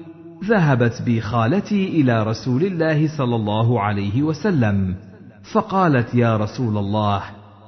[0.44, 4.96] ذهبت بي خالتي إلى رسول الله صلى الله عليه وسلم
[5.54, 7.22] فقالت يا رسول الله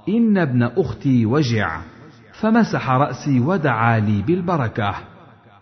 [0.10, 1.82] إن ابن أختي وجع
[2.40, 4.96] فمسح رأسي ودعا لي بالبركة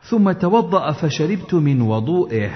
[0.02, 2.52] ثم توضأ فشربت من وضوئه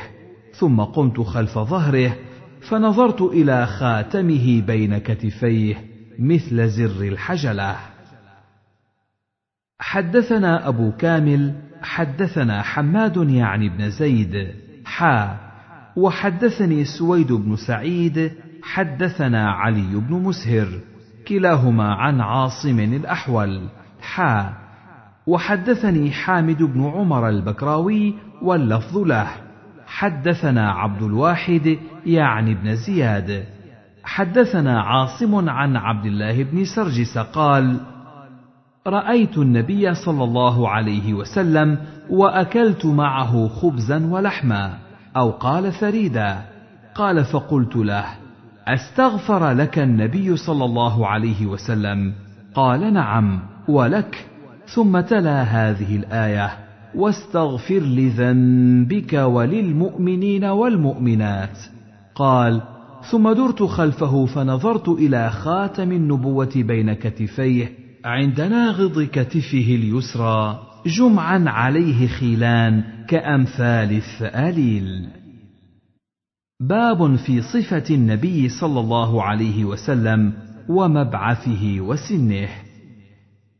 [0.54, 2.16] ثم قمت خلف ظهره
[2.62, 5.86] فنظرت إلى خاتمه بين كتفيه
[6.20, 7.76] مثل زر الحجلة.
[9.80, 14.48] حدثنا أبو كامل حدثنا حماد يعني بن زيد
[14.86, 15.38] حا.
[15.96, 18.32] وحدثني سويد بن سعيد
[18.64, 20.68] حدثنا علي بن مسهر
[21.28, 23.70] كلاهما عن عاصم الأحول
[24.02, 24.54] حا.
[25.28, 29.51] وحدثني حامد بن عمر البكراوي واللفظ له.
[29.92, 33.44] حدثنا عبد الواحد يعني بن زياد.
[34.04, 37.78] حدثنا عاصم عن عبد الله بن سرجس قال
[38.88, 41.78] رأيت النبي صلى الله عليه وسلم
[42.10, 44.78] وأكلت معه خبزا ولحما
[45.18, 46.42] أو قال ثريدا
[46.96, 48.06] قال فقلت له
[48.68, 52.14] أستغفر لك النبي صلى الله عليه وسلم؟
[52.56, 54.28] قال نعم ولك.
[54.76, 56.71] ثم تلا هذه الآية.
[56.96, 61.58] واستغفر لذنبك وللمؤمنين والمؤمنات.
[62.16, 62.62] قال
[63.12, 67.72] ثم درت خلفه فنظرت إلى خاتم النبوة بين كتفيه
[68.06, 75.08] عند ناغض كتفه اليسرى جمعا عليه خيلان كأمثال الثأليل.
[76.60, 80.34] باب في صفة النبي صلى الله عليه وسلم
[80.70, 82.48] ومبعثه وسنه.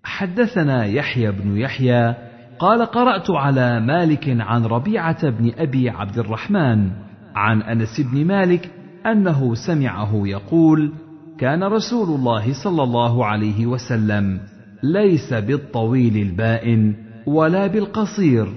[0.04, 2.31] حدثنا يحيى بن يحيى
[2.62, 6.92] قال قرأت على مالك عن ربيعة بن أبي عبد الرحمن
[7.36, 8.72] عن أنس بن مالك
[9.06, 10.92] أنه سمعه يقول
[11.40, 14.40] كان رسول الله صلى الله عليه وسلم
[14.84, 16.96] ليس بالطويل البائن
[17.28, 18.48] ولا بالقصير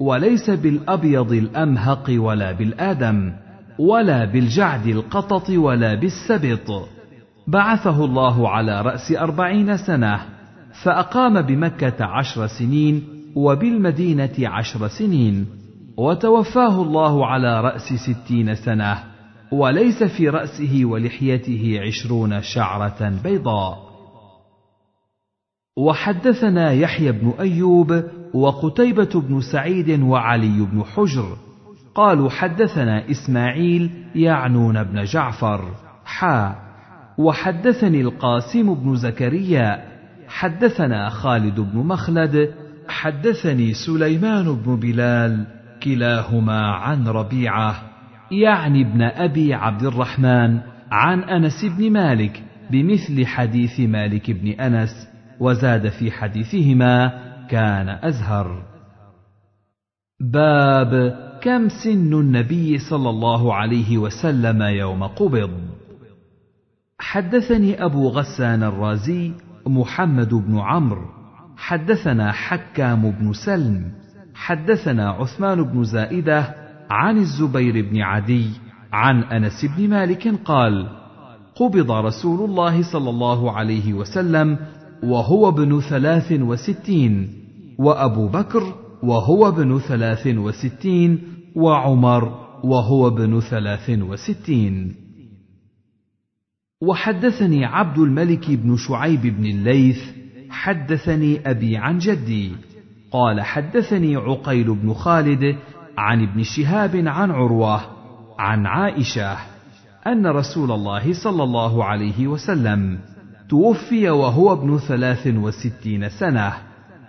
[0.00, 3.32] وليس بالأبيض الأمهق ولا بالآدم
[3.78, 6.88] ولا بالجعد القطط ولا بالسبط.
[7.48, 10.20] بعثه الله على رأس أربعين سنة
[10.84, 15.46] فأقام بمكة عشر سنين وبالمدينة عشر سنين
[15.96, 18.98] وتوفاه الله على رأس ستين سنة
[19.52, 23.90] وليس في رأسه ولحيته عشرون شعرة بيضاء.
[25.78, 28.02] وحدثنا يحيى بن أيوب
[28.34, 31.36] وقتيبة بن سعيد وعلي بن حجر.
[31.94, 35.64] قالوا حدثنا إسماعيل يعنون بن جعفر.
[36.04, 36.54] حا.
[37.18, 39.84] وحدثني القاسم بن زكريا.
[40.28, 42.54] حدثنا خالد بن مخلد.
[42.90, 45.46] حدثني سليمان بن بلال
[45.82, 47.82] كلاهما عن ربيعة
[48.30, 50.60] يعني ابن أبي عبد الرحمن
[50.90, 55.08] عن أنس بن مالك بمثل حديث مالك بن أنس
[55.40, 57.12] وزاد في حديثهما
[57.50, 58.62] كان أزهر.
[60.20, 65.50] باب كم سن النبي صلى الله عليه وسلم يوم قبض؟
[66.98, 69.32] حدثني أبو غسان الرازي
[69.66, 71.19] محمد بن عمرو
[71.60, 73.92] حدثنا حكام بن سلم
[74.34, 76.54] حدثنا عثمان بن زائدة
[76.90, 78.46] عن الزبير بن عدي
[78.92, 80.88] عن أنس بن مالك قال
[81.54, 84.58] قبض رسول الله صلى الله عليه وسلم
[85.02, 87.28] وهو ابن ثلاث وستين
[87.78, 91.22] وأبو بكر وهو ابن ثلاث وستين
[91.56, 92.24] وعمر
[92.64, 94.94] وهو ابن ثلاث وستين.
[96.82, 100.19] وحدثني عبد الملك بن شعيب بن الليث
[100.50, 102.52] حدثني أبي عن جدي.
[103.12, 105.56] قال حدثني عقيل بن خالد
[105.98, 107.80] عن ابن شهاب عن عروة
[108.38, 109.36] عن عائشة
[110.06, 112.98] أن رسول الله صلى الله عليه وسلم
[113.48, 116.52] توفي وهو ابن ثلاث وستين سنة.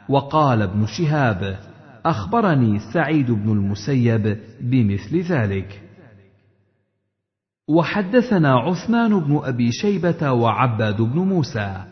[0.10, 1.60] وقال ابن شهاب
[2.06, 5.82] أخبرني سعيد بن المسيب بمثل ذلك.
[7.70, 11.84] وحدثنا عثمان بن أبي شيبة وعباد بن موسى.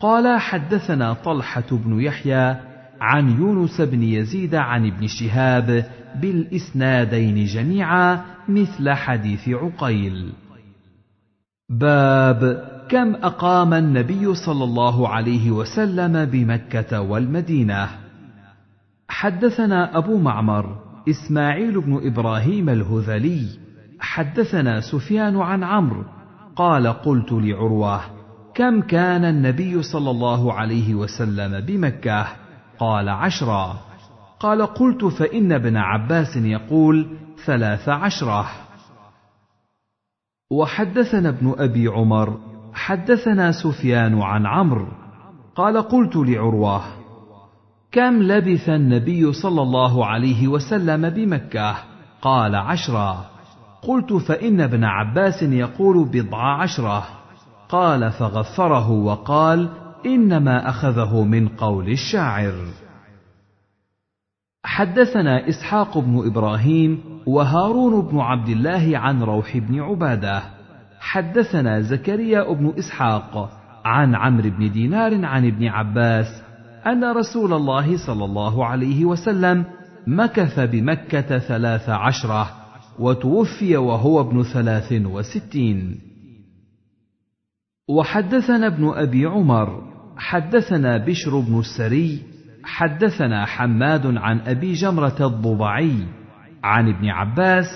[0.00, 2.56] قال حدثنا طلحة بن يحيى
[3.00, 5.84] عن يونس بن يزيد عن ابن شهاب
[6.20, 10.32] بالإسنادين جميعا مثل حديث عقيل.
[11.68, 17.88] باب كم أقام النبي صلى الله عليه وسلم بمكة والمدينة؟
[19.08, 23.46] حدثنا أبو معمر إسماعيل بن إبراهيم الهذلي.
[24.00, 26.04] حدثنا سفيان عن عمرو
[26.56, 28.17] قال قلت لعروة
[28.58, 32.26] كم كان النبي صلى الله عليه وسلم بمكة؟
[32.78, 33.78] قال عشرا
[34.40, 37.06] قال قلت فإن ابن عباس يقول
[37.44, 38.46] ثلاث عشرة.
[40.50, 42.38] وحدثنا ابن أبي عمر
[42.72, 44.88] حدثنا سفيان عن عمرو.
[45.56, 46.82] قال قلت لعروة
[47.92, 51.76] كم لبث النبي صلى الله عليه وسلم بمكة؟
[52.22, 53.24] قال عشرا
[53.82, 57.17] قلت فإن ابن عباس يقول بضع عشرة.
[57.68, 59.68] قال فغفره وقال
[60.06, 62.54] إنما أخذه من قول الشاعر.
[64.64, 70.42] حدثنا إسحاق بن إبراهيم وهارون بن عبد الله عن روح بن عبادة.
[71.00, 73.50] حدثنا زكريا بن إسحاق
[73.84, 76.42] عن عمرو بن دينار عن ابن عباس
[76.86, 79.64] أن رسول الله صلى الله عليه وسلم
[80.06, 82.50] مكث بمكة ثلاث عشرة
[82.98, 86.07] وتوفي وهو ابن ثلاث وستين.
[87.88, 89.82] وحدثنا ابن أبي عمر
[90.16, 92.22] حدثنا بشر بن السري
[92.64, 96.06] حدثنا حماد عن أبي جمرة الضبعي
[96.64, 97.66] عن ابن عباس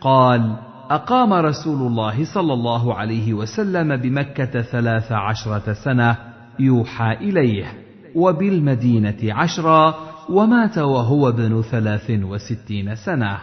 [0.00, 0.56] قال
[0.90, 6.16] أقام رسول الله صلى الله عليه وسلم بمكة ثلاث عشرة سنة
[6.58, 7.66] يوحى إليه
[8.14, 9.94] وبالمدينة عشرا
[10.28, 13.38] ومات وهو ابن ثلاث وستين سنة.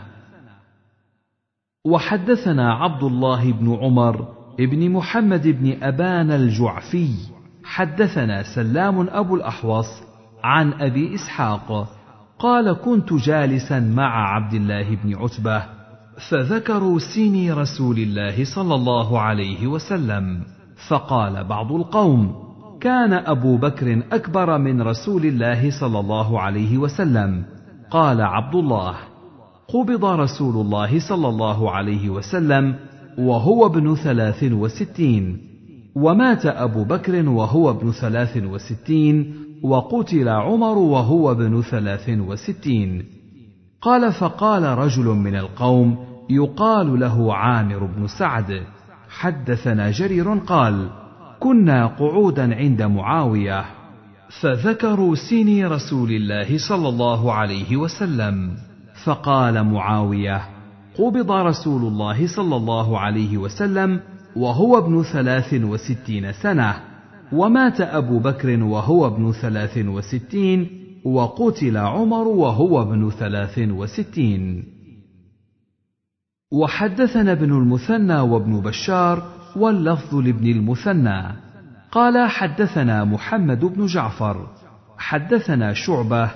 [1.86, 7.10] وحدثنا عبد الله بن عمر ابن محمد بن أبان الجعفي.
[7.64, 9.88] حدثنا سلام أبو الأحوص
[10.44, 11.88] عن أبي إسحاق.
[12.40, 15.64] قال كنت جالسا مع عبد الله بن عتبة
[16.30, 20.44] فذكروا سيني رسول الله صلى الله عليه وسلم.
[20.90, 22.36] فقال بعض القوم
[22.82, 27.46] كان أبو بكر أكبر من رسول الله صلى الله عليه وسلم.
[27.92, 28.96] قال عبد الله
[29.68, 32.76] قبض رسول الله صلى الله عليه وسلم
[33.18, 35.38] وهو ابن ثلاث وستين.
[35.96, 39.36] ومات أبو بكر وهو ابن ثلاث وستين.
[39.64, 43.06] وقتل عمر وهو ابن ثلاث وستين.
[43.82, 45.98] قال فقال رجل من القوم
[46.30, 48.64] يقال له عامر بن سعد.
[49.10, 50.90] حدثنا جرير قال
[51.40, 53.66] كنا قعودا عند معاوية
[54.42, 58.52] فذكروا سني رسول الله صلى الله عليه وسلم.
[59.04, 60.57] فقال معاوية
[60.98, 64.00] قبض رسول الله صلى الله عليه وسلم
[64.36, 66.76] وهو ابن ثلاث وستين سنة
[67.32, 70.70] ومات أبو بكر وهو ابن ثلاث وستين
[71.06, 74.64] وقتل عمر وهو ابن ثلاث وستين.
[76.52, 79.24] وحدثنا ابن المثنى وابن بشار
[79.56, 81.48] واللفظ لابن المثنى.
[81.92, 84.48] قال حدثنا محمد بن جعفر
[84.98, 86.32] حدثنا شعبة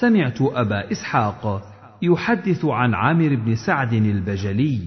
[0.00, 1.73] سمعت أبا إسحاق
[2.04, 4.80] يحدث عن عامر بن سعد البجلي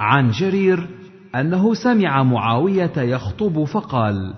[0.00, 0.88] عن جرير
[1.34, 4.34] أنه سمع معاوية يخطب فقال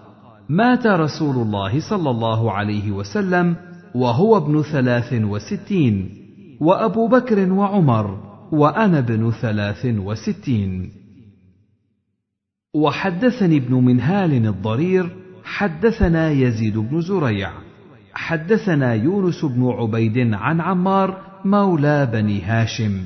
[0.48, 3.56] مات رسول الله صلى الله عليه وسلم
[3.94, 6.10] وهو ابن ثلاث وستين
[6.60, 8.20] وأبو بكر وعمر
[8.52, 10.90] وأنا ابن ثلاث وستين
[12.74, 17.50] وحدثني ابن منهال الضرير حدثنا يزيد بن زريع
[18.12, 23.00] حدثنا يونس بن عبيد عن عمار مولى بني هاشم.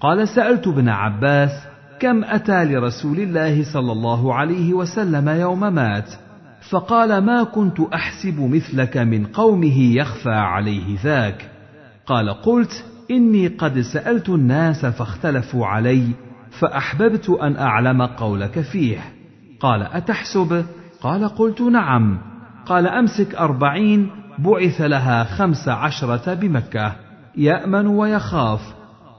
[0.00, 1.50] قال سألت ابن عباس
[2.00, 6.10] كم أتى لرسول الله صلى الله عليه وسلم يوم مات؟
[6.70, 11.50] فقال ما كنت أحسب مثلك من قومه يخفى عليه ذاك.
[12.06, 16.06] قال قلت إني قد سألت الناس فاختلفوا علي
[16.50, 18.98] فأحببت أن أعلم قولك فيه.
[19.60, 20.64] قال أتحسب؟
[21.00, 22.18] قال قلت نعم.
[22.66, 27.09] قال أمسك أربعين بعث لها خمس عشرة بمكة.
[27.36, 28.60] يأمن ويخاف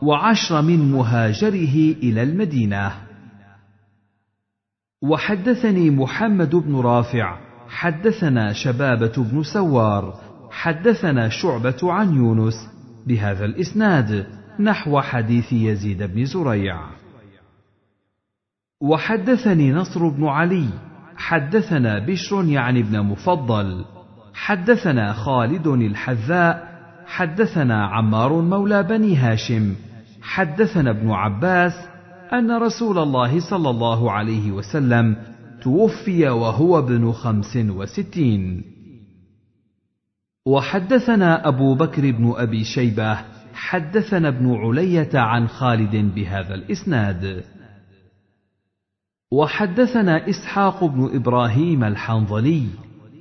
[0.01, 2.91] وعشر من مهاجره إلى المدينة.
[5.03, 7.37] وحدثني محمد بن رافع
[7.69, 10.19] حدثنا شبابة بن سوار
[10.51, 12.53] حدثنا شعبة عن يونس
[13.07, 14.27] بهذا الإسناد
[14.59, 16.81] نحو حديث يزيد بن زريع.
[18.81, 20.69] وحدثني نصر بن علي
[21.15, 23.85] حدثنا بشر يعني ابن مفضل
[24.33, 26.70] حدثنا خالد الحذاء
[27.11, 29.75] حدثنا عمار مولى بني هاشم.
[30.21, 31.73] حدثنا ابن عباس
[32.33, 35.15] أن رسول الله صلى الله عليه وسلم
[35.61, 38.63] توفي وهو ابن خمس وستين.
[40.45, 43.17] وحدثنا أبو بكر بن أبي شيبة.
[43.53, 47.43] حدثنا ابن علية عن خالد بهذا الإسناد.
[49.31, 52.67] وحدثنا إسحاق بن إبراهيم الحنظلي.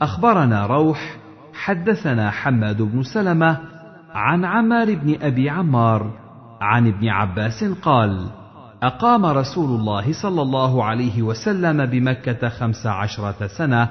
[0.02, 1.16] أخبرنا روح.
[1.52, 3.79] حدثنا حماد بن سلمة.
[4.14, 6.12] عن عمار بن أبي عمار
[6.60, 8.30] عن ابن عباس قال
[8.82, 13.88] أقام رسول الله صلى الله عليه وسلم بمكة خمس عشرة سنة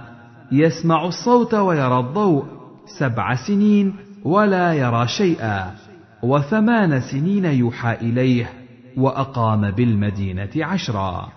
[0.52, 2.46] يسمع الصوت ويرى الضوء
[3.00, 5.76] سبع سنين ولا يرى شيئا
[6.24, 8.50] وثمان سنين يوحى إليه
[8.98, 11.30] وأقام بالمدينة عشرا.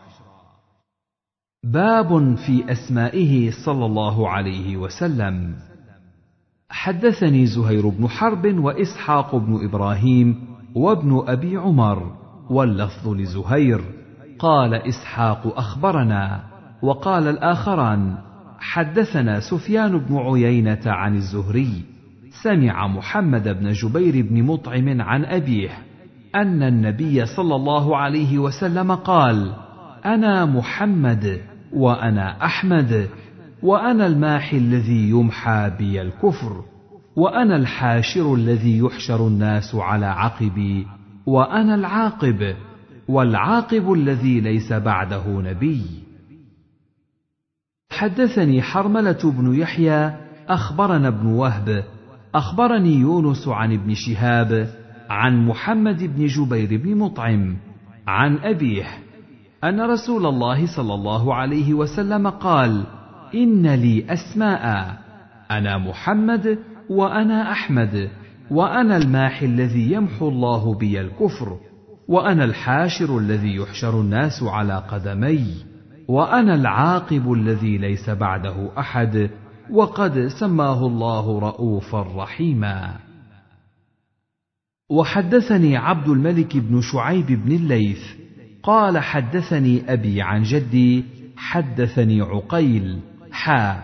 [1.65, 5.55] باب في أسمائه صلى الله عليه وسلم.
[6.73, 10.41] حدثني زهير بن حرب وإسحاق بن إبراهيم
[10.75, 12.13] وابن أبي عمر
[12.51, 13.81] واللفظ لزهير.
[14.39, 16.45] قال إسحاق أخبرنا
[16.83, 18.15] وقال الآخران
[18.59, 21.83] حدثنا سفيان بن عيينة عن الزهري
[22.43, 25.71] سمع محمد بن جبير بن مطعم عن أبيه
[26.35, 29.53] أن النبي صلى الله عليه وسلم قال
[30.05, 31.41] أنا محمد
[31.73, 33.09] وأنا أحمد
[33.63, 36.65] وأنا الماحي الذي يمحى بي الكفر
[37.17, 40.87] وأنا الحاشر الذي يحشر الناس على عقبي
[41.27, 42.55] وأنا العاقب
[43.09, 45.83] والعاقب الذي ليس بعده نبي.
[47.91, 50.17] حدثني حرملة بن يحيى
[50.49, 51.85] أخبرنا ابن وهب
[52.35, 54.69] أخبرني يونس عن ابن شهاب
[55.11, 57.57] عن محمد بن جبير بن مطعم
[58.07, 58.85] عن أبيه
[59.65, 62.85] أن رسول الله صلى الله عليه وسلم قال
[63.35, 64.97] إن لي أسماء.
[65.51, 66.59] أنا محمد
[66.91, 68.11] وأنا أحمد
[68.51, 71.59] وأنا الماحي الذي يمحو الله بي الكفر
[72.09, 75.65] وأنا الحاشر الذي يحشر الناس على قدمي
[76.09, 79.31] وأنا العاقب الذي ليس بعده أحد
[79.71, 82.97] وقد سماه الله رءوفا رحيما.
[84.91, 88.03] وحدثني عبد الملك بن شعيب بن الليث
[88.63, 91.05] قال حدثني أبي عن جدي
[91.37, 92.99] حدثني عقيل
[93.43, 93.77] حا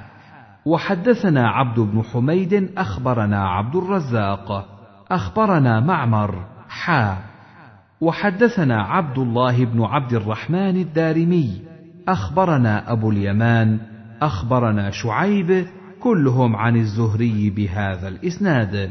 [0.67, 4.67] وحدثنا عبد بن حميد أخبرنا عبد الرزاق
[5.11, 7.19] أخبرنا معمر حا.
[8.01, 11.63] وحدثنا عبد الله بن عبد الرحمن الدارمي
[12.09, 13.79] أخبرنا أبو اليمان
[14.23, 15.67] أخبرنا شعيب
[16.01, 18.91] كلهم عن الزهري بهذا الإسناد.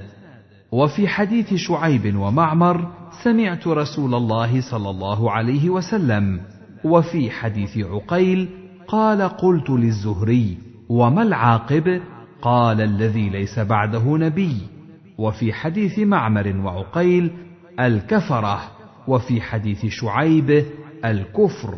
[0.72, 2.91] وفي حديث شعيب ومعمر
[3.23, 6.39] سمعت رسول الله صلى الله عليه وسلم.
[6.84, 10.57] وفي حديث عقيل قال قلت للزهري
[10.89, 12.01] وما العاقب؟
[12.41, 14.57] قال الذي ليس بعده نبي.
[15.18, 17.31] وفي حديث معمر وعقيل
[17.80, 18.61] الكفرة.
[19.07, 20.65] وفي حديث شعيب
[21.05, 21.76] الكفر.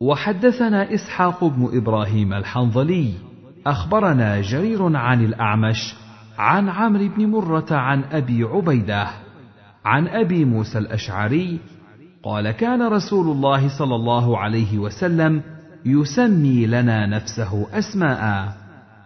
[0.00, 3.12] وحدثنا إسحاق بن إبراهيم الحنظلي
[3.66, 5.94] أخبرنا جرير عن الأعمش
[6.38, 9.08] عن عمرو بن مرة عن أبي عبيدة
[9.84, 11.60] عن أبي موسى الأشعري
[12.26, 15.42] قال كان رسول الله صلى الله عليه وسلم
[15.84, 18.52] يسمي لنا نفسه أسماء.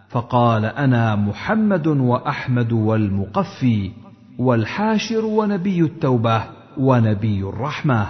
[0.09, 3.91] فقال أنا محمد وأحمد والمقفي
[4.39, 6.43] والحاشر ونبي التوبة
[6.77, 8.07] ونبي الرحمة.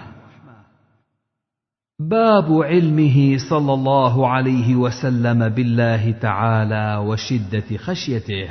[2.00, 8.50] باب علمه صلى الله عليه وسلم بالله تعالى وشدة خشيته.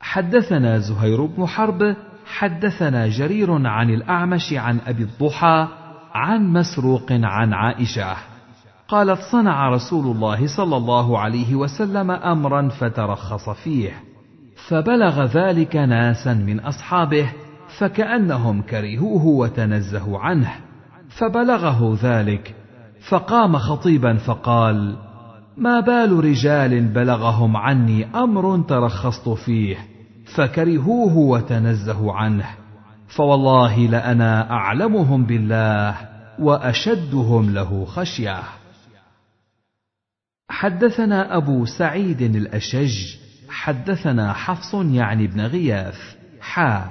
[0.00, 1.96] حدثنا زهير بن حرب
[2.28, 5.68] حدثنا جرير عن الأعمش عن أبي الضحى
[6.14, 8.16] عن مسروق عن عائشة.
[8.88, 13.92] قالت صنع رسول الله صلى الله عليه وسلم امرا فترخص فيه
[14.68, 17.32] فبلغ ذلك ناسا من أصحابه
[17.78, 20.52] فكأنهم كرهوه وتنزهوا عنه
[21.08, 22.54] فبلغه ذلك
[23.08, 24.96] فقام خطيبا فقال
[25.56, 29.76] ما بال رجال بلغهم عني أمر ترخصت فيه
[30.34, 32.46] فكرهوه وتنزهوا عنه.
[33.08, 35.96] فوالله لأنا أعلمهم بالله
[36.38, 38.42] وأشدهم له خشية.
[40.50, 43.16] حدثنا أبو سعيد الأشج
[43.48, 45.98] حدثنا حفص يعني بن غياث
[46.40, 46.90] حا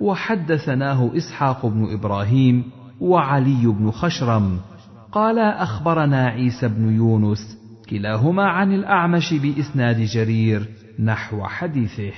[0.00, 4.60] وحدثناه إسحاق بن إبراهيم وعلي بن خشرم.
[5.12, 7.58] قال أخبرنا عيسى بن يونس
[7.90, 10.68] كلاهما عن الأعمش بإسناد جرير
[10.98, 12.12] نحو حديثه.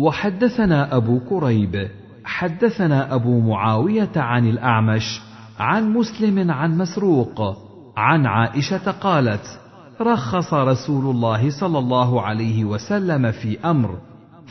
[0.00, 1.88] وحدثنا أبو كريب
[2.24, 5.20] حدثنا أبو معاوية عن الأعمش
[5.58, 7.56] عن مسلم عن مسروق
[7.96, 9.60] عن عائشة قالت
[10.00, 13.98] رخص رسول الله صلى الله عليه وسلم في أمر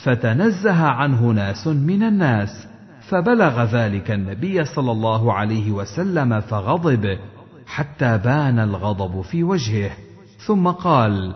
[0.04, 2.68] فتنزه عنه ناس من الناس
[3.10, 7.18] فبلغ ذلك النبي صلى الله عليه وسلم فغضب
[7.68, 9.92] حتى بان الغضب في وجهه
[10.38, 11.36] ثم قال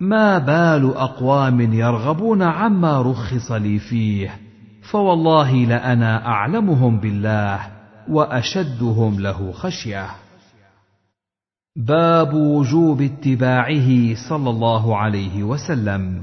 [0.00, 4.30] ما بال أقوام يرغبون عما رخص لي فيه
[4.90, 7.60] فوالله لأنا أعلمهم بالله
[8.08, 10.06] وأشدهم له خشية.
[11.76, 16.22] باب وجوب اتباعه صلى الله عليه وسلم.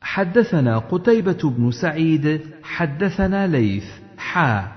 [0.00, 3.86] حدثنا قتيبة بن سعيد حدثنا ليث
[4.18, 4.72] حا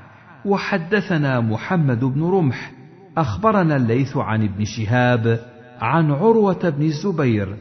[0.45, 2.71] وحدثنا محمد بن رمح
[3.17, 5.39] أخبرنا الليث عن ابن شهاب
[5.81, 7.57] عن عروة بن الزبير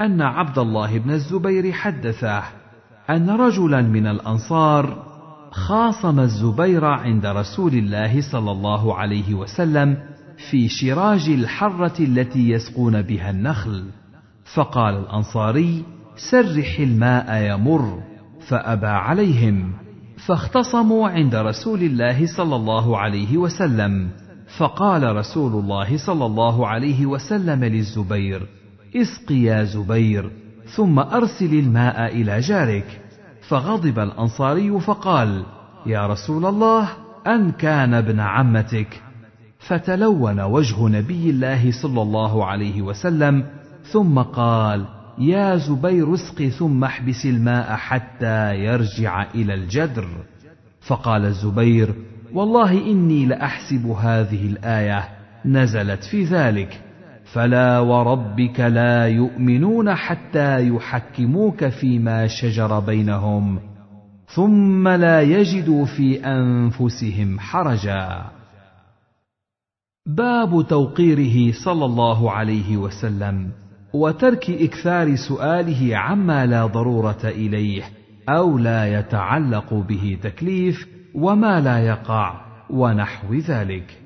[0.00, 2.42] أن عبد الله بن الزبير حدثه
[3.10, 5.06] أن رجلا من الأنصار
[5.50, 9.96] خاصم الزبير عند رسول الله صلى الله عليه وسلم
[10.50, 13.84] في شراج الحرة التي يسقون بها النخل.
[14.54, 15.84] فقال الأنصاري
[16.30, 18.02] سرح الماء يمر
[18.48, 19.72] فأبى عليهم
[20.26, 24.10] فاختصموا عند رسول الله صلى الله عليه وسلم.
[24.58, 28.46] فقال رسول الله صلى الله عليه وسلم للزبير
[29.02, 30.30] اسق يا زبير
[30.66, 33.00] ثم أرسل الماء إلى جارك.
[33.48, 35.44] فغضب الأنصاري فقال
[35.86, 36.88] يا رسول الله
[37.26, 39.02] أن كان ابن عمتك.
[39.58, 43.46] فتلون وجه نبي الله صلى الله عليه وسلم
[43.84, 44.84] ثم قال
[45.18, 50.08] يا زبير اسق ثم احبس الماء حتى يرجع إلى الجدر.
[50.80, 51.94] فقال الزبير
[52.32, 55.08] والله إني لأحسب هذه الآية
[55.44, 56.85] نزلت في ذلك.
[57.32, 63.58] فلا وربك لا يؤمنون حتى يحكموك فيما شجر بينهم
[64.34, 68.24] ثم لا يجدوا في أنفسهم حرجا.
[70.06, 73.50] باب توقيره صلى الله عليه وسلم
[73.94, 77.82] وترك إكثار سؤاله عما لا ضرورة إليه
[78.28, 82.40] أو لا يتعلق به تكليف وما لا يقع
[82.70, 84.05] ونحو ذلك.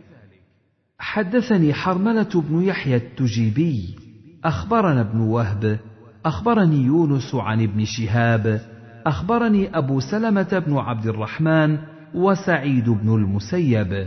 [1.00, 3.96] حدثني حرملة بن يحيى التجيبي
[4.44, 5.78] أخبرنا ابن وهب
[6.24, 8.60] أخبرني يونس عن ابن شهاب
[9.06, 11.78] أخبرني أبو سلمة بن عبد الرحمن
[12.14, 14.06] وسعيد بن المسيب.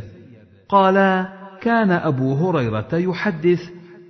[0.69, 1.27] قالا
[1.61, 3.61] كان أبو هريرة يحدث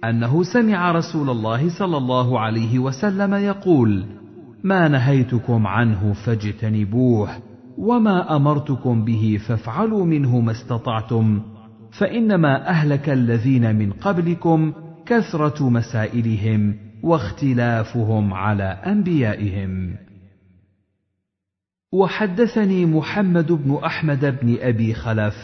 [0.03, 4.05] أنه سمع رسول الله صلى الله عليه وسلم يقول
[4.63, 7.29] ما نهيتكم عنه فاجتنبوه
[7.77, 11.41] وما أمرتكم به فافعلوا منه ما استطعتم
[11.97, 14.73] فإنما أهلك الذين من قبلكم
[15.05, 19.95] كثرة مسائلهم واختلافهم على أنبيائهم.
[21.93, 25.35] وحدثني محمد بن أحمد بن أبي خلف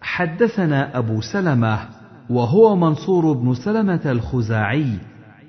[0.00, 1.88] حدثنا أبو سلمة
[2.30, 4.98] وهو منصور بن سلمة الخزاعي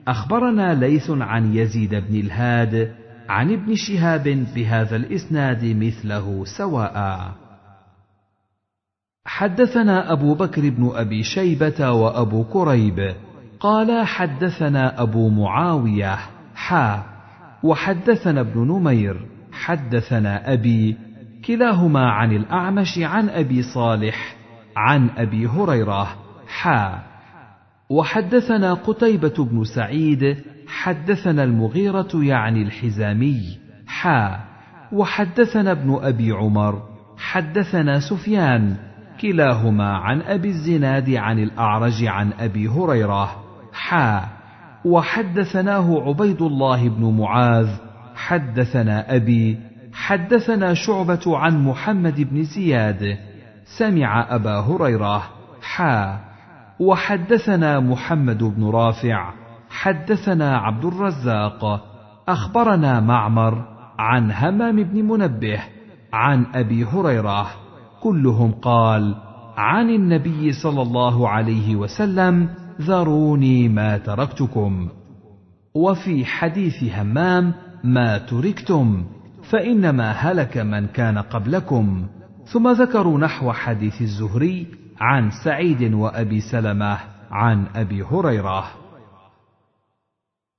[0.07, 2.91] أخبرنا ليث عن يزيد بن الهاد
[3.29, 7.44] عن ابن شهاب بهذا الإسناد مثله سواء.
[9.25, 13.15] حدثنا أبو بكر بن أبي شيبة وأبو كريب.
[13.59, 16.17] قال حدثنا أبو معاوية
[16.55, 17.03] حا.
[17.63, 20.97] وحدثنا ابن نمير حدثنا أبي.
[21.45, 24.35] كلاهما عن الأعمش عن أبي صالح
[24.77, 26.07] عن أبي هريرة
[26.47, 27.03] حا.
[27.89, 30.37] وحدثنا قتيبة بن سعيد
[30.67, 33.57] حدثنا المغيرة يعني الحزامي
[33.87, 34.39] حا.
[34.91, 36.81] وحدثنا ابن أبي عمر
[37.17, 38.75] حدثنا سفيان
[39.21, 43.35] كلاهما عن أبي الزناد عن الأعرج عن أبي هريرة
[43.73, 44.25] حا
[44.85, 47.69] وحدثناه عبيد الله بن معاذ
[48.15, 49.59] حدثنا أبي
[49.93, 53.17] حدثنا شعبة عن محمد بن زياد
[53.77, 55.23] سمع أبا هريرة
[55.61, 56.19] حا
[56.79, 59.33] وحدثنا محمد بن رافع
[59.69, 61.85] حدثنا عبد الرزاق
[62.27, 63.65] أخبرنا معمر
[63.99, 65.59] عن همام بن منبه
[66.13, 67.64] عن أبي هريرة.
[68.05, 69.15] كلهم قال
[69.57, 72.49] عن النبي صلى الله عليه وسلم
[72.81, 74.89] ذروني ما تركتكم.
[75.75, 77.53] وفي حديث همام
[77.83, 79.05] ما تركتم
[79.51, 82.07] فإنما هلك من كان قبلكم.
[82.45, 84.67] ثم ذكروا نحو حديث الزهري
[85.01, 86.97] عن سعيد وأبي سلمة
[87.31, 88.65] عن أبي هريرة.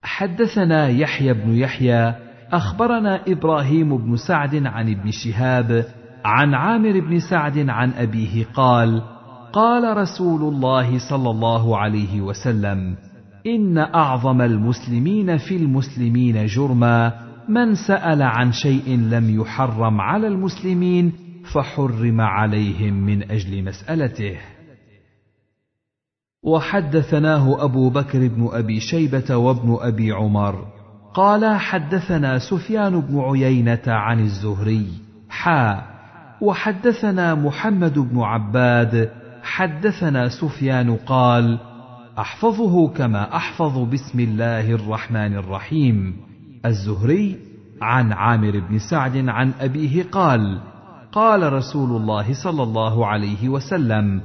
[0.02, 2.14] حدثنا يحيى بن يحيى
[2.52, 5.84] أخبرنا إبراهيم بن سعد عن ابن شهاب
[6.26, 9.02] عن عامر بن سعد عن أبيه قال
[9.52, 12.96] قال رسول الله صلى الله عليه وسلم
[13.46, 17.12] إن أعظم المسلمين في المسلمين جرما
[17.48, 21.12] من سأل عن شيء لم يحرم على المسلمين
[21.52, 24.38] فحرم عليهم من أجل مسألته.
[26.42, 30.66] وحدثناه أبو بكر بن أبي شيبة وابن أبي عمر.
[31.14, 34.86] قال حدثنا سفيان بن عيينة عن الزهري
[35.28, 35.95] حا
[36.40, 39.10] وحدثنا محمد بن عباد
[39.42, 41.58] حدثنا سفيان قال
[42.18, 46.16] أحفظه كما أحفظ بسم الله الرحمن الرحيم.
[46.66, 47.36] الزهري
[47.82, 50.60] عن عامر بن سعد عن أبيه قال
[51.12, 54.20] قال رسول الله صلى الله عليه وسلم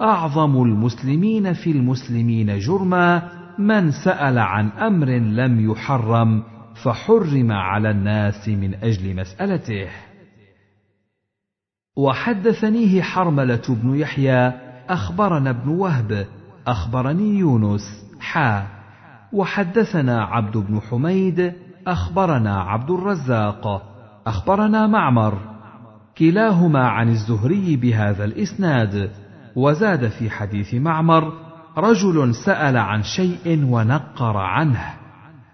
[0.00, 3.22] أعظم المسلمين في المسلمين جرما
[3.58, 6.42] من سأل عن أمر لم يحرم
[6.84, 9.88] فحرم على الناس من أجل مسألته.
[11.96, 14.52] وحدثنيه حرملة بن يحيى
[14.88, 16.26] أخبرنا ابن وهب
[16.66, 17.82] أخبرني يونس
[18.20, 18.66] حا.
[19.32, 21.52] وحدثنا عبد بن حميد
[21.86, 23.82] أخبرنا عبد الرزاق
[24.26, 25.38] أخبرنا معمر.
[26.18, 29.10] كلاهما عن الزهري بهذا الإسناد.
[29.56, 31.32] وزاد في حديث معمر
[31.78, 34.84] رجل سأل عن شيء ونقر عنه.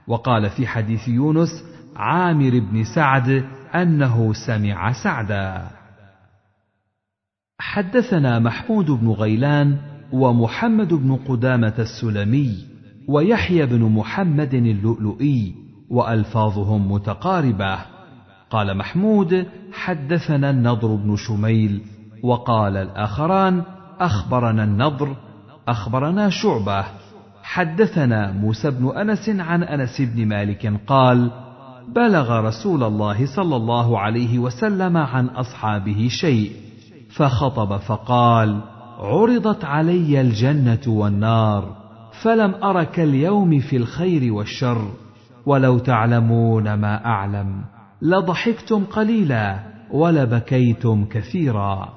[0.09, 1.65] وقال في حديث يونس
[1.97, 3.45] عامر بن سعد
[3.75, 5.78] أنه سمع سعدا.
[7.61, 9.77] حدثنا محمود بن غيلان
[10.13, 12.55] ومحمد بن قدامة السلمي
[13.09, 15.55] ويحيى بن محمد اللؤلؤي
[15.91, 17.79] وألفاظهم متقاربة.
[18.51, 21.81] قال محمود حدثنا النضر بن شميل
[22.23, 23.63] وقال الآخران
[24.01, 25.17] أخبرنا النضر
[25.69, 26.85] أخبرنا شعبة.
[27.43, 31.31] حدثنا موسى بن أنس عن أنس بن مالك قال
[31.97, 36.68] بلغ رسول الله صلى الله عليه وسلم عن أصحابه شيء.
[37.17, 38.61] فخطب فقال
[38.99, 41.77] عرضت علي الجنة والنار
[42.23, 44.91] فلم أر كاليوم في الخير والشر
[45.47, 47.65] ولو تعلمون ما أعلم
[48.03, 49.59] لضحكتم قليلا
[49.91, 51.89] ولبكيتم كثيرا.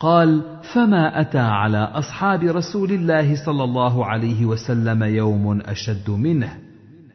[0.00, 0.42] قال
[0.74, 6.52] فما أتى على أصحاب رسول الله صلى الله عليه وسلم يوم أشد منه؟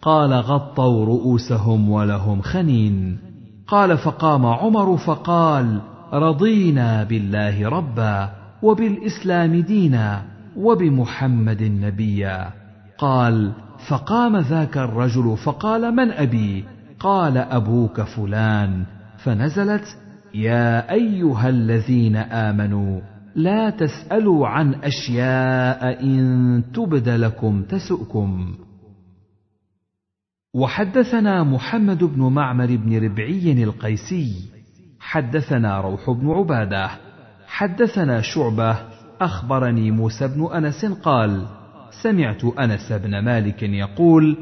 [0.01, 3.19] قال غطوا رؤوسهم ولهم خنين.
[3.67, 5.81] قال فقام عمر فقال
[6.13, 8.29] رضينا بالله ربا
[8.63, 10.23] وبالإسلام دينا
[10.57, 12.49] وبمحمد نبيا.
[12.97, 13.51] قال
[13.89, 16.65] فقام ذاك الرجل فقال من أبي؟
[16.99, 18.85] قال أبوك فلان.
[19.17, 19.97] فنزلت
[20.33, 23.01] يا أيها الذين آمنوا
[23.35, 28.55] لا تسألوا عن أشياء إن تبد لكم تسؤكم.
[30.55, 34.60] وحدثنا محمد بن معمر بن ربعي القيسي
[35.01, 36.89] حدثنا روح بن عبادة.
[37.47, 38.77] حدثنا شعبة.
[39.21, 41.45] أخبرني موسى بن أنس قال
[42.03, 44.37] سمعت أنس بن مالك يقول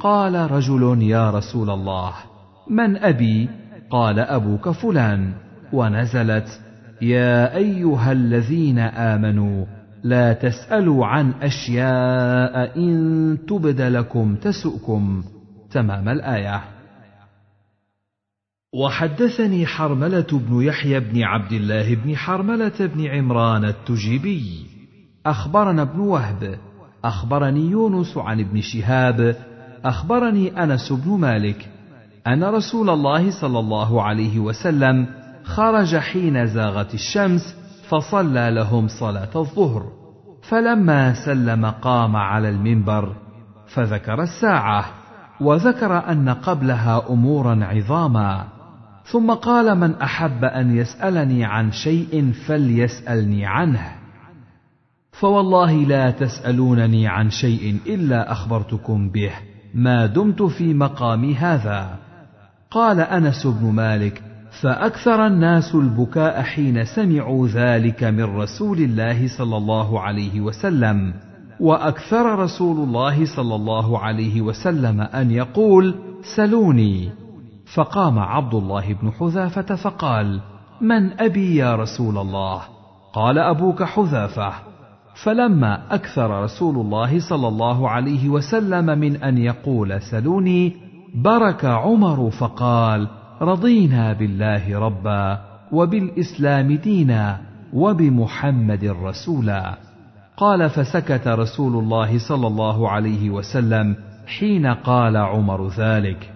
[0.00, 2.12] قال رجل يا رسول الله
[2.70, 3.48] من أبي؟
[3.90, 5.32] قال أبوك فلان.
[5.72, 6.60] ونزلت
[7.02, 9.64] يا أيها الذين آمنوا
[10.04, 15.22] لا تسألوا عن أشياء إن تبد لكم تسؤكم.
[15.70, 16.73] تمام الآية.
[18.74, 24.66] وحدثني حرملة بن يحيى بن عبد الله بن حرملة بن عمران التجيبي.
[25.26, 26.58] أخبرنا ابن وهب.
[27.04, 29.36] أخبرني يونس عن ابن شهاب.
[29.84, 31.68] أخبرني أنس بن مالك
[32.26, 35.06] أن رسول الله صلى الله عليه وسلم
[35.44, 37.56] خرج حين زاغت الشمس
[37.88, 39.82] فصلى لهم صلاة الظهر.
[40.42, 43.16] فلما سلم قام على المنبر
[43.66, 44.84] فذكر الساعة
[45.40, 48.53] وذكر أن قبلها أمورا عظاما.
[49.04, 53.92] ثم قال من أحب أن يسألني عن شيء فليسألني عنه.
[55.12, 59.30] فوالله لا تسألونني عن شيء إلا أخبرتكم به
[59.74, 61.98] ما دمت في مقامي هذا.
[62.70, 64.22] قال أنس بن مالك
[64.60, 71.14] فأكثر الناس البكاء حين سمعوا ذلك من رسول الله صلى الله عليه وسلم.
[71.60, 75.94] وأكثر رسول الله صلى الله عليه وسلم أن يقول
[76.36, 77.23] سلوني.
[77.66, 80.40] فقام عبد الله بن حذافة فقال
[80.80, 82.60] من أبي يا رسول الله؟
[83.14, 84.52] قال أبوك حذافة.
[85.24, 90.76] فلما أكثر رسول الله صلى الله عليه وسلم من أن يقول سلوني
[91.14, 93.08] برك عمر فقال
[93.42, 95.40] رضينا بالله ربا
[95.72, 97.40] وبالإسلام دينا
[97.72, 99.78] وبمحمد رسولا.
[100.36, 103.96] قال فسكت رسول الله صلى الله عليه وسلم
[104.38, 106.33] حين قال عمر ذلك.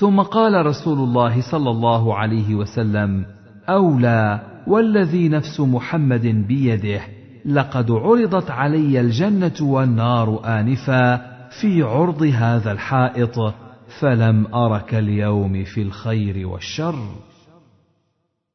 [0.00, 3.24] ثم قال رسول الله صلى الله عليه وسلم
[3.68, 7.00] أولى والذي نفس محمد بيده
[7.44, 11.16] لقد عرضت علي الجنة والنار آنفا
[11.60, 13.54] في عرض هذا الحائط
[14.00, 16.98] فلم أرك اليوم في الخير والشر.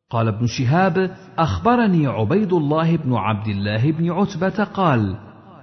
[0.09, 5.15] قال ابن شهاب أخبرني عبيد الله بن عبد الله بن عتبة قال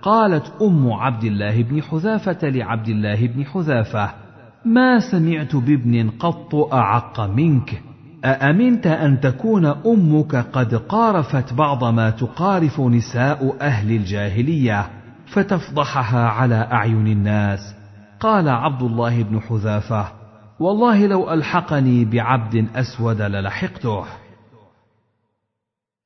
[0.03, 4.22] قالت أم عبد الله بن حذافة لعبد الله بن حذافة
[4.65, 7.83] ما سمعت بابن قط أعق منك؟
[8.25, 14.91] أأمنت أن تكون أمك قد قارفت بعض ما تقارف نساء أهل الجاهلية
[15.27, 17.75] فتفضحها على أعين الناس.
[18.21, 20.13] قال عبد الله بن حذافة
[20.61, 24.05] والله لو ألحقني بعبد أسود للحقته.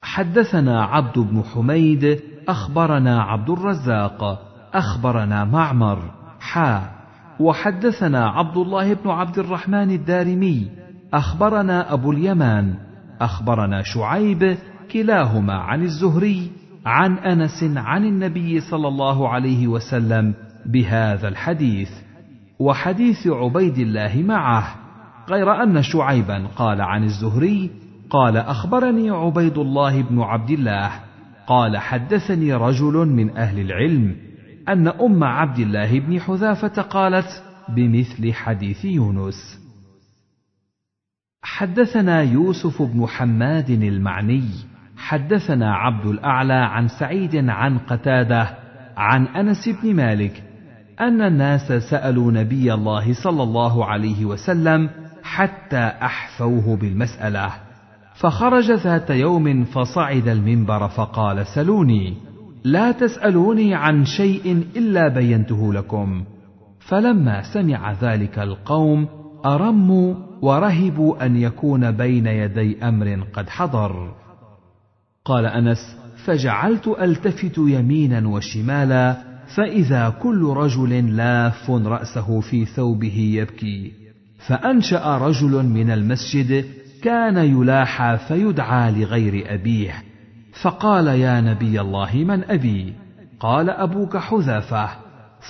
[0.02, 4.42] حدثنا عبد بن حميد أخبرنا عبد الرزاق
[4.74, 6.10] أخبرنا معمر
[6.40, 6.95] حا.
[7.40, 10.68] وحدثنا عبد الله بن عبد الرحمن الدارمي
[11.14, 12.74] أخبرنا أبو اليمان
[13.20, 14.56] أخبرنا شعيب
[14.92, 16.50] كلاهما عن الزهري
[16.86, 20.34] عن أنس عن النبي صلى الله عليه وسلم
[20.66, 21.90] بهذا الحديث
[22.58, 24.74] وحديث عبيد الله معه
[25.28, 27.70] غير أن شعيبا قال عن الزهري
[28.10, 30.90] قال أخبرني عبيد الله بن عبد الله
[31.46, 34.16] قال حدثني رجل من أهل العلم
[34.68, 39.58] أن أم عبد الله بن حذافة قالت بمثل حديث يونس.
[41.42, 44.48] حدثنا يوسف بن حماد المعني.
[44.96, 48.56] حدثنا عبد الأعلى عن سعيد عن قتادة
[48.96, 50.42] عن أنس بن مالك
[51.00, 54.90] أن الناس سألوا نبي الله صلى الله عليه وسلم
[55.22, 57.52] حتى أحفوه بالمسألة.
[58.14, 62.25] فخرج ذات يوم فصعد المنبر فقال سلوني.
[62.66, 66.24] لا تسألوني عن شيء إلا بينته لكم.
[66.80, 69.08] فلما سمع ذلك القوم
[69.44, 74.14] أرموا ورهبوا أن يكون بين يدي أمر قد حضر.
[75.24, 79.16] قال أنس فجعلت ألتفت يمينا وشمالا
[79.56, 83.92] فإذا كل رجل لاف رأسه في ثوبه يبكي.
[84.46, 86.64] فأنشأ رجل من المسجد
[87.02, 90.05] كان يلاحى فيدعى لغير أبيه.
[90.62, 92.94] فقال يا نبي الله من أبي؟
[93.40, 94.88] قال أبوك حذافة.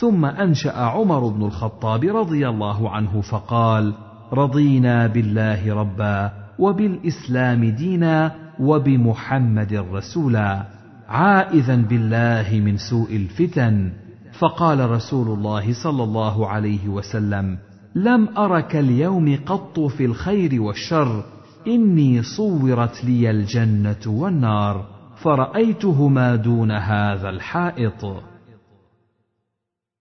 [0.01, 3.95] ثم أنشأ عمر بن الخطاب رضي الله عنه فقال
[4.33, 10.67] رضينا بالله ربا وبالإسلام دينا وبمحمد رسولا
[11.09, 13.93] عائذا بالله من سوء الفتن.
[14.39, 17.59] فقال رسول الله صلى الله عليه وسلم
[17.95, 21.25] لم أرك اليوم قط في الخير والشر
[21.67, 24.96] إني صورت لي الجنة والنار.
[25.17, 28.23] فرأيتهما دون هذا الحائط.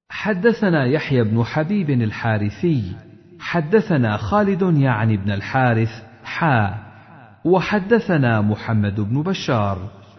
[0.10, 2.96] حدثنا يحيى بن حبيب الحارثي
[3.40, 6.76] حدثنا خالد يعني بن الحارث حا
[7.46, 9.78] وحدثنا محمد بن بشار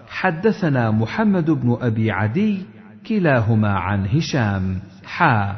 [0.09, 2.63] حدثنا محمد بن أبي عدي
[3.09, 5.57] كلاهما عن هشام حا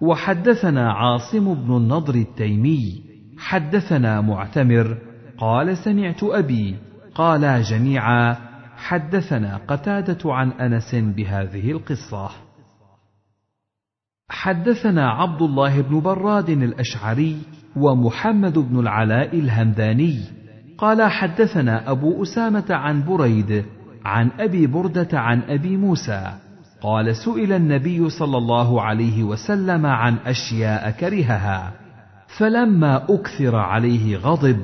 [0.00, 3.02] وحدثنا عاصم بن النضر التيمي
[3.38, 4.98] حدثنا معتمر
[5.38, 6.76] قال سمعت أبي
[7.14, 8.47] قالا جميعا
[8.78, 12.30] حدثنا قتادة عن أنس بهذه القصة.
[14.30, 17.38] حدثنا عبد الله بن براد الأشعري
[17.76, 20.20] ومحمد بن العلاء الهمداني.
[20.78, 23.64] قال حدثنا أبو أسامة عن بريد
[24.04, 26.32] عن أبي بردة عن أبي موسى.
[26.80, 31.72] قال سئل النبي صلى الله عليه وسلم عن أشياء كرهها.
[32.38, 34.60] فلما أكثر عليه غضب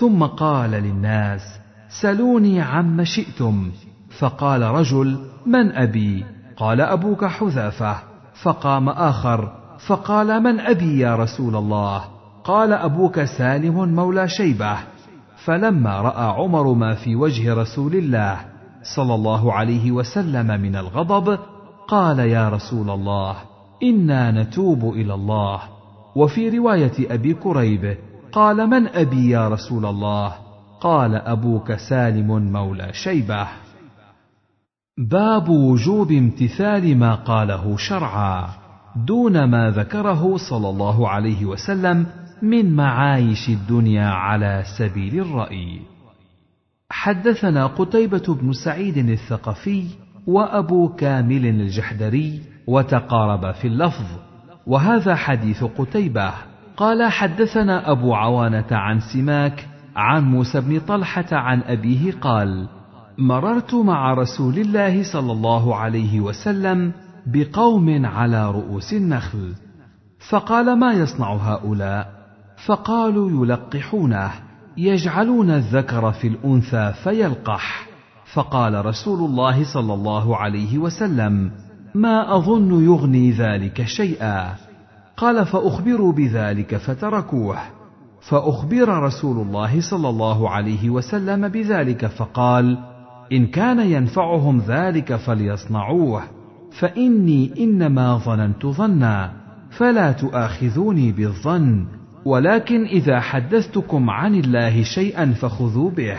[0.00, 1.65] ثم قال للناس
[2.00, 3.70] سلوني عما شئتم.
[4.18, 6.24] فقال رجل من أبي؟
[6.56, 7.96] قال أبوك حذافة.
[8.42, 9.52] فقام آخر
[9.86, 12.04] فقال من أبي يا رسول الله؟
[12.44, 14.76] قال أبوك سالم مولى شيبة.
[15.44, 18.40] فلما رأى عمر ما في وجه رسول الله
[18.96, 21.38] صلى الله عليه وسلم من الغضب
[21.88, 23.36] قال يا رسول الله
[23.82, 25.60] إنا نتوب إلى الله.
[26.16, 27.96] وفي رواية أبي كريب
[28.32, 30.45] قال من أبي يا رسول الله؟
[30.80, 33.46] قال أبوك سالم مولى شيبة.
[34.98, 38.48] باب وجوب امتثال ما قاله شرعا
[38.96, 42.06] دون ما ذكره صلى الله عليه وسلم
[42.42, 45.80] من معايش الدنيا على سبيل الرأي.
[46.90, 49.84] حدثنا قتيبة بن سعيد الثقفي
[50.26, 54.06] وأبو كامل الجحدري وتقارب في اللفظ
[54.66, 56.32] وهذا حديث قتيبة.
[56.76, 62.68] قال حدثنا أبو عوانة عن سماك عن موسى بن طلحة عن أبيه قال
[63.18, 66.92] مررت مع رسول الله صلى الله عليه وسلم
[67.26, 69.54] بقوم على رؤوس النخل
[70.28, 72.12] فقال ما يصنع هؤلاء؟
[72.66, 74.30] فقالوا يلقحونه
[74.76, 77.86] يجعلون الذكر في الأنثى فيلقح.
[78.34, 81.50] فقال رسول الله صلى الله عليه وسلم
[81.94, 84.54] ما أظن يغني ذلك شيئا.
[85.16, 87.75] قال فأخبروا بذلك فتركوه.
[88.28, 92.78] فأخبر رسول الله صلى الله عليه وسلم بذلك فقال
[93.32, 96.22] إن كان ينفعهم ذلك فليصنعوه
[96.78, 99.32] فإني إنما ظننت ظنا
[99.70, 101.86] فلا تؤاخذوني بالظن
[102.24, 106.18] ولكن إذا حدثتكم عن الله شيئا فخذوا به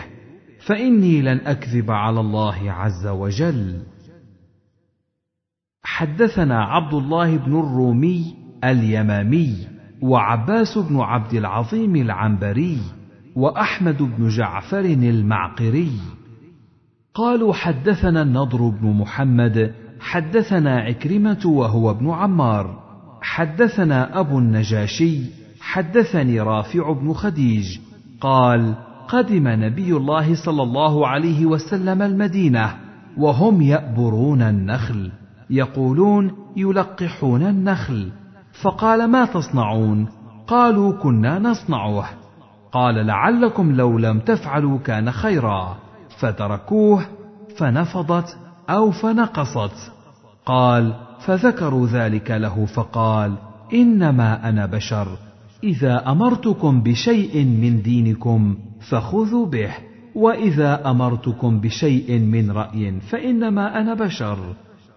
[0.66, 3.82] فإني لن أكذب على الله عز وجل.
[5.82, 12.78] حدثنا عبد الله بن الرومي اليمامي وعباس بن عبد العظيم العنبري
[13.36, 15.92] وأحمد بن جعفر المعقري.
[17.14, 22.82] قالوا حدثنا النضر بن محمد حدثنا عكرمة وهو ابن عمار
[23.22, 25.20] حدثنا أبو النجاشي
[25.60, 27.78] حدثني رافع بن خديج.
[28.20, 28.74] قال
[29.08, 32.74] قدم نبي الله صلى الله عليه وسلم المدينة
[33.16, 35.10] وهم يأبرون النخل
[35.50, 38.08] يقولون يلقحون النخل.
[38.62, 40.08] فقال ما تصنعون؟
[40.46, 42.04] قالوا كنا نصنعه.
[42.72, 45.76] قال لعلكم لو لم تفعلوا كان خيرا.
[46.18, 47.04] فتركوه
[47.56, 48.36] فنفضت
[48.70, 49.92] أو فنقصت.
[50.46, 53.34] قال فذكروا ذلك له فقال
[53.74, 55.08] إنما أنا بشر.
[55.64, 58.56] إذا أمرتكم بشيء من دينكم
[58.90, 59.70] فخذوا به
[60.14, 64.38] وإذا أمرتكم بشيء من رأي فإنما أنا بشر.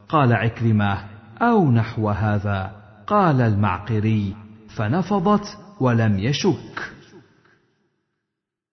[0.10, 0.98] قال عكرمة
[1.42, 2.81] أو نحو هذا.
[3.12, 4.36] قال المعقري
[4.76, 6.94] فنفضت ولم يشك.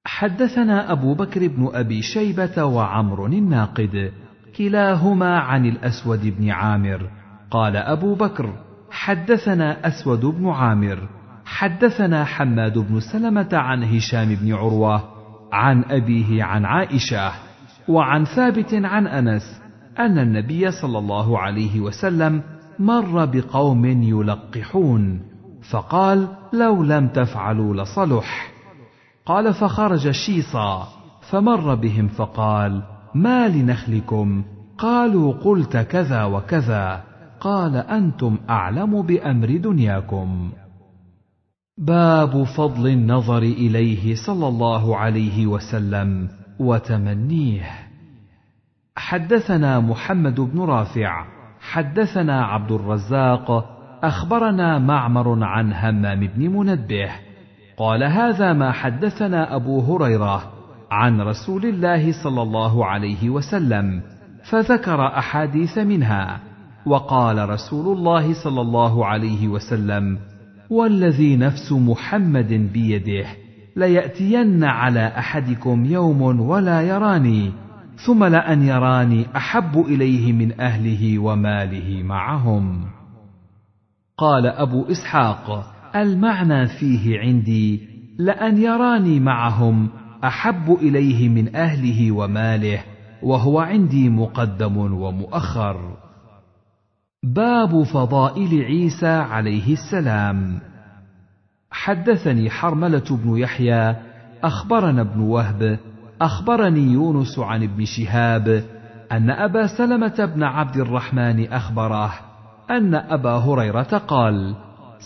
[0.07, 4.13] حدثنا أبو بكر بن أبي شيبة وعمر الناقد
[4.59, 7.11] كلاهما عن الأسود بن عامر.
[7.51, 8.53] قال أبو بكر
[8.91, 11.09] حدثنا أسود بن عامر.
[11.45, 15.05] حدثنا حماد بن سلمة عن هشام بن عروة
[15.53, 17.33] عن أبيه عن عائشة
[17.89, 19.61] وعن ثابت عن أنس
[19.99, 25.21] أن النبي صلى الله عليه وسلم مر بقوم يلقحون
[25.71, 28.53] فقال لو لم تفعلوا لصلح.
[29.27, 30.89] قال فخرج شيصا.
[31.31, 32.83] فمر بهم فقال
[33.15, 34.45] ما لنخلكم؟
[34.79, 37.05] قالوا قلت كذا وكذا.
[37.41, 40.51] قال أنتم أعلم بأمر دنياكم.
[41.79, 46.29] باب فضل النظر إليه صلى الله عليه وسلم
[46.59, 47.71] وتمنيه.
[48.97, 57.11] حدثنا محمد بن رافع حدثنا عبد الرزاق أخبرنا معمر عن همام بن منبه.
[57.77, 60.43] قال هذا ما حدثنا أبو هريرة
[60.91, 64.03] عن رسول الله صلى الله عليه وسلم
[64.51, 66.41] فذكر أحاديث منها.
[66.87, 70.19] وقال رسول الله صلى الله عليه وسلم
[70.71, 73.27] والذي نفس محمد بيده
[73.77, 77.53] ليأتين على أحدكم يوم ولا يراني
[78.07, 82.85] ثم لأن يراني أحب إليه من أهله وماله معهم.
[84.19, 87.89] قال أبو إسحاق المعنى فيه عندي
[88.19, 89.89] لأن يراني معهم
[90.25, 92.85] أحب إليه من أهله وماله
[93.23, 95.97] وهو عندي مقدم ومؤخر.
[97.23, 100.61] باب فضائل عيسى عليه السلام.
[101.71, 103.97] حدثني حرملة بن يحيى
[104.45, 105.79] أخبرنا ابن وهب
[106.21, 108.65] أخبرني يونس عن ابن شهاب
[109.13, 112.13] أن أبا سلمة بن عبد الرحمن أخبره
[112.71, 114.55] أن أبا هريرة قال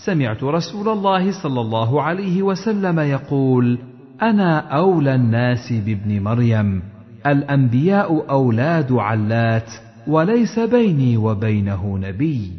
[0.06, 3.78] سمعت رسول الله صلى الله عليه وسلم يقول
[4.22, 6.82] أنا أولى الناس بابن مريم
[7.26, 9.70] الأنبياء أولاد علات
[10.06, 12.52] وليس بيني وبينه نبي.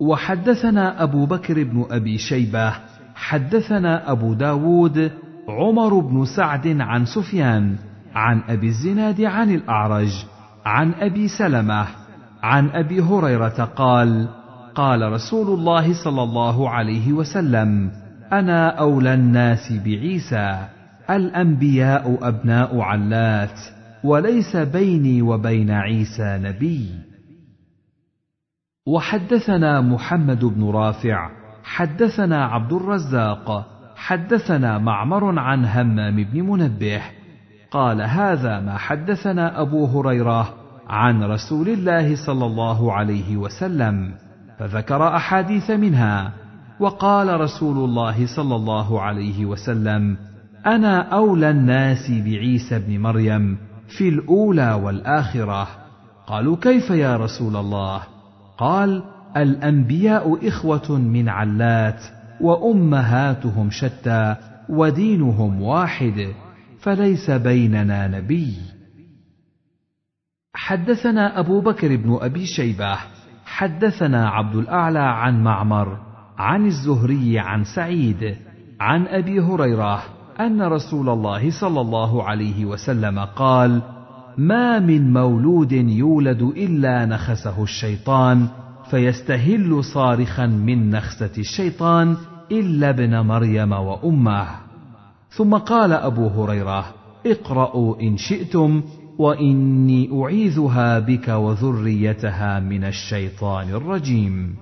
[0.00, 2.74] وحدثنا أبو بكر بن أبي شيبة
[3.14, 5.12] حدثنا أبو داود
[5.48, 7.76] عمر بن سعد عن سفيان
[8.14, 10.24] عن أبي الزناد عن الأعرج
[10.64, 11.86] عن أبي سلمة
[12.42, 14.28] عن أبي هريرة قال
[14.74, 17.90] قال رسول الله صلى الله عليه وسلم
[18.32, 20.68] أنا أولى الناس بعيسى
[21.10, 23.60] الأنبياء أبناء علات
[24.04, 26.88] وليس بيني وبين عيسى نبي.
[28.86, 31.30] وحدثنا محمد بن رافع
[31.64, 33.71] حدثنا عبد الرزاق
[34.06, 37.02] حدثنا معمر عن همام بن منبه
[37.70, 40.54] قال هذا ما حدثنا أبو هريرة
[40.88, 44.14] عن رسول الله صلى الله عليه وسلم
[44.58, 46.32] فذكر أحاديث منها
[46.80, 50.16] وقال رسول الله صلى الله عليه وسلم
[50.66, 53.58] أنا أولى الناس بعيسى ابن مريم
[53.88, 55.68] في الأولى والآخرة.
[56.26, 58.02] قالوا كيف يا رسول الله؟
[58.58, 59.02] قال
[59.36, 62.02] الأنبياء إخوة من علات.
[62.42, 64.36] وأمهاتهم شتى
[64.68, 66.34] ودينهم واحد
[66.80, 68.54] فليس بيننا نبي.
[70.54, 72.98] حدثنا أبو بكر بن أبي شيبة
[73.44, 75.98] حدثنا عبد الأعلى عن معمر
[76.38, 78.36] عن الزهري عن سعيد
[78.80, 80.02] عن أبي هريرة
[80.40, 83.82] أن رسول الله صلى الله عليه وسلم قال
[84.38, 88.48] ما من مولود يولد إلا نخسه الشيطان
[88.90, 92.16] فيستهل صارخا من نخسة الشيطان
[92.52, 94.46] إلا ابن مريم وأمه.
[95.28, 96.84] ثم قال أبو هريرة
[97.26, 98.82] اقرأوا إن شئتم
[99.18, 104.56] وإني أعيذها بك وذريتها من الشيطان الرجيم.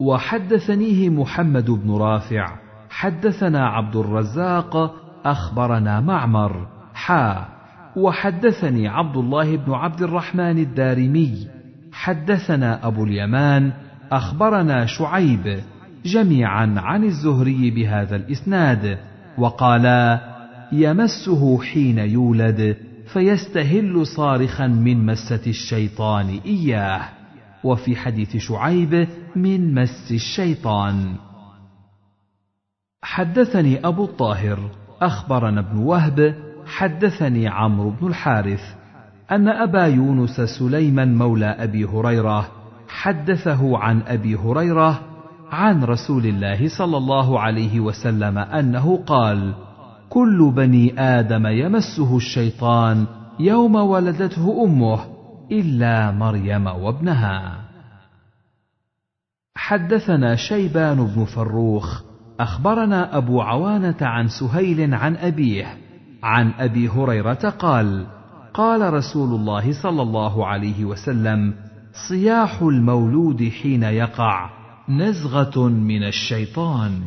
[0.00, 2.56] وحدثنيه محمد بن رافع
[2.90, 7.56] حدثنا عبد الرزاق أخبرنا معمر حا.
[7.96, 11.48] وحدثني عبد الله بن عبد الرحمن الدارمي
[11.92, 13.72] حدثنا أبو اليمان
[14.12, 15.60] أخبرنا شعيب
[16.06, 18.98] جميعا عن الزهري بهذا الإسناد
[19.38, 20.20] وقالا
[20.72, 22.76] يمسه حين يولد
[23.12, 27.02] فيستهل صارخا من مسه الشيطان إياه.
[27.64, 31.14] وفي حديث شعيب من مس الشيطان.
[33.02, 34.58] حدثني أبو الطاهر
[35.02, 36.34] أخبرنا ابن وهب
[36.66, 38.62] حدثني عمرو بن الحارث
[39.30, 42.48] أن أبا يونس سليمان مولى أبي هريرة
[42.88, 45.15] حدثه عن أبي هريرة
[45.50, 49.54] عن رسول الله صلى الله عليه وسلم أنه قال
[50.08, 53.06] كل بني آدم يمسه الشيطان
[53.40, 55.00] يوم ولدته أمه
[55.52, 57.66] إلا مريم وابنها.
[59.56, 62.02] حدثنا شيبان بن فروخ
[62.40, 65.66] أخبرنا أبو عوانة عن سهيل عن أبيه
[66.22, 68.06] عن أبي هريرة قال
[68.54, 71.54] قال رسول الله صلى الله عليه وسلم
[72.08, 74.50] صياح المولود حين يقع
[74.88, 77.02] نزغة من الشيطان.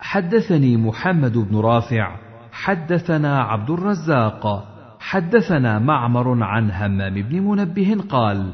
[0.00, 2.16] حدثني محمد بن رافع
[2.52, 4.68] حدثنا عبد الرزاق
[5.00, 8.52] حدثنا معمر عن همام بن منبه قال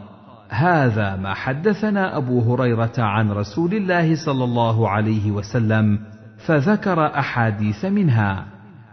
[0.49, 5.99] هذا ما حدثنا أبو هريرة عن رسول الله صلى الله عليه وسلم
[6.47, 8.47] فذكر أحاديث منها.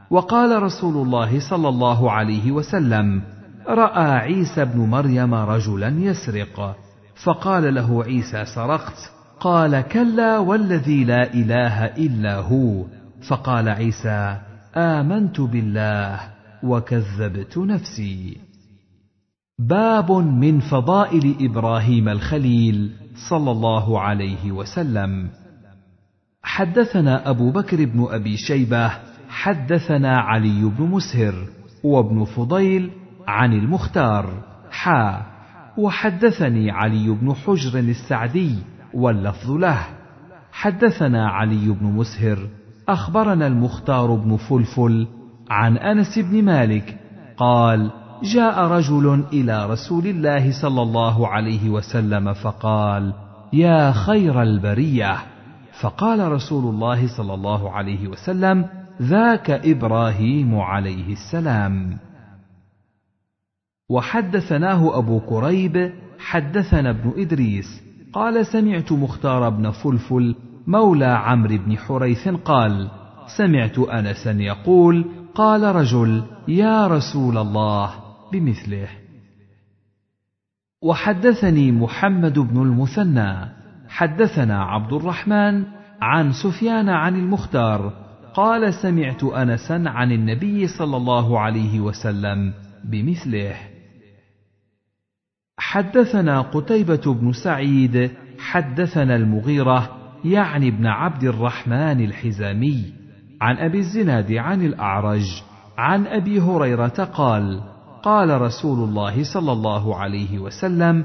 [0.10, 3.22] وقال رسول الله صلى الله عليه وسلم
[3.68, 6.89] رأى عيسى بن مريم رجلا يسرق.
[7.24, 9.12] فقال له عيسى سرقت.
[9.40, 12.86] قال كلا والذي لا إله إلا هو.
[13.30, 14.38] فقال عيسى
[14.76, 16.20] آمنت بالله
[16.64, 18.38] وكذبت نفسي.
[19.60, 22.91] باب من فضائل إبراهيم الخليل
[23.30, 25.30] صلى الله عليه وسلم.
[26.44, 28.91] حدثنا أبو بكر بن أبي شيبة
[29.30, 31.48] حدثنا علي بن مسهر
[31.84, 32.91] وابن فضيل
[33.28, 34.44] عن المختار.
[34.72, 35.39] حا
[35.80, 38.56] وحدثني علي بن حجر السعدي
[38.93, 39.80] واللفظ له.
[40.51, 42.38] حدثنا علي بن مسهر
[42.89, 45.07] أخبرنا المختار بن فلفل
[45.49, 46.97] عن أنس بن مالك
[47.38, 47.91] قال
[48.23, 53.14] جاء رجل إلى رسول الله صلى الله عليه وسلم فقال
[53.53, 55.15] يا خير البرية.
[55.81, 58.65] فقال رسول الله صلى الله عليه وسلم
[59.01, 61.97] ذاك إبراهيم عليه السلام.
[63.90, 67.84] وحدثناه أبو كريب حدثنا ابن إدريس
[68.14, 70.36] قال سمعت مختار بن فلفل
[70.68, 72.90] مولى عمرو بن حريث قال
[73.38, 75.06] سمعت انسا يقول
[75.36, 77.91] قال رجل يا رسول الله
[78.32, 78.88] بمثله
[80.84, 83.36] وحدثني محمد بن المثنى
[83.90, 85.64] حدثنا عبد الرحمن
[86.02, 87.94] عن سفيان عن المختار
[88.34, 92.53] قال سمعت أنسا عن النبي صلى الله عليه وسلم
[92.84, 93.56] بمثله
[95.60, 99.90] حدثنا قتيبة بن سعيد حدثنا المغيرة
[100.26, 102.94] يعني ابن عبد الرحمن الحزامي
[103.41, 105.44] عن أبي الزناد عن الأعرج
[105.77, 107.61] عن أبي هريرة قال:
[108.03, 111.03] قال رسول الله صلى الله عليه وسلم: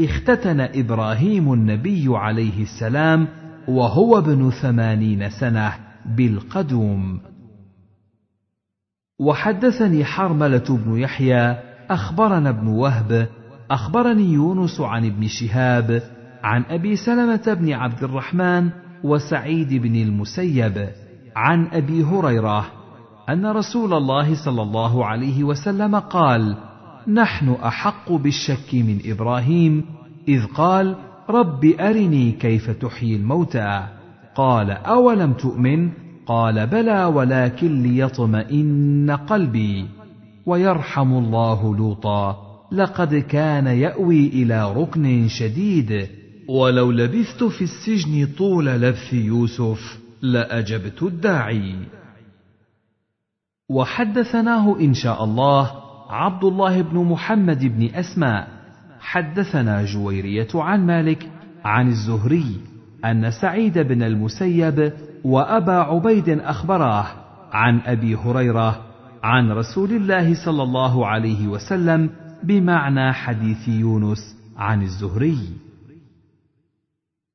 [0.00, 3.28] اختتن إبراهيم النبي عليه السلام
[3.68, 5.72] وهو ابن ثمانين سنة
[6.06, 7.20] بالقدوم.
[9.20, 11.56] وحدثني حرملة بن يحيى
[11.90, 13.28] أخبرنا ابن وهب
[13.72, 16.02] أخبرني يونس عن ابن شهاب
[16.44, 18.70] عن أبي سلمة بن عبد الرحمن
[19.04, 20.88] وسعيد بن المسيب
[21.36, 22.66] عن أبي هريرة
[23.28, 26.56] أن رسول الله صلى الله عليه وسلم قال
[27.08, 29.84] نحن أحق بالشك من إبراهيم
[30.28, 30.96] إذ قال
[31.30, 33.86] رب أرني كيف تحيي الموتى
[34.34, 35.90] قال أولم تؤمن؟
[36.26, 39.86] قال بلى ولكن ليطمئن قلبي
[40.46, 46.08] ويرحم الله لوطا لقد كان يأوي إلى ركن شديد
[46.48, 51.76] ولو لبثت في السجن طول لبث يوسف لأجبت الداعي.
[53.70, 55.70] وحدثناه إن شاء الله
[56.10, 58.48] عبد الله بن محمد بن أسماء.
[59.00, 61.30] حدثنا جويرية عن مالك
[61.64, 62.60] عن الزهري
[63.04, 64.92] أن سعيد بن المسيب
[65.24, 67.06] وأبا عبيد أخبراه
[67.52, 68.80] عن أبي هريرة
[69.22, 72.10] عن رسول الله صلى الله عليه وسلم
[72.44, 75.38] بمعنى حديث يونس عن الزهري.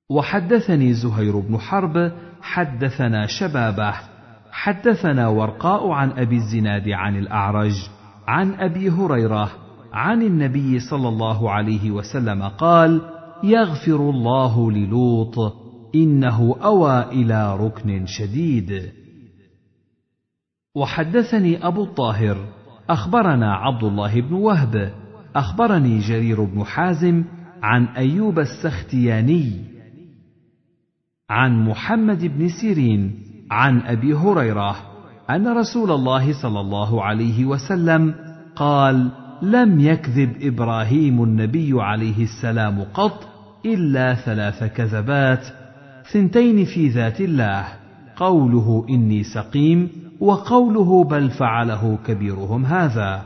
[0.09, 2.11] وحدثني زهير بن حرب
[2.41, 3.93] حدثنا شبابه
[4.51, 7.89] حدثنا ورقاء عن أبي الزناد عن الأعرج
[8.27, 9.51] عن أبي هريرة
[9.93, 13.01] عن النبي صلى الله عليه وسلم قال
[13.43, 15.55] يغفر الله للوط
[15.95, 18.91] إنه أوى إلى ركن شديد.
[20.75, 22.37] وحدثني أبو الطاهر
[22.89, 24.91] أخبرنا عبد الله بن وهب
[25.35, 27.23] أخبرني جرير بن حازم
[27.63, 29.51] عن أيوب السختياني
[31.29, 33.15] عن محمد بن سيرين
[33.51, 34.75] عن أبي هريرة
[35.29, 38.15] أن رسول الله صلى الله عليه وسلم
[38.55, 39.11] قال
[39.41, 43.27] لم يكذب إبراهيم النبي عليه السلام قط
[43.65, 45.45] إلا ثلاث كذبات
[46.11, 47.65] ثنتين في ذات الله
[48.15, 49.89] قوله إني سقيم
[50.19, 53.25] وقوله بل فعله كبيرهم هذا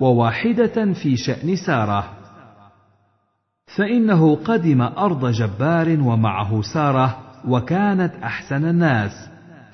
[0.00, 2.04] وواحدة في شأن سارة.
[3.76, 7.18] فإنه قدم أرض جبار ومعه سارة
[7.48, 9.30] وكانت أحسن الناس.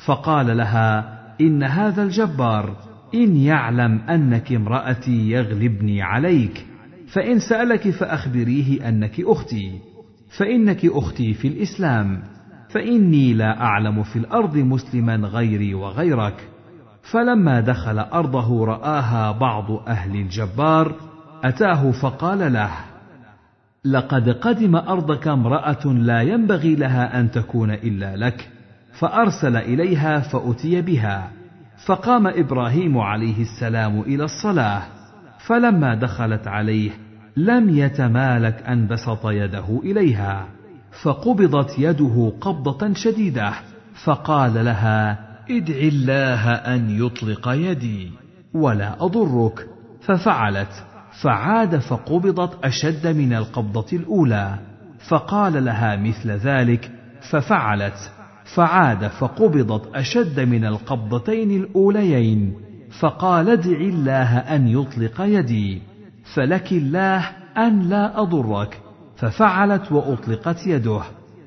[0.06, 2.76] فقال لها إن هذا الجبار
[3.14, 6.66] إن يعلم أنك امرأتي يغلبني عليك
[7.12, 9.78] فإن سألك فأخبريه أنك أختي
[10.38, 12.22] فإنك أختي في الإسلام
[12.70, 16.48] فإني لا أعلم في الأرض مسلما غيري وغيرك.
[17.10, 20.94] فلما دخل أرضه رآها بعض أهل الجبار
[21.44, 22.70] أتاه فقال له
[23.84, 28.48] لقد قدم أرضك امرأة لا ينبغي لها أن تكون إلا لك
[28.98, 31.30] فأرسل إليها فأتي بها.
[31.86, 34.82] فقام إبراهيم عليه السلام إلى الصلاة
[35.38, 36.90] فلما دخلت عليه
[37.36, 40.46] لم يتمالك ان بسط يده إليها
[41.02, 43.52] فقبضت يده قبضة شديدة
[44.04, 48.10] فقال لها ادع الله أن يطلق يدي
[48.54, 49.66] ولا أضرك.
[50.00, 50.84] ففعلت.
[51.22, 54.58] فعاد فقبضت أشد من القبضة الأولى.
[55.08, 56.90] فقال لها مثل ذلك.
[57.30, 58.12] ففعلت.
[58.54, 62.54] فعاد فقبضت أشد من القبضتين الأوليين.
[63.00, 65.82] فقال ادع الله أن يطلق يدي.
[66.34, 68.80] فلك الله أن لا أضرك.
[69.16, 71.02] ففعلت وأطلقت يده.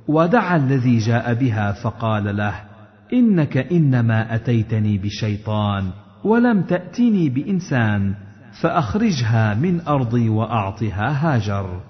[0.07, 2.68] ودعا الذي جاء بها فقال له
[3.14, 5.90] إنك إنما أتيتني بشيطان
[6.23, 8.15] ولم تاتني بإنسان
[8.61, 11.81] فأخرجها من أرضي وأعطها هاجر.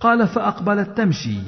[0.00, 1.38] قال فأقبلت تمشي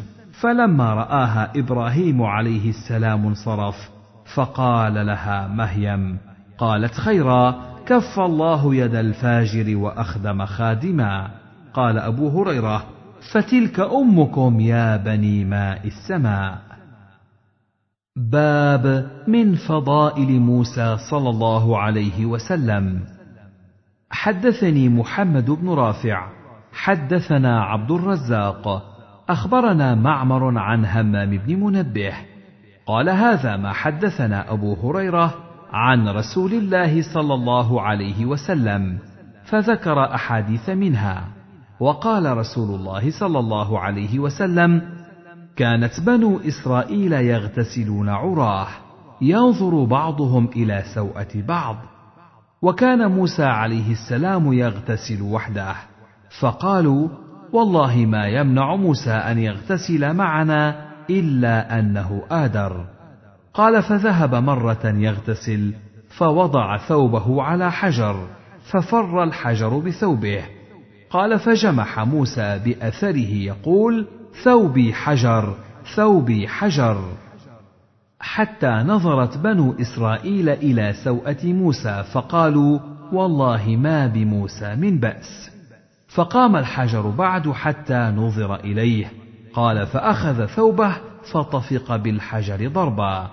[0.40, 3.90] فلما رآها إبراهيم عليه السلام انصرف
[4.34, 6.18] فقال لها مهيم
[6.58, 7.54] قالت خيرا
[7.86, 11.30] كف الله يد الفاجر وأخدم خادما.
[11.74, 12.84] قال أبو هريرة
[13.32, 16.67] فتلك أمكم يا بني ماء السماء.
[18.18, 23.00] باب من فضائل موسى صلى الله عليه وسلم.
[24.10, 26.28] حدثني محمد بن رافع
[26.72, 28.82] حدثنا عبد الرزاق
[29.28, 32.12] أخبرنا معمر عن همام بن منبه
[32.86, 35.34] قال هذا ما حدثنا أبو هريرة
[35.72, 38.98] عن رسول الله صلى الله عليه وسلم
[39.44, 41.24] فذكر أحاديث منها
[41.80, 44.97] وقال رسول الله صلى الله عليه وسلم
[45.58, 48.68] كانت بنو إسرائيل يغتسلون عراه
[49.20, 51.76] ينظر بعضهم إلى سوءة بعض.
[52.62, 55.74] وكان موسى عليه السلام يغتسل وحده.
[56.40, 57.08] فقالوا
[57.52, 62.86] والله ما يمنع موسى أن يغتسل معنا إلا أنه آدر.
[63.54, 65.74] قال فذهب مرة يغتسل
[66.18, 68.28] فوضع ثوبه على حجر
[68.72, 70.42] ففر الحجر بثوبه.
[71.10, 74.06] قال فجمح موسى بأثره يقول
[74.44, 75.54] ثوبي حجر
[75.96, 77.04] ثوبي حجر.
[78.20, 82.78] حتى نظرت بنو إسرائيل إلى سوءة موسى فقالوا
[83.12, 85.50] والله ما بموسى من بأس.
[86.08, 89.12] فقام الحجر بعد حتى نظر إليه.
[89.54, 90.96] قال فأخذ ثوبه
[91.32, 93.30] فطفق بالحجر ضربا.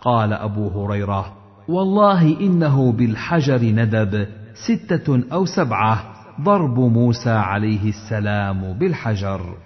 [0.00, 1.32] قال أبو هريرة
[1.68, 6.04] والله إنه بالحجر ندب ستة أو سبعة
[6.40, 9.65] ضرب موسى عليه السلام بالحجر.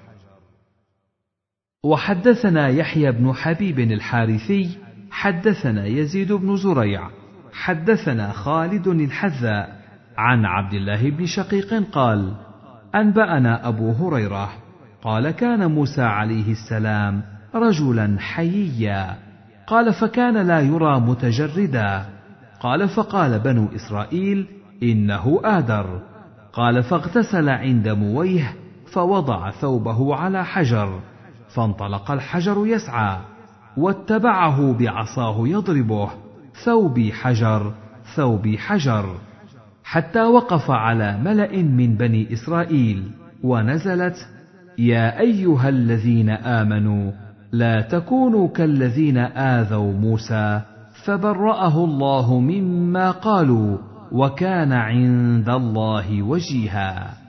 [1.84, 4.78] وحدثنا يحيى بن حبيب الحارثي
[5.10, 7.10] حدثنا يزيد بن زريع
[7.52, 9.80] حدثنا خالد الحذاء
[10.16, 12.32] عن عبد الله بن شقيق قال
[12.94, 14.50] أنبأنا أبو هريرة
[15.02, 17.22] قال كان موسى عليه السلام
[17.54, 19.16] رجلا حييا
[19.66, 22.04] قال فكان لا يرى متجردا
[22.60, 24.46] قال فقال بنو إسرائيل
[24.82, 26.00] إنه آدر
[26.52, 28.54] قال فاغتسل عند مويه
[28.92, 31.00] فوضع ثوبه على حجر
[31.54, 33.18] فانطلق الحجر يسعى
[33.76, 36.10] واتبعه بعصاه يضربه
[36.64, 37.72] ثوبي حجر
[38.16, 39.14] ثوبي حجر.
[39.84, 43.10] حتى وقف على ملأ من بني إسرائيل
[43.42, 44.28] ونزلت
[44.78, 47.12] يا أيها الذين آمنوا
[47.52, 50.60] لا تكونوا كالذين آذوا موسى
[51.04, 53.78] فبرأه الله مما قالوا
[54.12, 57.19] وكان عند الله وجيها.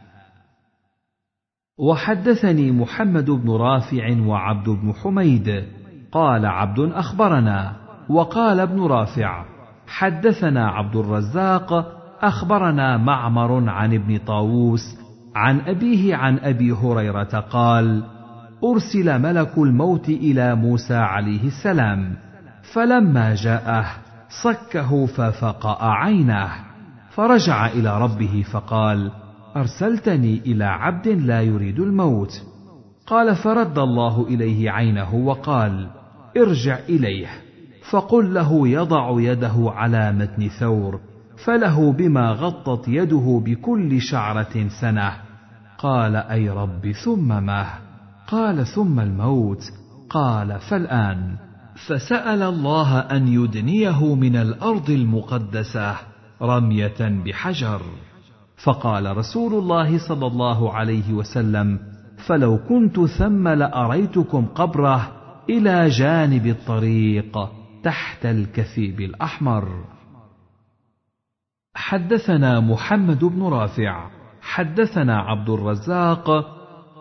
[1.82, 5.64] وحدثني محمد بن رافع وعبد بن حميد.
[6.12, 7.82] قال عبد أخبرنا.
[8.10, 9.46] وقال ابن رافع
[9.88, 14.98] حدثنا عبد الرزاق أخبرنا معمر عن ابن طاووس
[15.36, 18.04] عن أبيه عن أبي هريرة قال
[18.64, 22.16] أرسل ملك الموت إلى موسى عليه السلام
[22.74, 23.86] فلما جاءه
[24.44, 26.50] صكه ففقأ عينه
[27.10, 29.12] فرجع إلى ربه فقال
[29.56, 32.32] أرسلتني إلى عبد لا يريد الموت.
[33.08, 35.88] قال فرد الله إليه عينه وقال
[36.38, 37.28] ارجع إليه.
[37.92, 41.00] فقل له يضع يده على متن ثور
[41.46, 45.14] فله بما غطت يده بكل شعرة سنة.
[45.78, 47.68] قال أي رب ثم ما
[48.28, 49.64] قال ثم الموت.
[50.10, 51.36] قال فالآن.
[51.88, 55.96] فسأل الله أن يدنيه من الأرض المقدسة
[56.42, 57.82] رمية بحجر.
[58.64, 61.80] فقال رسول الله صلى الله عليه وسلم
[62.28, 65.12] فلو كنت ثم لأريتكم قبره
[65.50, 67.50] إلى جانب الطريق
[67.84, 69.84] تحت الكثيب الأحمر.
[71.76, 74.10] حدثنا محمد بن رافع
[74.42, 76.46] حدثنا عبد الرزاق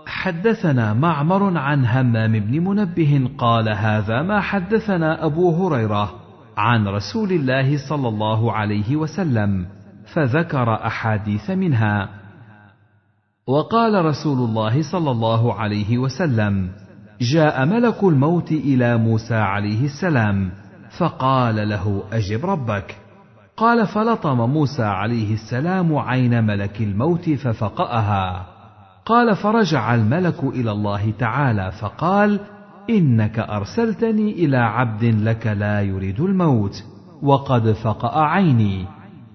[0.06, 6.14] حدثنا معمر عن همام بن منبه قال هذا ما حدثنا أبو هريرة
[6.56, 9.79] عن رسول الله صلى الله عليه وسلم.
[10.14, 12.08] فذكر أحاديث منها.
[13.46, 16.70] وقال رسول الله صلى الله عليه وسلم
[17.20, 20.50] جاء ملك الموت إلى موسى عليه السلام
[20.98, 22.96] فقال له أجب ربك.
[23.56, 28.46] قال فلطم موسى عليه السلام عين ملك الموت ففقأها.
[29.06, 32.40] قال فرجع الملك إلى الله تعالى فقال
[32.90, 36.84] إنك أرسلتني إلى عبد لك لا يريد الموت
[37.22, 38.86] وقد فقأ عيني.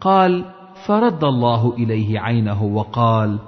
[0.02, 0.46] قال
[0.88, 3.40] فرد الله إليه عينه وقال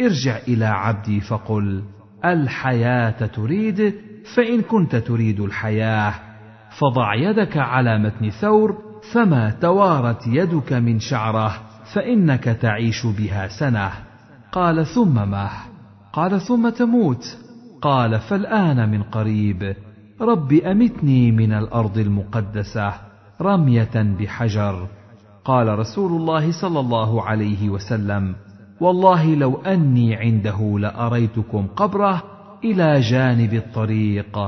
[0.00, 1.82] ارجع إلى عبدي فقل
[2.24, 3.94] الحياة تريد
[4.34, 6.14] فإن كنت تريد الحياة.
[6.78, 8.78] فضع يدك على متن ثور
[9.12, 11.52] فما توارت يدك من شعرة
[11.94, 13.90] فإنك تعيش بها سنة.
[14.52, 15.50] قال ثم مه
[16.12, 17.24] قال ثم تموت.
[17.82, 19.76] قال فالآن من قريب.
[20.20, 22.92] رب أمتني من الأرض المقدسة
[23.40, 24.86] رمية بحجر.
[25.46, 28.34] قال رسول الله صلى الله عليه وسلم
[28.80, 32.22] والله لو أني عنده لأريتكم قبره
[32.64, 34.38] إلى جانب الطريق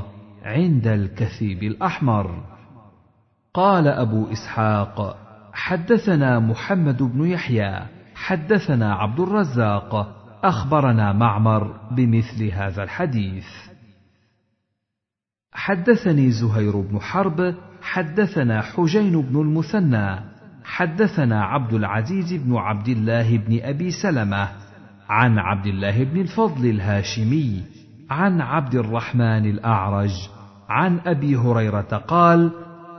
[0.43, 2.43] عند الكثيب الأحمر.
[3.53, 5.17] قال أبو إسحاق
[5.53, 7.79] حدثنا محمد بن يحيى
[8.15, 13.47] حدثنا عبد الرزاق أخبرنا معمر بمثل هذا الحديث.
[15.51, 20.38] حدثني زهير بن حرب حدثنا حجين بن المثنى
[20.69, 24.49] حدثنا عبد العزيز بن عبد الله بن أبي سلمة
[25.09, 27.63] عن عبد الله بن الفضل الهاشمي
[28.09, 30.11] عن عبد الرحمن الأعرج
[30.69, 32.51] عن أبي هريرة قال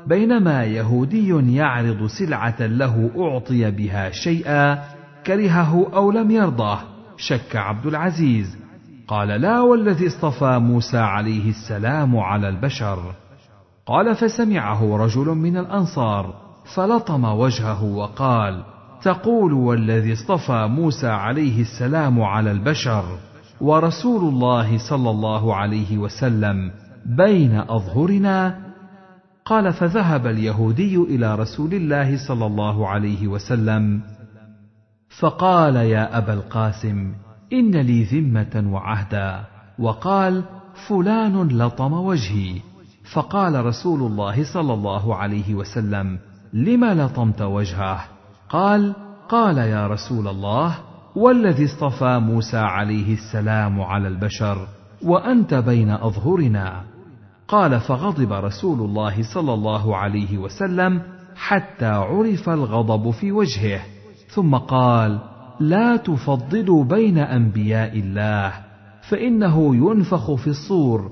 [0.07, 4.83] بينما يهودي يعرض سلعة له أعطي بها شيئا
[5.27, 6.79] كرهه أو لم يرضه
[7.17, 8.59] شك عبد العزيز.
[9.09, 13.15] قال لا والذي اصطفى موسى عليه السلام على البشر.
[13.87, 16.50] قال فسمعه رجل من الأنصار.
[16.65, 18.65] فلطم وجهه وقال
[19.03, 23.05] تقول والذي اصطفى موسى عليه السلام على البشر
[23.61, 26.71] ورسول الله صلى الله عليه وسلم
[27.07, 28.59] بين أظهرنا؟
[29.45, 34.01] قال فذهب اليهودي إلى رسول الله صلى الله عليه وسلم
[35.19, 37.13] فقال يا أبا القاسم
[37.53, 39.45] إن لي ذمة وعهدا.
[39.79, 40.45] وقال
[40.89, 42.61] فلان لطم وجهي.
[43.13, 46.19] فقال رسول الله صلى الله عليه وسلم
[46.53, 48.01] لم لطمت وجهه؟
[48.49, 48.95] قال
[49.29, 50.79] قال يا رسول الله
[51.17, 54.67] والذي اصطفى موسى عليه السلام على البشر
[55.03, 56.83] وأنت بين أظهرنا.
[57.49, 61.03] قال فغضب رسول الله صلى الله عليه وسلم
[61.37, 63.81] حتى عرف الغضب في وجهه.
[64.29, 65.19] ثم قال
[65.61, 68.53] لا تفضلوا بين أنبياء الله
[69.09, 71.11] فإنه ينفخ في الصور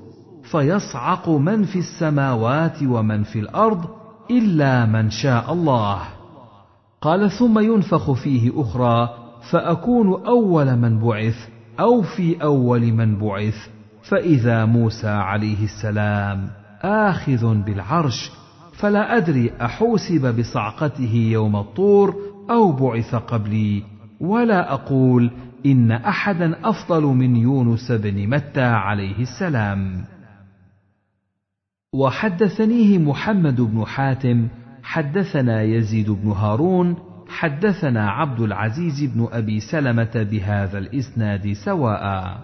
[0.51, 3.98] فيصعق من في السماوات ومن في الأرض
[4.31, 6.01] إلا من شاء الله.
[7.01, 9.09] قال ثم ينفخ فيه أخرى
[9.51, 11.35] فأكون أول من بعث
[11.79, 13.55] أو في أول من بعث.
[14.09, 16.49] فإذا موسى عليه السلام
[16.81, 18.31] آخذ بالعرش
[18.79, 22.15] فلا أدري أحوسب بصعقته يوم الطور
[22.49, 23.83] أو بعث قبلي.
[24.21, 25.31] ولا أقول
[25.65, 30.05] إن أحدا أفضل من يونس بن متى عليه السلام.
[31.93, 34.47] وحدثنيه محمد بن حاتم
[34.83, 36.95] حدثنا يزيد بن هارون
[37.29, 42.37] حدثنا عبد العزيز بن أبي سلمة بهذا الإسناد سواء.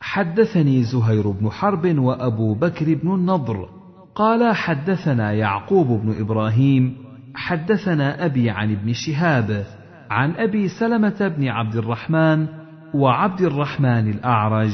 [0.00, 3.68] حدثني زهير بن حرب وأبو بكر بن النضر
[4.14, 6.96] قال حدثنا يعقوب بن إبراهيم
[7.34, 9.66] حدثنا أبي عن ابن شهاب
[10.10, 12.46] عن أبي سلمة بن عبد الرحمن
[12.94, 14.72] وعبد الرحمن الأعرج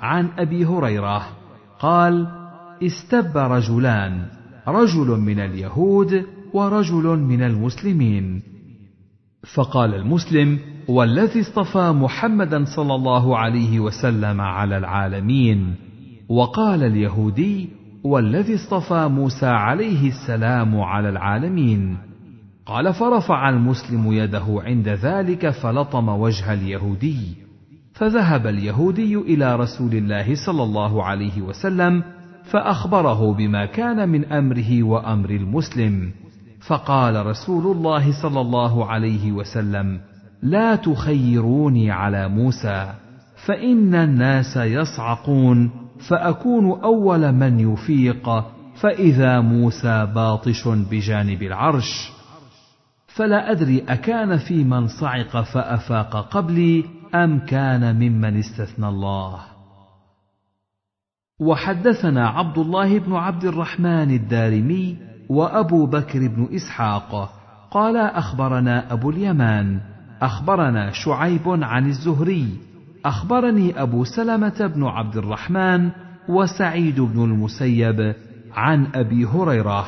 [0.00, 1.39] عن أبي هريرة.
[1.80, 2.26] قال
[2.82, 4.22] استب رجلان
[4.68, 8.42] رجل من اليهود ورجل من المسلمين.
[9.54, 15.74] فقال المسلم والذي اصطفى محمدا صلى الله عليه وسلم على العالمين.
[16.28, 17.68] وقال اليهودي
[18.04, 21.96] والذي اصطفى موسى عليه السلام على العالمين.
[22.66, 27.39] قال فرفع المسلم يده عند ذلك فلطم وجه اليهودي.
[28.00, 32.02] فذهب اليهودي إلى رسول الله صلى الله عليه وسلم
[32.44, 36.12] فأخبره بما كان من أمره وأمر المسلم.
[36.66, 40.00] فقال رسول الله صلى الله عليه وسلم
[40.42, 42.92] لا تخيروني على موسى
[43.46, 45.70] فإن الناس يصعقون
[46.08, 48.44] فأكون أول من يفيق
[48.80, 52.12] فإذا موسى باطش بجانب العرش.
[53.06, 59.38] فلا أدري أكان في من صعق فأفاق قبلي أم كان ممن استثنى الله؟
[61.40, 64.96] وحدثنا عبد الله بن عبد الرحمن الدارمي
[65.28, 67.32] وأبو بكر بن إسحاق.
[67.70, 69.80] قال أخبرنا أبو اليمان.
[70.22, 72.48] أخبرنا شعيب عن الزهري.
[73.04, 75.90] أخبرني أبو سلمة بن عبد الرحمن
[76.28, 78.14] وسعيد بن المسيب
[78.52, 79.86] عن أبي هريرة.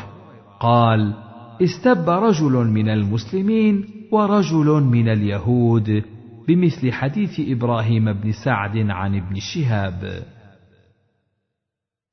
[0.61, 1.15] قال
[1.63, 6.05] استب رجل من المسلمين ورجل من اليهود.
[6.49, 10.23] بمثل حديث إبراهيم بن سعد عن ابن شهاب.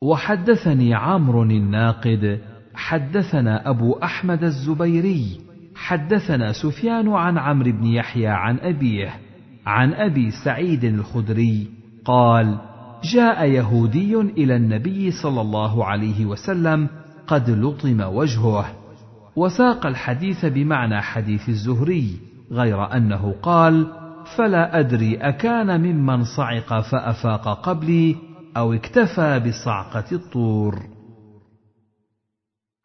[0.03, 2.41] وحدثني عمرو الناقد
[2.73, 5.39] حدثنا أبو أحمد الزبيري
[5.75, 9.13] حدثنا سفيان عن عمرو بن يحيى عن أبيه
[9.65, 11.67] عن أبي سعيد الخدري
[12.05, 12.57] قال
[13.03, 16.89] جاء يهودي إلى النبي صلى الله عليه وسلم
[17.27, 18.65] قد لطم وجهه.
[19.35, 22.19] وساق الحديث بمعنى حديث الزهري
[22.51, 23.87] غير أنه قال
[24.37, 28.15] فلا أدري أكان ممن صعق فأفاق قبلي
[28.57, 30.75] أو اكتفى بصعقة الطور.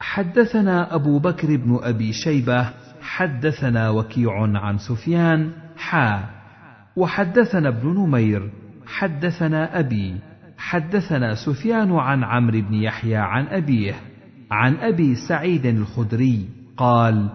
[0.00, 6.24] حدثنا أبو بكر بن أبي شيبة حدثنا وكيع عن سفيان حا.
[6.97, 8.50] وحدثنا ابن نمير
[8.86, 10.16] حدثنا أبي
[10.58, 13.94] حدثنا سفيان عن عمرو بن يحيى عن أبيه
[14.50, 17.28] عن أبي سعيد الخدري قال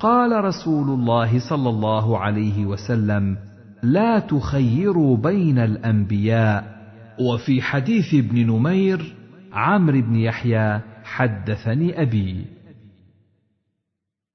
[0.00, 3.36] قال رسول الله صلى الله عليه وسلم
[3.82, 6.82] لا تخيروا بين الأنبياء.
[7.20, 9.14] وفي حديث ابن نمير
[9.52, 12.44] عمرو بن يحيى حدثني أبي.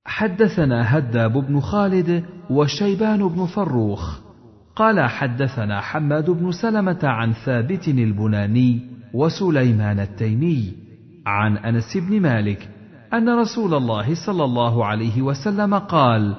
[0.06, 4.28] حدثنا هداب بن خالد وشيبان بن فروخ.
[4.76, 8.80] قال حدثنا حماد بن سلمة عن ثابت البناني
[9.14, 10.74] وسليمان التيمي
[11.26, 12.70] عن أنس بن مالك
[13.14, 16.36] أن رسول الله صلى الله عليه وسلم قال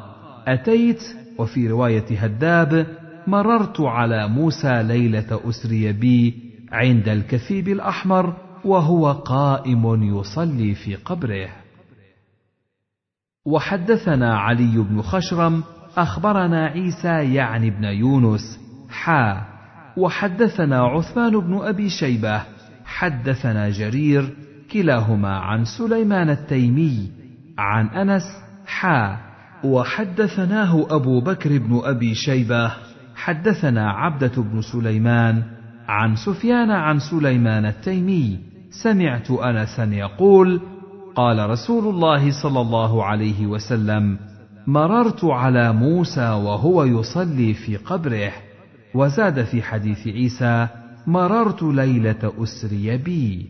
[0.46, 1.02] أتيت
[1.38, 2.86] وفي رواية هداب
[3.28, 6.34] مررت على موسى ليلة اسري بي
[6.72, 8.34] عند الكثيب الأحمر
[8.64, 11.48] وهو قائم يصلي في قبره.
[13.46, 15.62] وحدثنا علي بن خشرم
[15.96, 19.42] أخبرنا عيسى يعني بن يونس حا.
[19.96, 22.42] وحدثنا عثمان بن أبي شيبة
[22.84, 24.36] حدثنا جرير
[24.72, 27.10] كلاهما عن سليمان التيمي
[27.58, 28.22] عن أنس
[28.66, 29.18] حا.
[29.64, 32.87] وحدثناه أبو بكر بن أبي شيبة
[33.18, 35.42] حدثنا عبدة بن سليمان
[35.88, 38.38] عن سفيان عن سليمان التيمي
[38.82, 40.60] سمعت انسا يقول
[41.14, 44.18] قال رسول الله صلى الله عليه وسلم
[44.66, 48.32] مررت على موسى وهو يصلي في قبره.
[48.94, 50.68] وزاد في حديث عيسى
[51.06, 53.46] مررت ليلة أسري بي.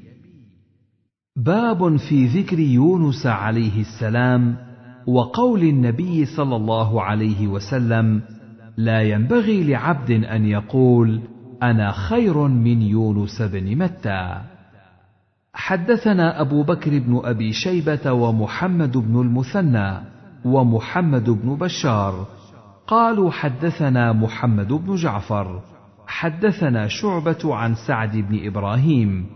[1.36, 4.56] باب في ذكر يونس عليه السلام
[5.06, 8.22] وقول النبي صلى الله عليه وسلم
[8.78, 11.20] لا ينبغي لعبد أن يقول
[11.62, 14.40] أنا خير من يونس بن متى.
[15.54, 20.00] حدثنا أبو بكر بن أبي شيبة ومحمد بن المثنى
[20.44, 22.26] ومحمد بن بشار.
[22.86, 25.60] قالوا حدثنا محمد بن جعفر.
[26.06, 29.26] حدثنا شعبة عن سعد بن إبراهيم.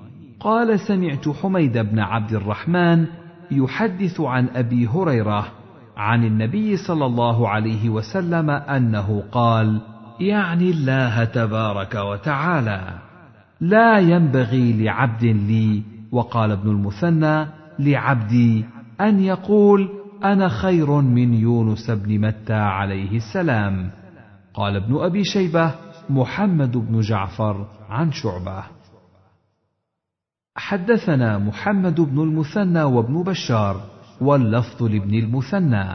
[0.41, 3.07] قال سمعت حميد بن عبد الرحمن
[3.51, 5.62] يحدث عن أبي هريرة
[5.97, 9.81] عن النبي صلى الله عليه وسلم أنه قال
[10.21, 12.99] يعني الله تبارك وتعالى
[13.61, 17.47] لا ينبغي لعبد لي وقال ابن المثنى
[17.79, 18.65] لعبدي
[19.01, 19.89] أن يقول
[20.25, 23.91] أنا خير من يونس بن متى عليه السلام.
[24.55, 25.75] قال ابن أبي شيبة
[26.11, 28.65] محمد بن جعفر عن شعبة.
[30.57, 33.92] حدثنا محمد بن المثنى وابن بشار.
[34.23, 35.87] واللفظ لابن المثنى.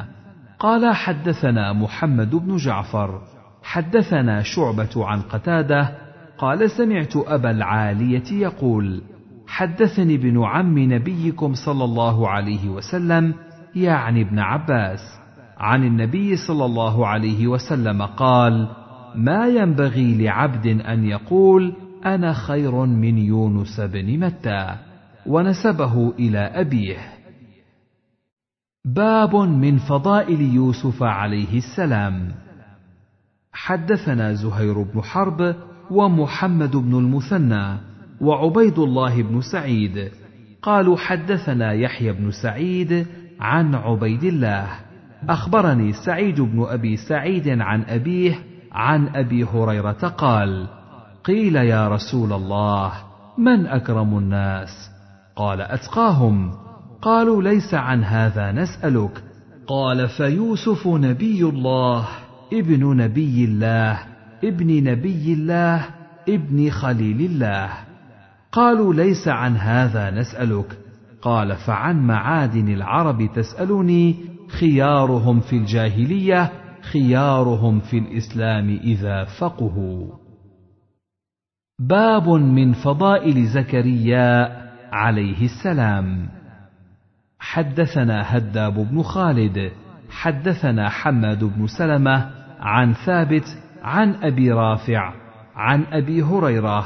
[0.59, 3.21] قال حدثنا محمد بن جعفر
[3.63, 5.89] حدثنا شعبة عن قتادة
[6.37, 9.01] قال سمعت أبا العالية يقول
[9.47, 13.33] حدثني ابن عم نبيكم صلى الله عليه وسلم
[13.75, 14.99] يعني ابن عباس.
[15.57, 18.67] عن النبي صلى الله عليه وسلم قال
[19.15, 21.73] ما ينبغي لعبد أن يقول
[22.05, 24.75] أنا خير من يونس بن متى
[25.25, 27.16] ونسبه إلى أبيه.
[28.95, 32.31] باب من فضائل يوسف عليه السلام.
[33.53, 35.55] حدثنا زهير بن حرب
[35.91, 37.77] ومحمد بن المثنى
[38.21, 40.11] وعبيد الله بن سعيد.
[40.61, 43.07] قالوا حدثنا يحيى بن سعيد
[43.39, 44.67] عن عبيد الله.
[45.29, 48.39] أخبرني سعيد بن أبي سعيد عن أبيه
[48.71, 50.67] عن أبي هريرة قال
[51.23, 52.91] قيل يا رسول الله
[53.37, 54.69] من أكرم الناس؟
[55.35, 56.66] قال أتقاهم.
[57.01, 59.23] قالوا ليس عن هذا نسألك.
[59.67, 62.07] قال فيوسف نبي الله
[62.53, 63.99] ابن نبي الله
[64.43, 65.85] ابن نبي الله
[66.29, 67.69] ابن خليل الله.
[68.51, 70.77] قالوا ليس عن هذا نسألك.
[71.21, 74.15] قال فعن معادن العرب تسالني
[74.47, 76.51] خيارهم في الجاهلية
[76.81, 80.07] خيارهم في الإسلام إذا فقهوا.
[81.79, 84.47] باب من فضائل زكريا
[84.91, 86.36] عليه السلام.
[87.39, 89.71] حدثنا هداب بن خالد
[90.09, 95.13] حدثنا حماد بن سلمة عن ثابت عن أبي رافع
[95.55, 96.85] عن أبي هريرة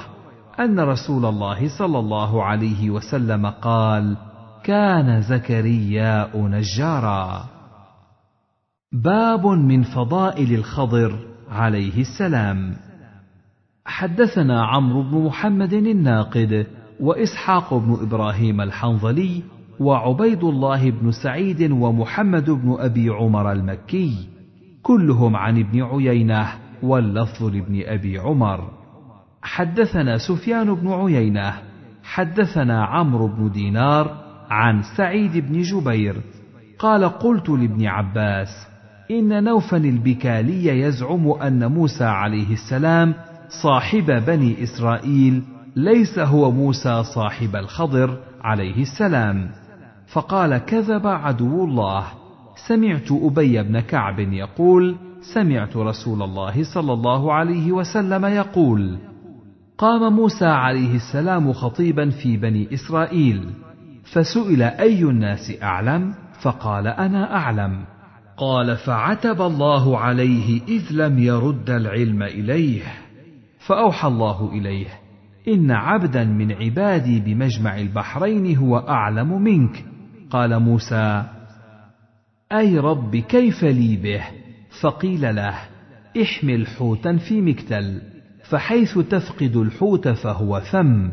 [0.59, 4.17] أن رسول الله صلى الله عليه وسلم قال
[4.63, 7.45] كان زكرياء نجارا.
[8.91, 11.19] باب من فضائل الخضر
[11.51, 12.75] عليه السلام.
[13.85, 16.67] حدثنا عمرو بن محمد الناقد
[16.99, 19.43] وإسحاق بن إبراهيم الحنظلي
[19.82, 24.27] وعبيد الله بن سعيد ومحمد بن أبي عمر المكي
[24.84, 26.48] كلهم عن ابن عيينة
[26.84, 28.69] واللفظ لابن أبي عمر.
[29.42, 31.53] حدثنا سفيان بن عيينة
[32.03, 34.18] حدثنا عمرو بن دينار
[34.50, 36.16] عن سعيد بن جبير
[36.80, 38.68] قال قلت لابن عباس
[39.11, 43.14] إن نوفا البكالي يزعم أن موسى عليه السلام
[43.64, 45.43] صاحب بني إسرائيل
[45.76, 49.60] ليس هو موسى صاحب الخضر عليه السلام.
[50.14, 52.06] فقال كذب عدو الله.
[52.67, 54.95] سمعت أبي بن كعب يقول
[55.33, 58.98] سمعت رسول الله صلى الله عليه وسلم يقول
[59.77, 63.49] قام موسى عليه السلام خطيبا في بني إسرائيل.
[64.14, 67.85] فسئل أي الناس أعلم؟ فقال أنا أعلم.
[68.38, 72.81] قال فعتب الله عليه إذ لم يرد العلم إليه.
[73.59, 74.88] فأوحى الله إليه
[75.48, 79.91] إن عبدا من عبادي بمجمع البحرين هو أعلم منك.
[80.32, 81.24] قال موسى
[82.51, 84.24] أي رب كيف لي به؟
[84.82, 85.56] فقيل له
[86.22, 88.01] احمل حوتا في مكتل
[88.50, 91.10] فحيث تفقد الحوت فهو ثم.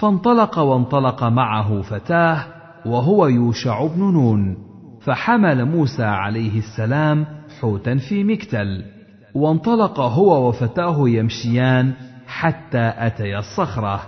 [0.00, 2.44] فانطلق وانطلق معه فتاه
[2.86, 4.56] وهو يوشع بن نون.
[5.00, 7.26] فحمل موسى عليه السلام
[7.60, 8.84] حوتا في مكتل.
[9.34, 11.92] وانطلق هو وفتاه يمشيان
[12.26, 14.00] حتى أتيا الصخرة.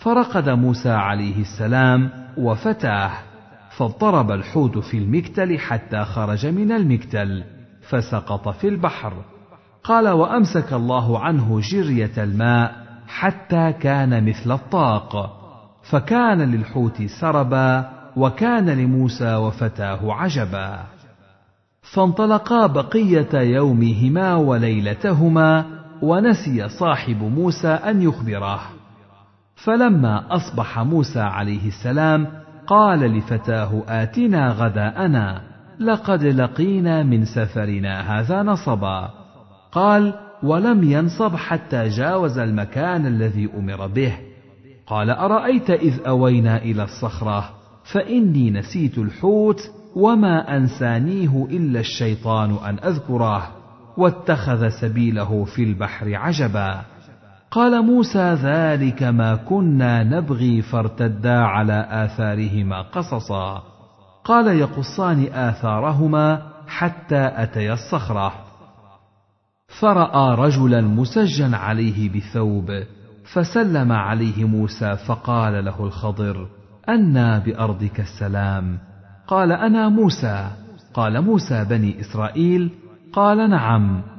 [0.00, 3.27] فرقد موسى عليه السلام وفتاه.
[3.78, 7.44] فاضطرب الحوت في المكتل حتى خرج من المكتل
[7.88, 9.12] فسقط في البحر.
[9.84, 15.38] قال وأمسك الله عنه جرية الماء حتى كان مثل الطاق
[15.90, 20.78] فكان للحوت سربا وكان لموسى وفتاه عجبا.
[21.82, 25.64] فانطلقا بقية يومهما وليلتهما
[26.02, 28.60] ونسي صاحب موسى أن يخبره.
[29.54, 35.42] فلما أصبح موسى عليه السلام قال لفتاه آتنا غداءنا
[35.80, 39.10] لقد لقينا من سفرنا هذا نصبا.
[39.72, 44.12] قال ولم ينصب حتى جاوز المكان الذي أمر به.
[44.86, 47.50] قال أرأيت إذ أوينا إلى الصخرة
[47.92, 49.60] فإني نسيت الحوت
[49.96, 53.48] وما أنسانيه إلا الشيطان أن أذكره
[53.96, 56.82] واتخذ سبيله في البحر عجبا.
[57.50, 63.62] قال موسى ذلك ما كنا نبغي فارتدا على آثارهما قصصا.
[64.24, 68.32] قال يقصان آثارهما حتى أتيا الصخرة.
[69.80, 72.82] فرأى رجلا مسجا عليه بثوب
[73.32, 76.46] فسلم عليه موسى فقال له الخضر
[76.88, 78.78] أنى بأرضك السلام.
[79.26, 80.50] قال أنا موسى.
[80.94, 82.70] قال موسى بني إسرائيل.
[83.12, 84.17] قال نعم.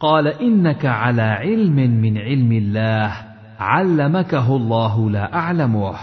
[0.00, 3.12] قال إنك على علم من علم الله
[3.58, 5.94] علمكه الله لا أعلمه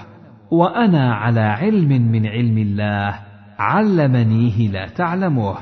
[0.52, 3.20] وأنا على علم من علم الله
[3.60, 5.56] علمنيه لا تعلمه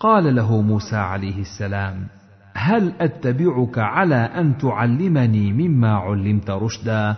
[0.00, 2.06] قال له موسى عليه السلام
[2.54, 7.16] هل أتبعك على أن تعلمني مما علمت رشدا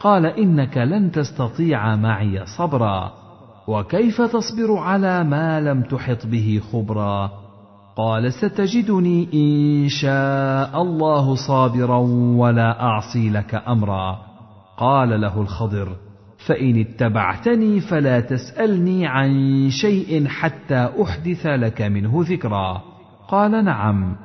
[0.00, 3.12] قال إنك لن تستطيع معي صبرا
[3.68, 7.45] وكيف تصبر على ما لم تحط به خبرا
[7.96, 11.98] قال ستجدني إن شاء الله صابرا
[12.36, 14.18] ولا أعصي لك أمرا.
[14.76, 15.96] قال له الخضر
[16.46, 19.30] فإن اتبعتني فلا تسألني عن
[19.70, 22.82] شيء حتى أحدث لك منه ذكرا.
[23.28, 24.16] قال نعم.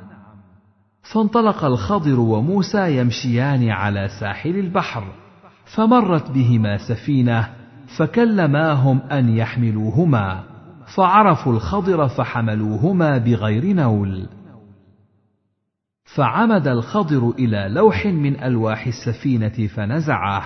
[1.14, 5.04] فانطلق الخضر وموسى يمشيان على ساحل البحر
[5.76, 7.48] فمرت بهما سفينة
[7.98, 10.51] فكلماهم أن يحملوهما.
[10.96, 14.28] فعرفوا الخضر فحملوهما بغير نول.
[16.16, 20.44] فعمد الخضر إلى لوح من ألواح السفينة فنزعه.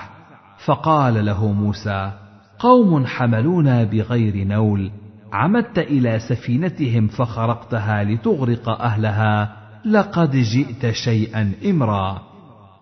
[0.66, 2.12] فقال له موسى
[2.60, 4.92] قوم حملونا بغير نول.
[5.34, 9.56] عمدت إلى سفينتهم فخرقتها لتغرق أهلها.
[9.86, 12.22] لقد جئت شيئا إمرا.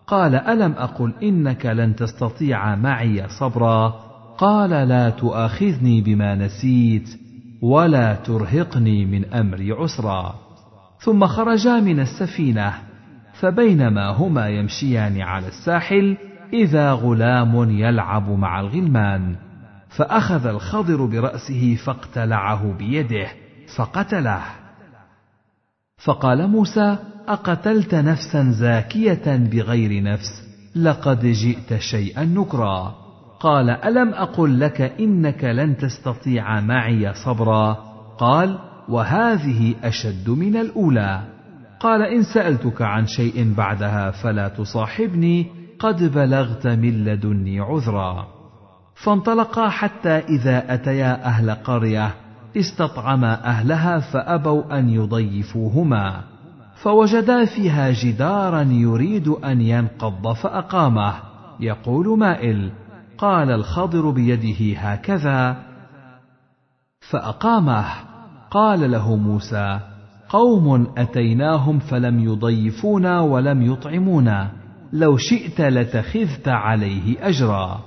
[0.07, 3.89] قال ألم أقل إنك لن تستطيع معي صبرا؟
[4.37, 7.22] قال لا تؤاخذني بما نسيت.
[7.63, 10.35] ولا ترهقني من امري عسرا.
[10.99, 12.73] ثم خرجا من السفينة
[13.33, 16.17] فبينما هما يمشيان على الساحل
[16.53, 19.35] إذا غلام يلعب مع الغلمان
[19.89, 23.27] فأخذ الخضر برأسه فاقتلعه بيده
[23.75, 24.41] فقتله.
[25.97, 30.43] فقال موسى أقتلت نفسا زاكية بغير نفس
[30.75, 33.02] لقد جئت شيئا نكرا.
[33.43, 37.73] قال ألم أقل لك إنك لن تستطيع معي صبرا؟
[38.17, 41.21] قال وهذه أشد من الأولى.
[41.79, 45.47] قال إن سألتك عن شيء بعدها فلا تصاحبني.
[45.79, 48.27] قد بلغت من لدني عذرا.
[48.95, 52.11] فانطلقا حتى إذا أتيا أهل قرية.
[52.57, 56.21] استطعما أهلها فأبوا أن يضيفوهما.
[56.75, 61.13] فوجدا فيها جدارا يريد أن ينقض فأقامه.
[61.59, 62.71] يقول مائل
[63.23, 65.57] قال الخضر بيده هكذا.
[67.11, 67.85] فأقامه
[68.51, 69.79] قال له موسى
[70.29, 74.51] قوم أتيناهم فلم يضيفونا ولم يطعمونا
[74.93, 77.81] لو شئت لتخذت عليه أجرا.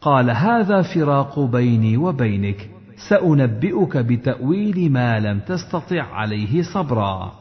[0.00, 2.70] قال هذا فراق بيني وبينك
[3.08, 7.32] سأنبئك بتأويل ما لم تستطع عليه صبرا.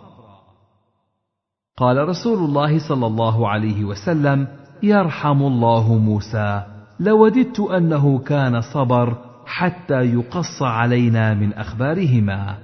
[1.77, 4.47] قال رسول الله صلى الله عليه وسلم
[4.83, 6.74] يرحم الله موسى.
[6.99, 12.57] لوددت أنه كان صبر حتى يقص علينا من أخبارهما.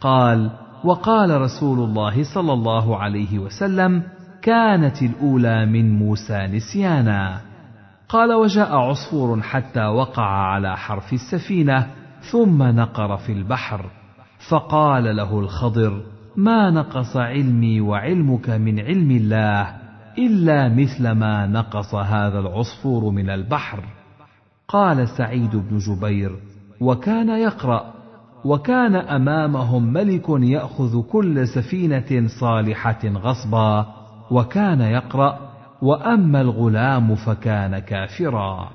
[0.00, 0.50] قال
[0.84, 4.02] وقال رسول الله صلى الله عليه وسلم
[4.42, 7.40] كانت الأولى من موسى نسيانا.
[8.08, 11.86] قال وجاء عصفور حتى وقع على حرف السفينة
[12.32, 13.84] ثم نقر في البحر.
[14.50, 16.02] فقال له الخضر
[16.36, 19.87] ما نقص علمي وعلمك من علم الله؟
[20.18, 23.84] إلا مثل ما نقص هذا العصفور من البحر.
[24.68, 26.36] قال سعيد بن جبير
[26.80, 27.94] وكان يقرأ
[28.44, 33.86] وكان أمامهم ملك يأخذ كل سفينة صالحة غصبا
[34.30, 35.38] وكان يقرأ
[35.82, 38.70] وأما الغلام فكان كافرا.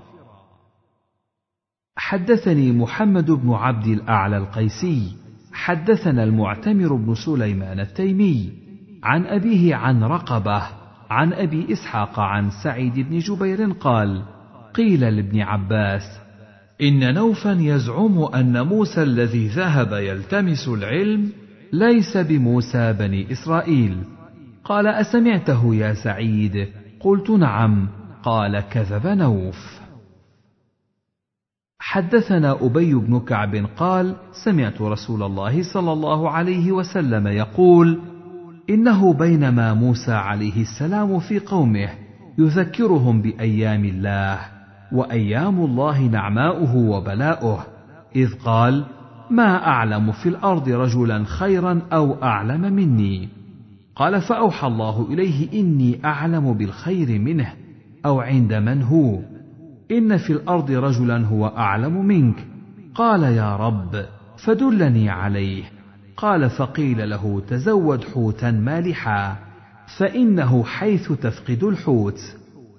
[1.95, 5.15] حدثني محمد بن عبد الأعلى القيسي
[5.53, 8.53] حدثنا المعتمر بن سليمان التيمي
[9.03, 10.82] عن أبيه عن رقبة
[11.13, 14.23] عن أبي إسحاق عن سعيد بن جبير قال
[14.73, 16.03] قيل لابن عباس
[16.81, 21.31] إن نوفا يزعم أن موسى الذي ذهب يلتمس العلم
[21.73, 23.97] ليس بموسى بني إسرائيل.
[24.63, 26.67] قال أسمعته يا سعيد؟
[26.99, 27.89] قلت نعم.
[28.23, 29.79] قال كذب نوف.
[31.79, 38.01] حدثنا أبي بن كعب قال سمعت رسول الله صلى الله عليه وسلم يقول
[38.69, 41.89] إنه بينما موسى عليه السلام في قومه
[42.37, 44.39] يذكرهم بأيام الله
[44.91, 47.65] وأيام الله نعماؤه وبلاؤه
[48.15, 48.85] إذ قال
[49.29, 53.29] ما أعلم في الأرض رجلا خيرا أو أعلم مني.
[53.95, 57.53] قال فأوحى الله إليه إني أعلم بالخير منه
[58.05, 59.19] أو عند من هو
[59.91, 62.47] إن في الأرض رجلا هو أعلم منك.
[62.95, 64.05] قال يا رب
[64.45, 65.63] فدلني عليه.
[66.17, 69.35] قال فقيل له تزود حوتا مالحا
[69.97, 72.19] فإنه حيث تفقد الحوت.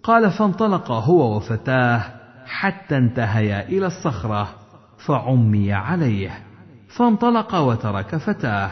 [0.02, 2.02] قال فانطلق هو وفتاه
[2.46, 4.48] حتى انتهيا إلى الصخرة
[5.06, 6.38] فعمي عليه.
[6.88, 8.70] فانطلق وترك فتاه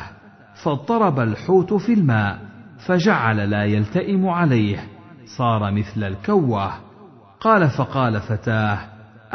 [0.54, 2.38] فاضطرب الحوت في الماء
[2.86, 4.88] فجعل لا يلتئم عليه
[5.26, 6.72] صار مثل الكوة.
[7.40, 8.78] قال فقال فتاه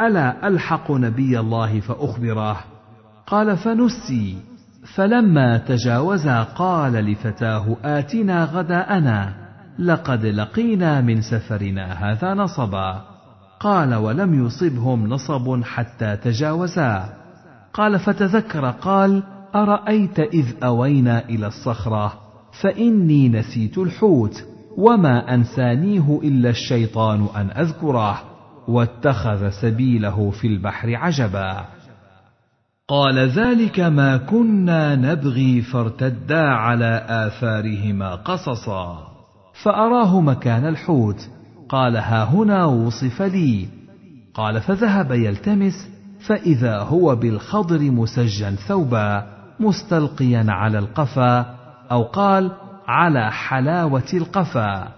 [0.00, 2.56] ألا ألحق نبي الله فأخبره؟
[3.26, 4.57] قال فنسي.
[4.84, 9.34] فلما تجاوزا قال لفتاه آتنا غداءنا
[9.78, 13.02] لقد لقينا من سفرنا هذا نصبا.
[13.60, 17.08] قال ولم يصبهم نصب حتى تجاوزا.
[17.72, 19.22] قال فتذكر قال
[19.54, 22.12] أرأيت إذ أوينا إلى الصخرة
[22.62, 24.44] فإني نسيت الحوت
[24.76, 28.20] وما أنسانيه إلا الشيطان أن أذكره
[28.68, 31.77] واتخذ سبيله في البحر عجبا.
[32.88, 39.08] قال ذلك ما كنا نبغي فارتدا على آثارهما قصصا.
[39.62, 41.28] فأراه مكان الحوت.
[41.68, 43.68] قال ها هنا وصف لي.
[44.34, 45.88] قال فذهب يلتمس.
[46.26, 49.26] فإذا هو بالخضر مسجا ثوبا
[49.60, 51.54] مستلقيا على القفا
[51.90, 52.50] أو قال
[52.86, 54.88] على حلاوة القفا.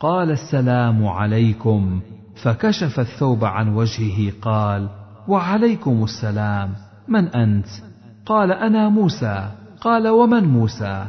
[0.00, 2.00] قال السلام عليكم.
[2.42, 6.74] فكشف الثوب عن وجهه قال وعليكم السلام.
[7.08, 7.66] من أنت؟
[8.26, 9.48] قال أنا موسى.
[9.80, 11.06] قال ومن موسى؟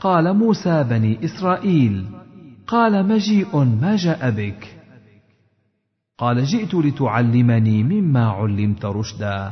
[0.00, 2.06] قال موسى بني إسرائيل.
[2.66, 4.76] قال مجيء ما جاء بك.
[6.18, 9.50] قال جئت لتعلمني مما علمت رشدا.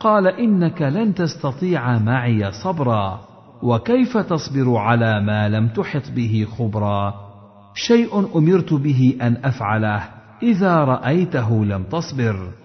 [0.00, 3.20] قال إنك لن تستطيع معي صبرا.
[3.62, 7.14] وكيف تصبر على ما لم تحط به خبرا؟
[7.74, 10.02] شيء أمرت به أن أفعله.
[10.42, 12.59] إذا رأيته لم تصبر.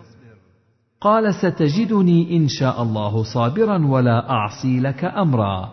[1.05, 5.69] قال ستجدني إن شاء الله صابرا ولا أعصي لك أمرا.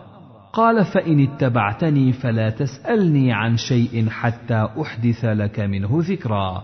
[0.53, 6.63] قال فإن اتبعتني فلا تسألني عن شيء حتى أحدث لك منه ذكرا.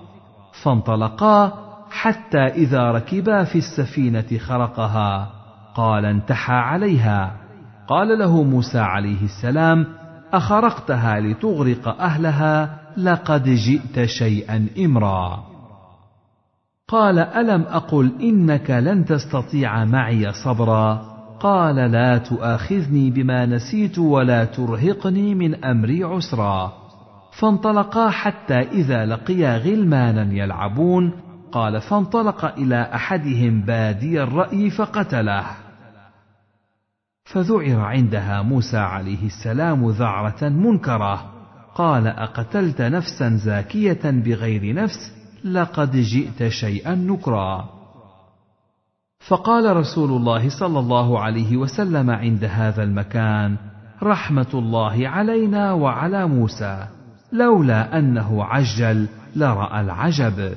[0.63, 1.53] فانطلقا
[1.91, 5.31] حتى إذا ركبا في السفينة خرقها.
[5.75, 7.31] قال انتحى عليها.
[7.87, 9.85] قال له موسى عليه السلام
[10.33, 15.48] أخرقتها لتغرق أهلها لقد جئت شيئا إمرا.
[16.89, 21.09] قال ألم أقل إنك لن تستطيع معي صبرا؟
[21.39, 26.73] قال لا تؤاخذني بما نسيت ولا ترهقني من أمري عسرا.
[27.39, 31.11] فانطلقا حتى إذا لقيا غلمانا يلعبون.
[31.51, 35.45] قال فانطلق إلى أحدهم بادي الرأي فقتله.
[37.25, 41.25] فذعر عندها موسى عليه السلام ذعرة منكرة.
[41.75, 47.69] قال أقتلت نفسا زاكية بغير نفس؟ لقد جئت شيئا نكرا.
[49.27, 53.57] فقال رسول الله صلى الله عليه وسلم عند هذا المكان
[54.03, 56.87] رحمة الله علينا وعلى موسى
[57.31, 60.53] لولا أنه عجل لرأى العجب.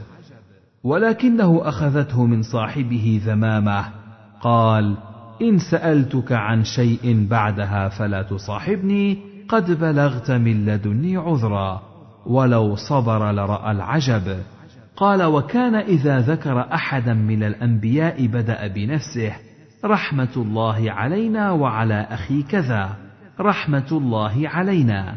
[0.84, 3.84] ولكنه أخذته من صاحبه ذمامة
[4.40, 4.96] قال
[5.42, 11.82] إن سألتك عن شيء بعدها فلا تصاحبني قد بلغت من لدني عذرا
[12.26, 14.42] ولو صبر لرأى العجب.
[14.96, 19.32] قال وكان إذا ذكر أحدا من الأنبياء بدأ بنفسه
[19.84, 22.96] رحمة الله علينا وعلى أخي كذا
[23.40, 25.14] رحمة الله علينا.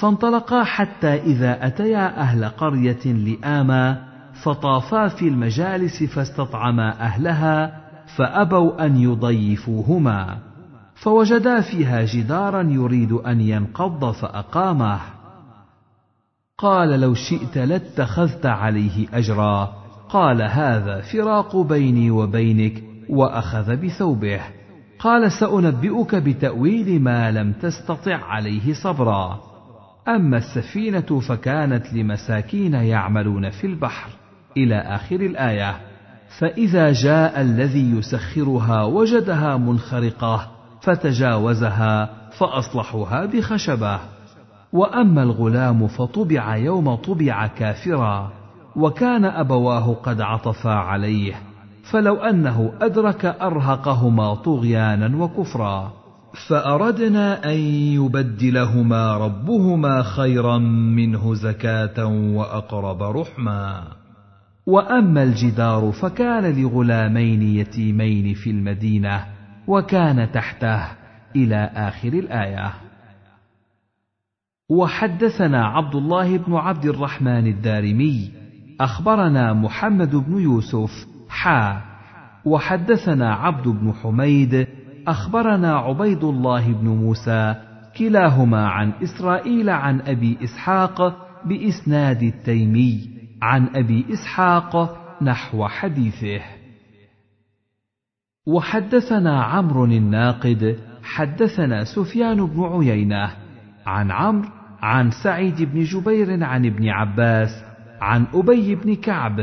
[0.00, 4.04] فانطلقا حتى إذا أتيا أهل قرية لآما
[4.44, 7.82] فطافا في المجالس فاستطعما أهلها
[8.16, 10.38] فأبوا أن يضيفوهما
[10.94, 15.00] فوجدا فيها جدارا يريد أن ينقض فأقامه.
[16.62, 19.72] قال لو شئت لاتخذت عليه أجرا.
[20.08, 24.40] قال هذا فراق بيني وبينك وأخذ بثوبه.
[24.98, 29.40] قال سأنبئك بتأويل ما لم تستطع عليه صبرا.
[30.08, 34.10] أما السفينة فكانت لمساكين يعملون في البحر.
[34.56, 35.76] إلى آخر الآية.
[36.38, 40.50] فإذا جاء الذي يسخرها وجدها منخرقة
[40.80, 44.11] فتجاوزها فأصلحوها بخشبة.
[44.72, 48.32] وأما الغلام فطبع يوم طبع كافرا
[48.76, 51.34] وكان أبواه قد عطفا عليه
[51.90, 55.92] فلو أنه أدرك أرهقهما طغيانا وكفرا.
[56.48, 57.58] فأردنا أن
[57.98, 60.58] يبدلهما ربهما خيرا
[60.96, 63.82] منه زكاة وأقرب رحما.
[64.66, 69.24] وأما الجدار فكان لغلامين يتيمين في المدينة
[69.66, 70.82] وكان تحته
[71.36, 72.72] إلى آخر الآية.
[74.72, 78.30] وحدثنا عبد الله بن عبد الرحمن الدارمي
[78.80, 80.90] أخبرنا محمد بن يوسف
[81.28, 81.82] حا
[82.44, 84.66] وحدثنا عبد بن حميد
[85.08, 87.54] أخبرنا عبيد الله بن موسى
[87.98, 93.10] كلاهما عن إسرائيل عن أبي إسحاق بإسناد التيمي
[93.42, 96.40] عن أبي إسحاق نحو حديثه.
[98.46, 103.30] وحدثنا عمرو الناقد حدثنا سفيان بن عيينة
[103.86, 107.64] عن عمرو عن سعيد بن جبير عن ابن عباس
[108.00, 109.40] عن أبي بن كعب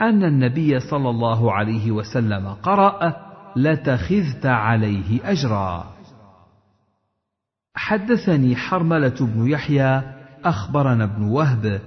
[0.00, 3.16] أن النبي صلى الله عليه وسلم قرأ
[3.56, 5.96] لتخذت عليه أجرا
[7.74, 10.02] حدثني حرملة بن يحيى
[10.44, 11.80] أخبرنا ابن وهب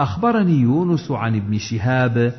[0.00, 2.32] أخبرني يونس عن ابن شهاب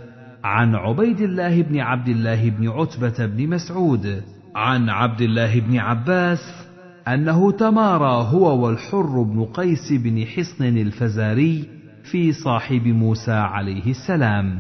[0.44, 4.24] عن عبيد الله بن عبد الله بن عتبة بن مسعود
[4.56, 6.63] عن عبد الله بن عباس
[7.08, 11.70] أنه تمارى هو والحر بن قيس بن حصن الفزاري
[12.12, 14.60] في صاحب موسى عليه السلام.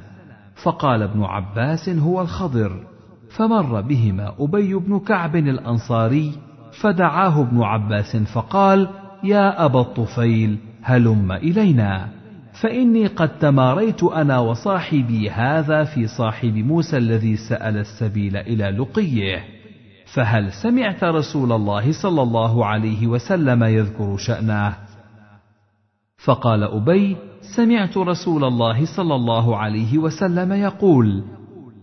[0.63, 2.83] فقال ابن عباس هو الخضر.
[3.38, 6.31] فمر بهما أبي بن كعب الأنصاري
[6.81, 8.88] فدعاه ابن عباس فقال
[9.23, 12.09] يا أبا الطفيل هلم إلينا.
[12.61, 19.62] فإني قد تماريت أنا وصاحبي هذا في صاحب موسى الذي سأل السبيل إلى لقيه.
[20.14, 24.74] فهل سمعت رسول الله صلى الله عليه وسلم يذكر شأنه؟
[26.25, 27.17] فقال أبي:
[27.56, 31.24] سمعت رسول الله صلى الله عليه وسلم يقول: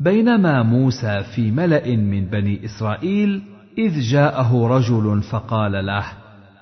[0.00, 3.42] بينما موسى في ملأ من بني إسرائيل
[3.78, 6.05] إذ جاءه رجل فقال له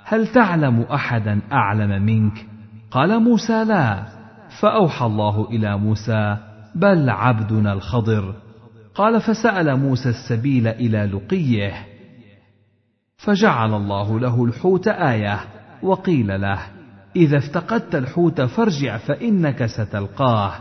[0.04, 2.46] هل تعلم أحدا أعلم منك
[2.90, 4.02] قال موسى لا
[4.60, 6.36] فأوحى الله إلى موسى
[6.74, 8.34] بل عبدنا الخضر
[8.98, 11.72] قال فسأل موسى السبيل إلى لقيه
[13.16, 15.40] فجعل الله له الحوت آية
[15.82, 16.58] وقيل له
[17.16, 20.52] إذا افتقدت الحوت فارجع فإنك ستلقاه.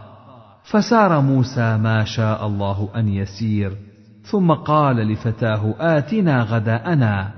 [0.64, 3.77] فسار موسى ما شاء الله أن يسير
[4.24, 7.32] ثم قال لفتاه آتنا غداءنا.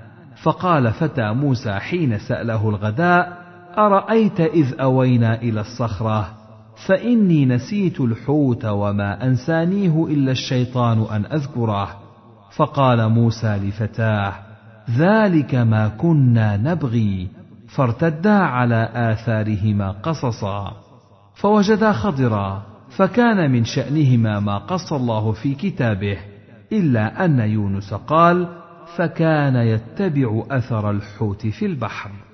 [0.43, 3.37] فقال فتى موسى حين سأله الغداء
[3.77, 6.39] أرأيت إذ أوينا إلى الصخرة؟
[6.85, 11.90] فإني نسيت الحوت وما أنسانيه إلا الشيطان أن أذكره.
[12.56, 14.33] فقال موسى لفتاه
[14.98, 17.27] ذلك ما كنا نبغي.
[17.67, 20.74] فارتدا على آثارهما قصصا.
[21.35, 22.64] فوجدا خضرا
[22.98, 26.17] فكان من شأنهما ما قص الله في كتابه.
[26.72, 28.48] إلا أن يونس قال
[28.95, 32.28] فكان يتبع أثر الحوت في البحر.